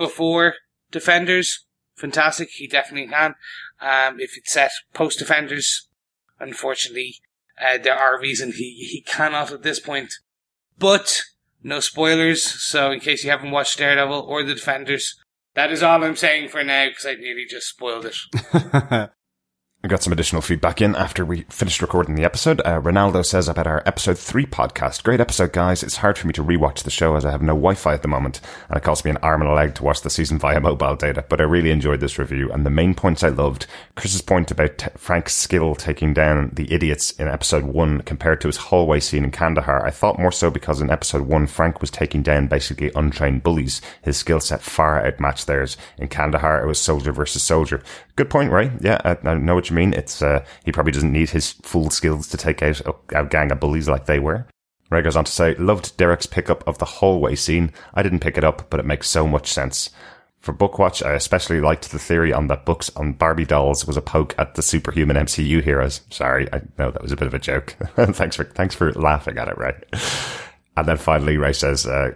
before 0.00 0.54
Defenders, 0.90 1.66
fantastic. 1.94 2.48
He 2.50 2.66
definitely 2.66 3.08
can. 3.08 3.36
Um, 3.80 4.18
if 4.18 4.36
it's 4.36 4.52
set 4.52 4.72
post 4.92 5.20
Defenders, 5.20 5.88
unfortunately, 6.40 7.18
uh, 7.62 7.78
there 7.78 7.96
are 7.96 8.20
reasons 8.20 8.56
he, 8.56 8.72
he 8.90 9.02
cannot 9.02 9.52
at 9.52 9.62
this 9.62 9.78
point. 9.78 10.14
But 10.76 11.22
no 11.62 11.78
spoilers, 11.78 12.42
so 12.42 12.90
in 12.90 12.98
case 12.98 13.22
you 13.22 13.30
haven't 13.30 13.52
watched 13.52 13.78
Daredevil 13.78 14.22
or 14.22 14.42
The 14.42 14.54
Defenders, 14.54 15.14
that 15.54 15.70
is 15.70 15.82
all 15.82 16.02
I'm 16.02 16.16
saying 16.16 16.48
for 16.48 16.64
now 16.64 16.88
because 16.88 17.06
I 17.06 17.14
nearly 17.14 17.44
just 17.48 17.68
spoiled 17.68 18.06
it. 18.06 19.10
Got 19.88 20.02
some 20.02 20.12
additional 20.12 20.42
feedback 20.42 20.82
in 20.82 20.94
after 20.94 21.24
we 21.24 21.46
finished 21.48 21.80
recording 21.80 22.14
the 22.14 22.22
episode. 22.22 22.60
Uh, 22.60 22.82
Ronaldo 22.82 23.24
says 23.24 23.48
about 23.48 23.66
our 23.66 23.82
episode 23.86 24.18
3 24.18 24.44
podcast. 24.44 25.02
Great 25.02 25.20
episode, 25.20 25.52
guys. 25.54 25.82
It's 25.82 25.96
hard 25.96 26.18
for 26.18 26.26
me 26.26 26.34
to 26.34 26.44
rewatch 26.44 26.82
the 26.82 26.90
show 26.90 27.16
as 27.16 27.24
I 27.24 27.30
have 27.30 27.40
no 27.40 27.54
Wi 27.54 27.74
Fi 27.74 27.94
at 27.94 28.02
the 28.02 28.08
moment, 28.08 28.42
and 28.68 28.76
it 28.76 28.82
costs 28.82 29.06
me 29.06 29.10
an 29.10 29.16
arm 29.16 29.40
and 29.40 29.50
a 29.50 29.54
leg 29.54 29.74
to 29.76 29.82
watch 29.82 30.02
the 30.02 30.10
season 30.10 30.38
via 30.38 30.60
mobile 30.60 30.96
data. 30.96 31.24
But 31.26 31.40
I 31.40 31.44
really 31.44 31.70
enjoyed 31.70 32.00
this 32.00 32.18
review, 32.18 32.52
and 32.52 32.66
the 32.66 32.70
main 32.70 32.94
points 32.94 33.24
I 33.24 33.30
loved 33.30 33.66
Chris's 33.96 34.20
point 34.20 34.50
about 34.50 34.76
t- 34.76 34.88
Frank's 34.98 35.34
skill 35.34 35.74
taking 35.74 36.12
down 36.12 36.50
the 36.52 36.70
idiots 36.70 37.12
in 37.12 37.26
episode 37.26 37.64
1 37.64 38.02
compared 38.02 38.42
to 38.42 38.48
his 38.48 38.58
hallway 38.58 39.00
scene 39.00 39.24
in 39.24 39.30
Kandahar. 39.30 39.84
I 39.84 39.90
thought 39.90 40.18
more 40.20 40.30
so 40.30 40.50
because 40.50 40.82
in 40.82 40.90
episode 40.90 41.22
1, 41.22 41.46
Frank 41.46 41.80
was 41.80 41.90
taking 41.90 42.22
down 42.22 42.48
basically 42.48 42.92
untrained 42.94 43.42
bullies. 43.42 43.80
His 44.02 44.18
skill 44.18 44.40
set 44.40 44.60
far 44.60 45.04
outmatched 45.04 45.46
theirs. 45.46 45.78
In 45.96 46.08
Kandahar, 46.08 46.62
it 46.62 46.66
was 46.66 46.78
soldier 46.78 47.12
versus 47.12 47.42
soldier. 47.42 47.82
Good 48.20 48.28
point, 48.28 48.52
Ray. 48.52 48.70
Yeah, 48.82 49.00
I, 49.02 49.16
I 49.26 49.34
know 49.36 49.54
what 49.54 49.70
you 49.70 49.76
mean. 49.76 49.94
It's 49.94 50.20
uh, 50.20 50.44
he 50.66 50.72
probably 50.72 50.92
doesn't 50.92 51.10
need 51.10 51.30
his 51.30 51.52
full 51.52 51.88
skills 51.88 52.28
to 52.28 52.36
take 52.36 52.62
out 52.62 52.78
a, 52.82 52.94
a 53.18 53.24
gang 53.24 53.50
of 53.50 53.60
bullies 53.60 53.88
like 53.88 54.04
they 54.04 54.18
were. 54.18 54.46
Ray 54.90 55.00
goes 55.00 55.16
on 55.16 55.24
to 55.24 55.32
say, 55.32 55.54
loved 55.54 55.96
Derek's 55.96 56.26
pickup 56.26 56.62
of 56.68 56.76
the 56.76 56.84
hallway 56.84 57.34
scene. 57.34 57.72
I 57.94 58.02
didn't 58.02 58.20
pick 58.20 58.36
it 58.36 58.44
up, 58.44 58.68
but 58.68 58.78
it 58.78 58.84
makes 58.84 59.08
so 59.08 59.26
much 59.26 59.50
sense. 59.50 59.88
For 60.38 60.52
Bookwatch, 60.52 61.02
I 61.02 61.14
especially 61.14 61.62
liked 61.62 61.90
the 61.90 61.98
theory 61.98 62.30
on 62.30 62.48
that 62.48 62.66
books 62.66 62.90
on 62.94 63.14
Barbie 63.14 63.46
dolls 63.46 63.86
was 63.86 63.96
a 63.96 64.02
poke 64.02 64.34
at 64.36 64.54
the 64.54 64.60
superhuman 64.60 65.16
MCU 65.16 65.62
heroes. 65.62 66.02
Sorry, 66.10 66.46
I 66.52 66.60
know 66.76 66.90
that 66.90 67.00
was 67.00 67.12
a 67.12 67.16
bit 67.16 67.26
of 67.26 67.32
a 67.32 67.38
joke. 67.38 67.74
thanks 67.96 68.36
for 68.36 68.44
thanks 68.44 68.74
for 68.74 68.92
laughing 68.92 69.38
at 69.38 69.48
it, 69.48 69.56
Ray. 69.56 69.80
And 70.76 70.86
then 70.86 70.98
finally, 70.98 71.38
Ray 71.38 71.54
says, 71.54 71.86
uh, 71.86 72.10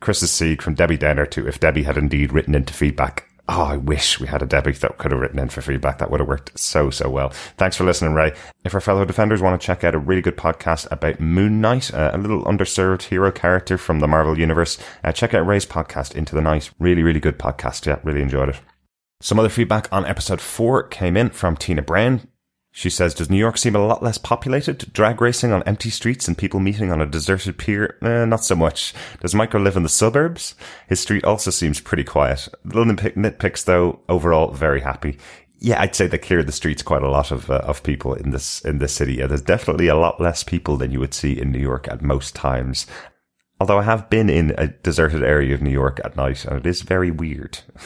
Chris's 0.00 0.30
seed 0.30 0.62
from 0.62 0.72
Debbie 0.72 0.96
Downer 0.96 1.26
to 1.26 1.46
if 1.46 1.60
Debbie 1.60 1.82
had 1.82 1.98
indeed 1.98 2.32
written 2.32 2.54
into 2.54 2.72
feedback. 2.72 3.28
Oh, 3.46 3.62
I 3.62 3.76
wish 3.76 4.18
we 4.18 4.26
had 4.26 4.40
a 4.40 4.46
Debbie 4.46 4.72
that 4.72 4.96
could 4.96 5.10
have 5.10 5.20
written 5.20 5.38
in 5.38 5.50
for 5.50 5.60
feedback. 5.60 5.98
That 5.98 6.10
would 6.10 6.20
have 6.20 6.28
worked 6.28 6.58
so, 6.58 6.88
so 6.88 7.10
well. 7.10 7.28
Thanks 7.58 7.76
for 7.76 7.84
listening, 7.84 8.14
Ray. 8.14 8.32
If 8.64 8.72
our 8.74 8.80
fellow 8.80 9.04
defenders 9.04 9.42
want 9.42 9.60
to 9.60 9.66
check 9.66 9.84
out 9.84 9.94
a 9.94 9.98
really 9.98 10.22
good 10.22 10.38
podcast 10.38 10.90
about 10.90 11.20
Moon 11.20 11.60
Knight, 11.60 11.92
uh, 11.92 12.10
a 12.14 12.18
little 12.18 12.42
underserved 12.44 13.02
hero 13.02 13.30
character 13.30 13.76
from 13.76 14.00
the 14.00 14.08
Marvel 14.08 14.38
Universe, 14.38 14.78
uh, 15.02 15.12
check 15.12 15.34
out 15.34 15.46
Ray's 15.46 15.66
podcast, 15.66 16.14
Into 16.14 16.34
the 16.34 16.40
Night. 16.40 16.70
Really, 16.78 17.02
really 17.02 17.20
good 17.20 17.38
podcast. 17.38 17.84
Yeah, 17.84 17.98
really 18.02 18.22
enjoyed 18.22 18.48
it. 18.48 18.60
Some 19.20 19.38
other 19.38 19.50
feedback 19.50 19.88
on 19.92 20.06
episode 20.06 20.40
four 20.40 20.82
came 20.82 21.14
in 21.14 21.28
from 21.28 21.56
Tina 21.56 21.82
Brown. 21.82 22.26
She 22.76 22.90
says, 22.90 23.14
Does 23.14 23.30
New 23.30 23.38
York 23.38 23.56
seem 23.56 23.76
a 23.76 23.86
lot 23.86 24.02
less 24.02 24.18
populated? 24.18 24.92
Drag 24.92 25.20
racing 25.20 25.52
on 25.52 25.62
empty 25.62 25.90
streets 25.90 26.26
and 26.26 26.36
people 26.36 26.58
meeting 26.58 26.90
on 26.90 27.00
a 27.00 27.06
deserted 27.06 27.56
pier? 27.56 27.96
Eh, 28.02 28.24
not 28.24 28.42
so 28.42 28.56
much. 28.56 28.92
Does 29.20 29.32
Michael 29.32 29.60
live 29.60 29.76
in 29.76 29.84
the 29.84 29.88
suburbs? 29.88 30.56
His 30.88 30.98
street 30.98 31.24
also 31.24 31.52
seems 31.52 31.80
pretty 31.80 32.02
quiet. 32.02 32.48
Little 32.64 32.84
nitpick- 32.84 33.14
nitpicks 33.14 33.64
though, 33.64 34.00
overall 34.08 34.50
very 34.50 34.80
happy. 34.80 35.18
Yeah, 35.60 35.80
I'd 35.80 35.94
say 35.94 36.08
they 36.08 36.18
cleared 36.18 36.48
the 36.48 36.52
streets 36.52 36.82
quite 36.82 37.04
a 37.04 37.08
lot 37.08 37.30
of 37.30 37.48
uh, 37.48 37.58
of 37.64 37.84
people 37.84 38.12
in 38.12 38.30
this 38.30 38.60
in 38.64 38.78
this 38.78 38.92
city. 38.92 39.14
Yeah, 39.14 39.28
there's 39.28 39.40
definitely 39.40 39.86
a 39.86 39.94
lot 39.94 40.20
less 40.20 40.42
people 40.42 40.76
than 40.76 40.90
you 40.90 40.98
would 40.98 41.14
see 41.14 41.40
in 41.40 41.52
New 41.52 41.60
York 41.60 41.86
at 41.86 42.02
most 42.02 42.34
times. 42.34 42.88
Although 43.60 43.78
I 43.78 43.84
have 43.84 44.10
been 44.10 44.28
in 44.28 44.52
a 44.58 44.66
deserted 44.66 45.22
area 45.22 45.54
of 45.54 45.62
New 45.62 45.70
York 45.70 46.00
at 46.04 46.16
night, 46.16 46.44
and 46.44 46.58
it 46.58 46.66
is 46.66 46.82
very 46.82 47.12
weird. 47.12 47.54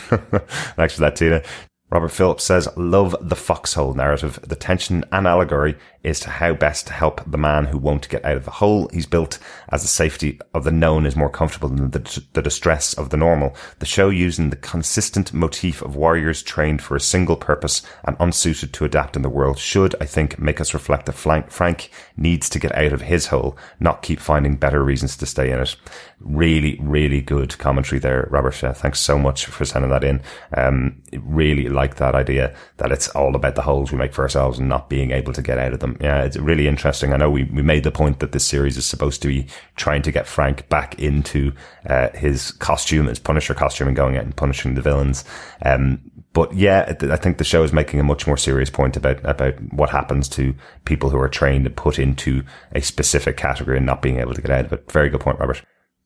Thanks 0.77 0.95
for 0.95 1.01
that, 1.03 1.15
Tina. 1.17 1.43
Robert 1.91 2.11
Phillips 2.11 2.45
says, 2.45 2.69
love 2.77 3.17
the 3.21 3.37
foxhole 3.37 3.95
narrative. 3.95 4.39
The 4.47 4.57
tension 4.57 5.05
and 5.11 5.27
allegory 5.27 5.79
is 6.09 6.21
to 6.21 6.31
how 6.31 6.55
best 6.55 6.87
to 6.87 6.93
help 6.93 7.21
the 7.31 7.39
man 7.39 7.67
who 7.67 7.79
won't 7.79 8.09
get 8.09 8.25
out 8.25 8.37
of 8.37 8.45
the 8.45 8.51
hole 8.51 8.89
he's 8.93 9.07
built 9.07 9.39
as 9.69 9.83
the 9.83 9.89
safety 9.89 10.41
of 10.55 10.65
the 10.65 10.73
known 10.73 11.07
is 11.07 11.17
more 11.17 11.31
comfortable 11.31 11.69
than 11.69 11.91
the, 11.91 12.23
the 12.33 12.43
distress 12.43 12.95
of 12.95 13.11
the 13.11 13.17
normal. 13.17 13.55
The 13.79 13.87
show 13.87 14.09
using 14.09 14.51
the 14.51 14.57
consistent 14.57 15.33
motif 15.33 15.83
of 15.83 15.97
warriors 15.97 16.43
trained 16.43 16.83
for 16.83 16.97
a 16.97 17.01
single 17.01 17.37
purpose 17.37 17.83
and 18.05 18.17
unsuited 18.19 18.73
to 18.73 18.85
adapt 18.85 19.17
in 19.17 19.23
the 19.23 19.29
world 19.29 19.59
should, 19.59 19.95
I 20.01 20.07
think, 20.07 20.39
make 20.39 20.61
us 20.61 20.75
reflect 20.75 21.07
that 21.07 21.13
Frank, 21.53 21.91
needs 22.17 22.49
to 22.49 22.59
get 22.59 22.75
out 22.75 22.93
of 22.93 23.03
his 23.03 23.27
hole, 23.27 23.57
not 23.79 24.03
keep 24.03 24.21
finding 24.21 24.57
better 24.57 24.83
reasons 24.83 25.17
to 25.17 25.27
stay 25.27 25.51
in 25.51 25.61
it. 25.61 25.77
Really, 26.21 26.79
really 26.81 27.21
good 27.21 27.57
commentary 27.59 27.99
there, 27.99 28.29
Robert. 28.31 28.63
Uh, 28.65 28.73
thanks 28.73 29.01
so 29.01 29.19
much 29.19 29.47
for 29.47 29.65
sending 29.65 29.91
that 29.91 30.05
in. 30.05 30.21
Um, 30.57 31.03
really 31.21 31.69
like 31.69 31.97
that 31.97 32.15
idea 32.15 32.55
that 32.79 32.91
it's 32.91 33.09
all 33.11 33.37
about 33.37 33.55
the 33.55 33.63
holes 33.63 33.93
we 33.93 33.99
make 33.99 34.13
for 34.13 34.23
ourselves 34.23 34.59
and 34.59 34.69
not 34.69 34.89
being 34.89 35.11
able 35.11 35.33
to 35.33 35.43
get 35.43 35.59
out 35.59 35.73
of 35.73 35.81
them. 35.81 35.97
Yeah, 36.01 36.23
it's 36.23 36.37
really 36.37 36.69
interesting. 36.69 37.13
I 37.13 37.17
know 37.17 37.31
we, 37.31 37.45
we 37.45 37.63
made 37.63 37.83
the 37.83 37.91
point 37.91 38.21
that 38.21 38.31
this 38.31 38.47
series 38.47 38.77
is 38.77 38.87
supposed 38.87 39.21
to 39.23 39.29
be 39.29 39.47
trying 39.75 40.03
to 40.03 40.13
get 40.13 40.29
Frank 40.29 40.69
back 40.69 40.99
into 41.01 41.53
uh, 41.87 42.11
his 42.11 42.53
costume, 42.53 43.07
his 43.07 43.19
Punisher 43.19 43.55
costume, 43.55 43.89
and 43.89 43.97
going 43.97 44.17
out 44.17 44.25
and 44.25 44.37
punishing 44.37 44.75
the 44.75 44.83
villains. 44.83 45.25
Um, 45.65 46.01
but 46.33 46.55
yeah, 46.55 46.95
I 47.11 47.17
think 47.17 47.39
the 47.39 47.45
show 47.45 47.65
is 47.65 47.73
making 47.73 47.99
a 47.99 48.05
much 48.05 48.29
more 48.29 48.37
serious 48.37 48.71
point 48.71 48.97
about 48.97 49.19
about 49.25 49.55
what 49.73 49.91
happens 49.91 50.29
to 50.31 50.55
people 50.85 51.11
who 51.11 51.19
are 51.19 51.29
trained 51.29 51.67
and 51.67 51.75
put 51.75 51.99
into 51.99 52.45
a 52.73 52.81
specific 52.81 53.37
category 53.37 53.77
and 53.77 53.87
not 53.87 54.03
being 54.03 54.21
able 54.21 54.35
to 54.35 54.43
get 54.43 54.53
out 54.53 54.67
of 54.67 54.73
it. 54.73 54.93
Very 54.93 55.09
good 55.09 55.21
point, 55.21 55.41
Robert. 55.41 55.63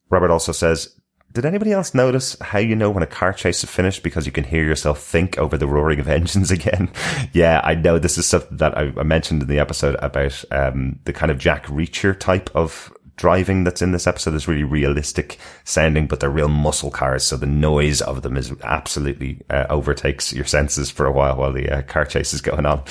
Robert 0.09 0.31
also 0.31 0.53
says, 0.53 0.99
did 1.33 1.45
anybody 1.45 1.73
else 1.73 1.95
notice 1.95 2.37
how 2.41 2.59
you 2.59 2.77
know 2.77 2.91
when 2.91 3.03
a 3.03 3.07
car 3.07 3.33
chase 3.33 3.65
is 3.65 3.71
finished 3.71 4.03
because 4.03 4.27
you 4.27 4.33
can 4.33 4.45
hear 4.45 4.65
yourself 4.65 5.03
think 5.03 5.39
over 5.39 5.57
the 5.57 5.67
roaring 5.67 5.99
of 5.99 6.09
engines 6.09 6.51
again? 6.51 6.91
yeah, 7.33 7.61
I 7.65 7.75
know 7.75 7.99
this 7.99 8.19
is 8.19 8.27
something 8.27 8.59
that 8.59 8.77
I, 8.77 8.93
I 8.97 9.03
mentioned 9.03 9.43
in 9.43 9.49
the 9.49 9.59
episode 9.59 9.97
about 10.01 10.45
um, 10.51 10.99
the 11.05 11.13
kind 11.13 11.31
of 11.31 11.39
Jack 11.39 11.67
Reacher 11.67 12.19
type 12.19 12.51
of 12.55 12.93
driving 13.23 13.63
that's 13.63 13.81
in 13.81 13.93
this 13.93 14.09
episode 14.09 14.35
is 14.35 14.49
really 14.49 14.65
realistic 14.65 15.39
sounding, 15.63 16.09
but 16.09 16.19
they're 16.19 16.29
real 16.29 16.49
muscle 16.49 16.91
cars. 16.91 17.23
So 17.23 17.37
the 17.37 17.47
noise 17.47 18.01
of 18.03 18.23
them 18.23 18.37
is 18.37 18.53
absolutely 18.65 19.39
uh, 19.49 19.67
overtakes 19.71 20.33
your 20.33 20.45
senses 20.45 20.91
for 20.91 21.07
a 21.07 21.13
while 21.13 21.37
while 21.37 21.53
the 21.53 21.71
uh, 21.71 21.83
car 21.83 22.05
chase 22.05 22.35
is 22.35 22.41
going 22.41 22.67
on. 22.67 22.83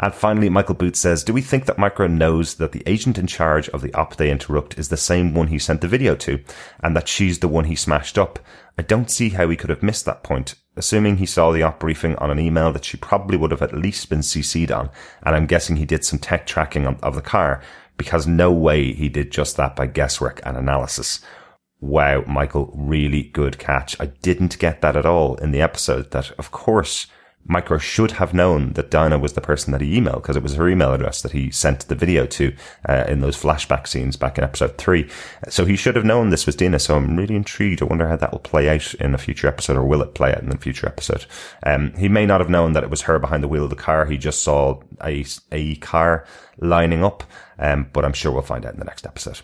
And 0.00 0.12
finally, 0.12 0.48
Michael 0.48 0.74
Booth 0.74 0.96
says, 0.96 1.22
do 1.22 1.32
we 1.32 1.40
think 1.40 1.66
that 1.66 1.78
Micro 1.78 2.08
knows 2.08 2.56
that 2.56 2.72
the 2.72 2.82
agent 2.84 3.16
in 3.16 3.28
charge 3.28 3.68
of 3.68 3.80
the 3.80 3.94
op 3.94 4.16
they 4.16 4.28
interrupt 4.28 4.76
is 4.76 4.88
the 4.88 4.96
same 4.96 5.34
one 5.34 5.46
he 5.46 5.58
sent 5.60 5.82
the 5.82 5.86
video 5.86 6.16
to 6.16 6.40
and 6.80 6.96
that 6.96 7.06
she's 7.06 7.38
the 7.38 7.46
one 7.46 7.66
he 7.66 7.76
smashed 7.76 8.18
up? 8.18 8.40
I 8.76 8.82
don't 8.82 9.10
see 9.10 9.30
how 9.30 9.48
he 9.48 9.56
could 9.56 9.70
have 9.70 9.84
missed 9.84 10.04
that 10.06 10.24
point. 10.24 10.56
Assuming 10.78 11.16
he 11.16 11.26
saw 11.26 11.52
the 11.52 11.62
op 11.62 11.80
briefing 11.80 12.16
on 12.16 12.30
an 12.30 12.38
email 12.38 12.72
that 12.72 12.84
she 12.84 12.98
probably 12.98 13.38
would 13.38 13.50
have 13.52 13.62
at 13.62 13.72
least 13.72 14.10
been 14.10 14.18
CC'd 14.18 14.70
on, 14.70 14.90
and 15.22 15.34
I'm 15.34 15.46
guessing 15.46 15.76
he 15.76 15.86
did 15.86 16.04
some 16.04 16.18
tech 16.18 16.46
tracking 16.46 16.86
of 16.86 17.14
the 17.14 17.22
car, 17.22 17.62
because 17.96 18.26
no 18.26 18.52
way 18.52 18.92
he 18.92 19.08
did 19.08 19.30
just 19.30 19.56
that 19.56 19.76
by 19.76 19.86
guesswork 19.86 20.40
and 20.44 20.56
analysis. 20.56 21.20
Wow, 21.80 22.24
Michael, 22.26 22.72
really 22.74 23.22
good 23.22 23.58
catch. 23.58 24.00
I 24.00 24.06
didn't 24.06 24.58
get 24.58 24.80
that 24.80 24.96
at 24.96 25.06
all 25.06 25.36
in 25.36 25.50
the 25.52 25.60
episode 25.60 26.10
that, 26.12 26.30
of 26.38 26.50
course, 26.50 27.06
Micro 27.48 27.78
should 27.78 28.12
have 28.12 28.34
known 28.34 28.72
that 28.72 28.90
Dinah 28.90 29.18
was 29.18 29.34
the 29.34 29.40
person 29.40 29.72
that 29.72 29.80
he 29.80 30.00
emailed 30.00 30.22
because 30.22 30.36
it 30.36 30.42
was 30.42 30.54
her 30.54 30.68
email 30.68 30.92
address 30.92 31.22
that 31.22 31.32
he 31.32 31.50
sent 31.50 31.86
the 31.86 31.94
video 31.94 32.26
to 32.26 32.52
uh, 32.88 33.04
in 33.08 33.20
those 33.20 33.40
flashback 33.40 33.86
scenes 33.86 34.16
back 34.16 34.36
in 34.38 34.44
episode 34.44 34.76
three. 34.78 35.08
So 35.48 35.64
he 35.64 35.76
should 35.76 35.96
have 35.96 36.04
known 36.04 36.30
this 36.30 36.46
was 36.46 36.56
Dinah. 36.56 36.78
So 36.80 36.96
I'm 36.96 37.16
really 37.16 37.36
intrigued. 37.36 37.82
I 37.82 37.86
wonder 37.86 38.08
how 38.08 38.16
that 38.16 38.32
will 38.32 38.40
play 38.40 38.68
out 38.68 38.94
in 38.94 39.14
a 39.14 39.18
future 39.18 39.46
episode 39.46 39.76
or 39.76 39.84
will 39.84 40.02
it 40.02 40.14
play 40.14 40.32
out 40.32 40.42
in 40.42 40.52
a 40.52 40.58
future 40.58 40.88
episode? 40.88 41.26
Um, 41.62 41.92
he 41.96 42.08
may 42.08 42.26
not 42.26 42.40
have 42.40 42.50
known 42.50 42.72
that 42.72 42.84
it 42.84 42.90
was 42.90 43.02
her 43.02 43.18
behind 43.18 43.42
the 43.42 43.48
wheel 43.48 43.64
of 43.64 43.70
the 43.70 43.76
car. 43.76 44.06
He 44.06 44.18
just 44.18 44.42
saw 44.42 44.80
a, 45.04 45.24
a 45.52 45.76
car 45.76 46.26
lining 46.58 47.04
up. 47.04 47.22
Um, 47.58 47.88
but 47.92 48.04
I'm 48.04 48.12
sure 48.12 48.32
we'll 48.32 48.42
find 48.42 48.66
out 48.66 48.74
in 48.74 48.78
the 48.78 48.84
next 48.84 49.06
episode. 49.06 49.40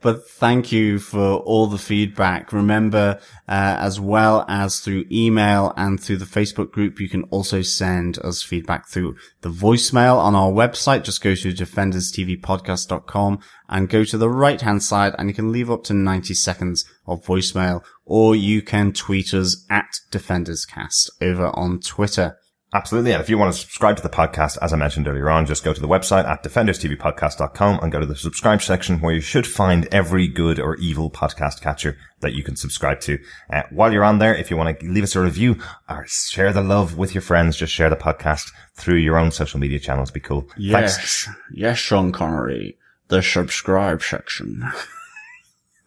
But 0.00 0.28
thank 0.28 0.70
you 0.70 1.00
for 1.00 1.38
all 1.38 1.66
the 1.66 1.76
feedback. 1.76 2.52
Remember, 2.52 3.18
uh, 3.48 3.76
as 3.80 3.98
well 3.98 4.44
as 4.46 4.78
through 4.78 5.06
email 5.10 5.72
and 5.76 6.00
through 6.00 6.18
the 6.18 6.24
Facebook 6.24 6.70
group, 6.70 7.00
you 7.00 7.08
can 7.08 7.24
also 7.24 7.62
send 7.62 8.16
us 8.20 8.40
feedback 8.40 8.88
through 8.88 9.16
the 9.40 9.48
voicemail 9.48 10.16
on 10.18 10.36
our 10.36 10.52
website. 10.52 11.02
Just 11.02 11.20
go 11.20 11.34
to 11.34 11.52
defenderstvpodcast.com 11.52 13.40
and 13.68 13.88
go 13.88 14.04
to 14.04 14.16
the 14.16 14.30
right 14.30 14.60
hand 14.60 14.84
side 14.84 15.16
and 15.18 15.28
you 15.28 15.34
can 15.34 15.50
leave 15.50 15.70
up 15.70 15.82
to 15.84 15.94
90 15.94 16.32
seconds 16.32 16.84
of 17.04 17.24
voicemail 17.24 17.82
or 18.04 18.36
you 18.36 18.62
can 18.62 18.92
tweet 18.92 19.34
us 19.34 19.66
at 19.68 19.88
defenderscast 20.12 21.10
over 21.20 21.48
on 21.56 21.80
Twitter. 21.80 22.36
Absolutely. 22.74 23.12
And 23.12 23.22
if 23.22 23.30
you 23.30 23.38
want 23.38 23.54
to 23.54 23.58
subscribe 23.58 23.96
to 23.96 24.02
the 24.02 24.10
podcast, 24.10 24.58
as 24.60 24.74
I 24.74 24.76
mentioned 24.76 25.08
earlier 25.08 25.30
on, 25.30 25.46
just 25.46 25.64
go 25.64 25.72
to 25.72 25.80
the 25.80 25.88
website 25.88 26.26
at 26.26 26.42
defenderstvpodcast.com 26.42 27.80
and 27.82 27.90
go 27.90 27.98
to 27.98 28.04
the 28.04 28.14
subscribe 28.14 28.60
section 28.60 29.00
where 29.00 29.14
you 29.14 29.22
should 29.22 29.46
find 29.46 29.88
every 29.90 30.28
good 30.28 30.60
or 30.60 30.76
evil 30.76 31.10
podcast 31.10 31.62
catcher 31.62 31.96
that 32.20 32.34
you 32.34 32.42
can 32.42 32.56
subscribe 32.56 33.00
to. 33.00 33.18
Uh, 33.50 33.62
while 33.70 33.90
you're 33.90 34.04
on 34.04 34.18
there, 34.18 34.34
if 34.34 34.50
you 34.50 34.56
want 34.58 34.78
to 34.78 34.86
leave 34.86 35.02
us 35.02 35.16
a 35.16 35.20
review 35.20 35.56
or 35.88 36.04
share 36.06 36.52
the 36.52 36.60
love 36.60 36.98
with 36.98 37.14
your 37.14 37.22
friends, 37.22 37.56
just 37.56 37.72
share 37.72 37.88
the 37.88 37.96
podcast 37.96 38.52
through 38.74 38.96
your 38.96 39.16
own 39.16 39.30
social 39.30 39.58
media 39.58 39.78
channels. 39.78 40.10
Be 40.10 40.20
cool. 40.20 40.46
Yes. 40.58 40.96
Thanks. 40.96 41.28
Yes, 41.54 41.78
Sean 41.78 42.12
Connery. 42.12 42.76
The 43.08 43.22
subscribe 43.22 44.02
section. 44.02 44.70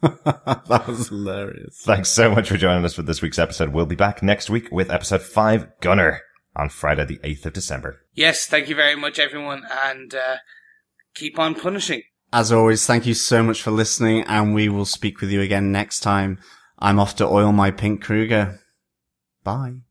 that 0.00 0.84
was 0.88 1.10
hilarious. 1.10 1.80
Thanks 1.84 2.08
so 2.08 2.34
much 2.34 2.48
for 2.48 2.56
joining 2.56 2.84
us 2.84 2.94
for 2.94 3.02
this 3.02 3.22
week's 3.22 3.38
episode. 3.38 3.68
We'll 3.68 3.86
be 3.86 3.94
back 3.94 4.20
next 4.20 4.50
week 4.50 4.72
with 4.72 4.90
episode 4.90 5.22
five, 5.22 5.68
Gunner 5.80 6.22
on 6.54 6.68
Friday, 6.68 7.04
the 7.04 7.18
8th 7.18 7.46
of 7.46 7.52
December. 7.52 8.04
Yes, 8.14 8.46
thank 8.46 8.68
you 8.68 8.74
very 8.74 8.96
much, 8.96 9.18
everyone, 9.18 9.64
and 9.86 10.14
uh, 10.14 10.36
keep 11.14 11.38
on 11.38 11.54
punishing. 11.54 12.02
As 12.32 12.50
always, 12.50 12.86
thank 12.86 13.06
you 13.06 13.14
so 13.14 13.42
much 13.42 13.62
for 13.62 13.70
listening, 13.70 14.24
and 14.24 14.54
we 14.54 14.68
will 14.68 14.84
speak 14.86 15.20
with 15.20 15.30
you 15.30 15.40
again 15.40 15.70
next 15.70 16.00
time. 16.00 16.38
I'm 16.78 16.98
off 16.98 17.14
to 17.16 17.26
oil 17.26 17.52
my 17.52 17.70
pink 17.70 18.02
Kruger. 18.02 18.58
Bye. 19.44 19.82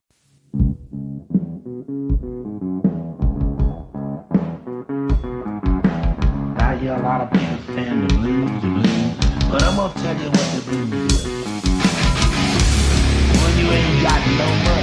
I 6.57 6.77
hear 6.77 6.93
a 6.95 7.01
lot 7.01 7.21
of 7.21 7.31
people 7.31 7.75
saying 7.75 8.07
the 8.07 8.13
blues, 8.15 8.61
the 8.61 8.67
blues, 8.67 9.15
but 9.51 9.63
I'm 9.63 9.75
gonna 9.75 9.93
tell 9.93 10.15
you 10.17 10.29
what 10.29 10.47
the 10.55 10.61
blues 10.65 11.25
is. 11.25 11.63
When 13.37 13.53
you 13.59 13.71
ain't 13.71 14.03
got 14.03 14.21
no 14.37 14.47
money, 14.65 14.80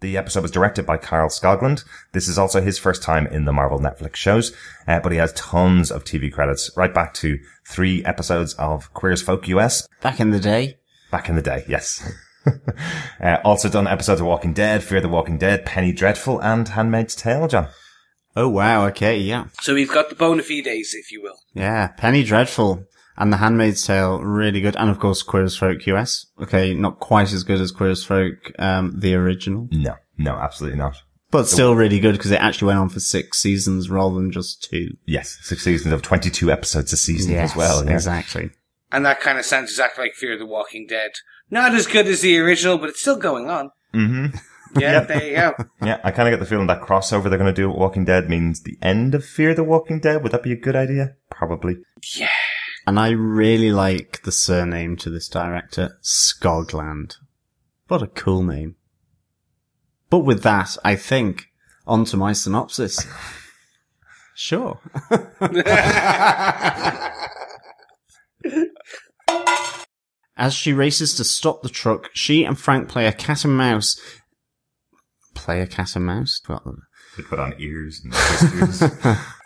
The 0.00 0.18
episode 0.18 0.42
was 0.42 0.50
directed 0.50 0.86
by 0.86 0.98
Carl 0.98 1.30
Skogland. 1.30 1.82
This 2.12 2.28
is 2.28 2.38
also 2.38 2.60
his 2.60 2.78
first 2.78 3.02
time 3.02 3.26
in 3.26 3.44
the 3.44 3.52
Marvel 3.52 3.80
Netflix 3.80 4.16
shows, 4.16 4.54
uh, 4.86 5.00
but 5.00 5.10
he 5.10 5.18
has 5.18 5.32
tons 5.32 5.90
of 5.90 6.04
TV 6.04 6.30
credits, 6.30 6.70
right 6.76 6.92
back 6.92 7.14
to 7.14 7.38
three 7.66 8.04
episodes 8.04 8.52
of 8.54 8.92
Queer 8.92 9.12
as 9.12 9.22
Folk 9.22 9.48
US, 9.48 9.88
Back 10.02 10.20
in 10.20 10.30
the 10.30 10.38
day. 10.38 10.76
back 11.10 11.28
in 11.28 11.34
the 11.34 11.42
day, 11.42 11.64
yes. 11.66 12.12
uh, 13.20 13.38
also 13.42 13.68
done 13.68 13.86
episodes 13.88 14.20
of 14.20 14.26
Walking 14.26 14.52
Dead, 14.52 14.84
Fear 14.84 15.00
the 15.00 15.08
Walking 15.08 15.38
Dead, 15.38 15.64
Penny 15.64 15.92
Dreadful, 15.92 16.40
and 16.40 16.68
Handmaid's 16.68 17.16
Tale, 17.16 17.48
John. 17.48 17.68
Oh 18.36 18.48
wow, 18.48 18.86
okay, 18.88 19.18
yeah. 19.18 19.46
So 19.62 19.74
we've 19.74 19.90
got 19.92 20.10
the 20.10 20.14
bona 20.14 20.42
fides, 20.42 20.94
if 20.94 21.10
you 21.10 21.22
will. 21.22 21.38
Yeah, 21.54 21.88
Penny 21.88 22.22
Dreadful 22.22 22.84
and 23.16 23.32
The 23.32 23.38
Handmaid's 23.38 23.86
Tale, 23.86 24.20
really 24.20 24.60
good. 24.60 24.76
And 24.76 24.90
of 24.90 24.98
course, 24.98 25.22
Queer 25.22 25.44
as 25.44 25.56
Folk 25.56 25.86
US. 25.86 26.26
Okay, 26.40 26.74
not 26.74 27.00
quite 27.00 27.32
as 27.32 27.42
good 27.44 27.60
as 27.60 27.72
Queer 27.72 27.90
as 27.90 28.04
Folk, 28.04 28.52
um, 28.58 28.98
the 28.98 29.14
original. 29.14 29.68
No, 29.70 29.94
no, 30.18 30.34
absolutely 30.34 30.78
not. 30.78 30.96
But 31.30 31.48
still 31.48 31.74
really 31.74 31.98
good 31.98 32.12
because 32.12 32.30
it 32.30 32.40
actually 32.40 32.68
went 32.68 32.78
on 32.78 32.88
for 32.88 33.00
six 33.00 33.38
seasons 33.38 33.90
rather 33.90 34.14
than 34.14 34.30
just 34.30 34.68
two. 34.70 34.96
Yes, 35.06 35.38
six 35.42 35.64
seasons 35.64 35.92
of 35.92 36.00
22 36.00 36.50
episodes 36.52 36.92
a 36.92 36.96
season 36.96 37.34
as 37.34 37.56
well. 37.56 37.84
yeah. 37.84 37.92
exactly. 37.92 38.50
And 38.92 39.04
that 39.04 39.20
kind 39.20 39.38
of 39.38 39.44
sounds 39.44 39.70
exactly 39.70 40.04
like 40.04 40.14
Fear 40.14 40.38
the 40.38 40.46
Walking 40.46 40.86
Dead. 40.86 41.10
Not 41.50 41.74
as 41.74 41.86
good 41.86 42.06
as 42.06 42.20
the 42.20 42.38
original, 42.38 42.78
but 42.78 42.90
it's 42.90 43.00
still 43.00 43.18
going 43.18 43.50
on. 43.50 43.70
Mm-hmm. 43.92 44.36
Yeah, 44.78 45.00
there 45.04 45.24
you 45.24 45.34
go. 45.36 45.54
Yeah, 45.82 46.00
I 46.04 46.10
kind 46.12 46.28
of 46.28 46.32
get 46.32 46.40
the 46.40 46.46
feeling 46.46 46.68
that 46.68 46.80
crossover 46.80 47.24
they're 47.28 47.38
going 47.38 47.46
to 47.46 47.60
do 47.60 47.68
with 47.68 47.78
Walking 47.78 48.04
Dead 48.04 48.28
means 48.28 48.62
the 48.62 48.78
end 48.80 49.14
of 49.14 49.24
Fear 49.24 49.54
the 49.54 49.64
Walking 49.64 50.00
Dead. 50.00 50.22
Would 50.22 50.32
that 50.32 50.42
be 50.42 50.52
a 50.52 50.56
good 50.56 50.76
idea? 50.76 51.16
Probably. 51.30 51.76
Yeah. 52.14 52.30
And 52.86 53.00
I 53.00 53.10
really 53.10 53.72
like 53.72 54.22
the 54.22 54.30
surname 54.30 54.96
to 54.98 55.10
this 55.10 55.28
director, 55.28 55.98
Skogland. 56.02 57.16
What 57.88 58.02
a 58.02 58.06
cool 58.06 58.44
name. 58.44 58.76
But 60.08 60.20
with 60.20 60.44
that, 60.44 60.76
I 60.84 60.94
think, 60.94 61.46
on 61.86 62.04
to 62.06 62.16
my 62.16 62.32
synopsis. 62.32 63.04
Sure. 64.36 64.78
As 70.36 70.52
she 70.54 70.72
races 70.72 71.14
to 71.14 71.24
stop 71.24 71.62
the 71.62 71.68
truck, 71.68 72.10
she 72.12 72.44
and 72.44 72.58
Frank 72.58 72.88
play 72.88 73.06
a 73.06 73.12
cat 73.12 73.44
and 73.44 73.56
mouse. 73.56 73.98
Play 75.34 75.60
a 75.60 75.66
cat 75.66 75.96
and 75.96 76.06
mouse? 76.06 76.40
Well, 76.48 76.76
They 77.16 77.22
put 77.24 77.40
on 77.40 77.54
ears 77.58 78.00
and 78.04 78.12
whiskers. 78.12 78.82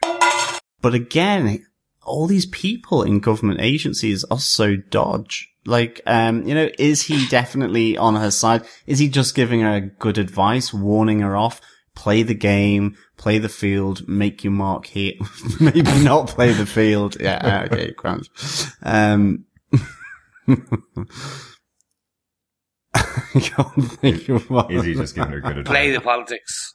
But 0.82 0.94
again, 0.94 1.66
all 2.10 2.26
these 2.26 2.46
people 2.46 3.02
in 3.02 3.20
government 3.20 3.60
agencies 3.60 4.24
are 4.24 4.38
so 4.38 4.76
dodge. 4.76 5.48
Like, 5.66 6.00
um, 6.06 6.46
you 6.46 6.54
know, 6.54 6.70
is 6.78 7.02
he 7.02 7.26
definitely 7.28 7.96
on 7.96 8.16
her 8.16 8.30
side? 8.30 8.64
Is 8.86 8.98
he 8.98 9.08
just 9.08 9.34
giving 9.34 9.60
her 9.60 9.80
good 9.80 10.18
advice, 10.18 10.72
warning 10.72 11.20
her 11.20 11.36
off? 11.36 11.60
Play 11.94 12.22
the 12.22 12.34
game, 12.34 12.96
play 13.16 13.38
the 13.38 13.48
field, 13.48 14.08
make 14.08 14.42
your 14.42 14.52
mark 14.52 14.86
here. 14.86 15.14
Maybe 15.60 16.02
not 16.02 16.28
play 16.28 16.52
the 16.52 16.66
field. 16.66 17.16
Yeah, 17.20 17.66
okay, 17.70 17.92
grand. 17.96 18.28
Um, 18.82 19.44
I 22.94 23.40
can't 23.40 23.92
think 23.92 24.28
of 24.30 24.48
what. 24.50 24.70
Is 24.72 24.84
he 24.84 24.94
just 24.94 25.14
giving 25.14 25.32
her 25.32 25.40
good 25.40 25.58
advice? 25.58 25.70
Play 25.70 25.90
the 25.90 26.00
politics. 26.00 26.74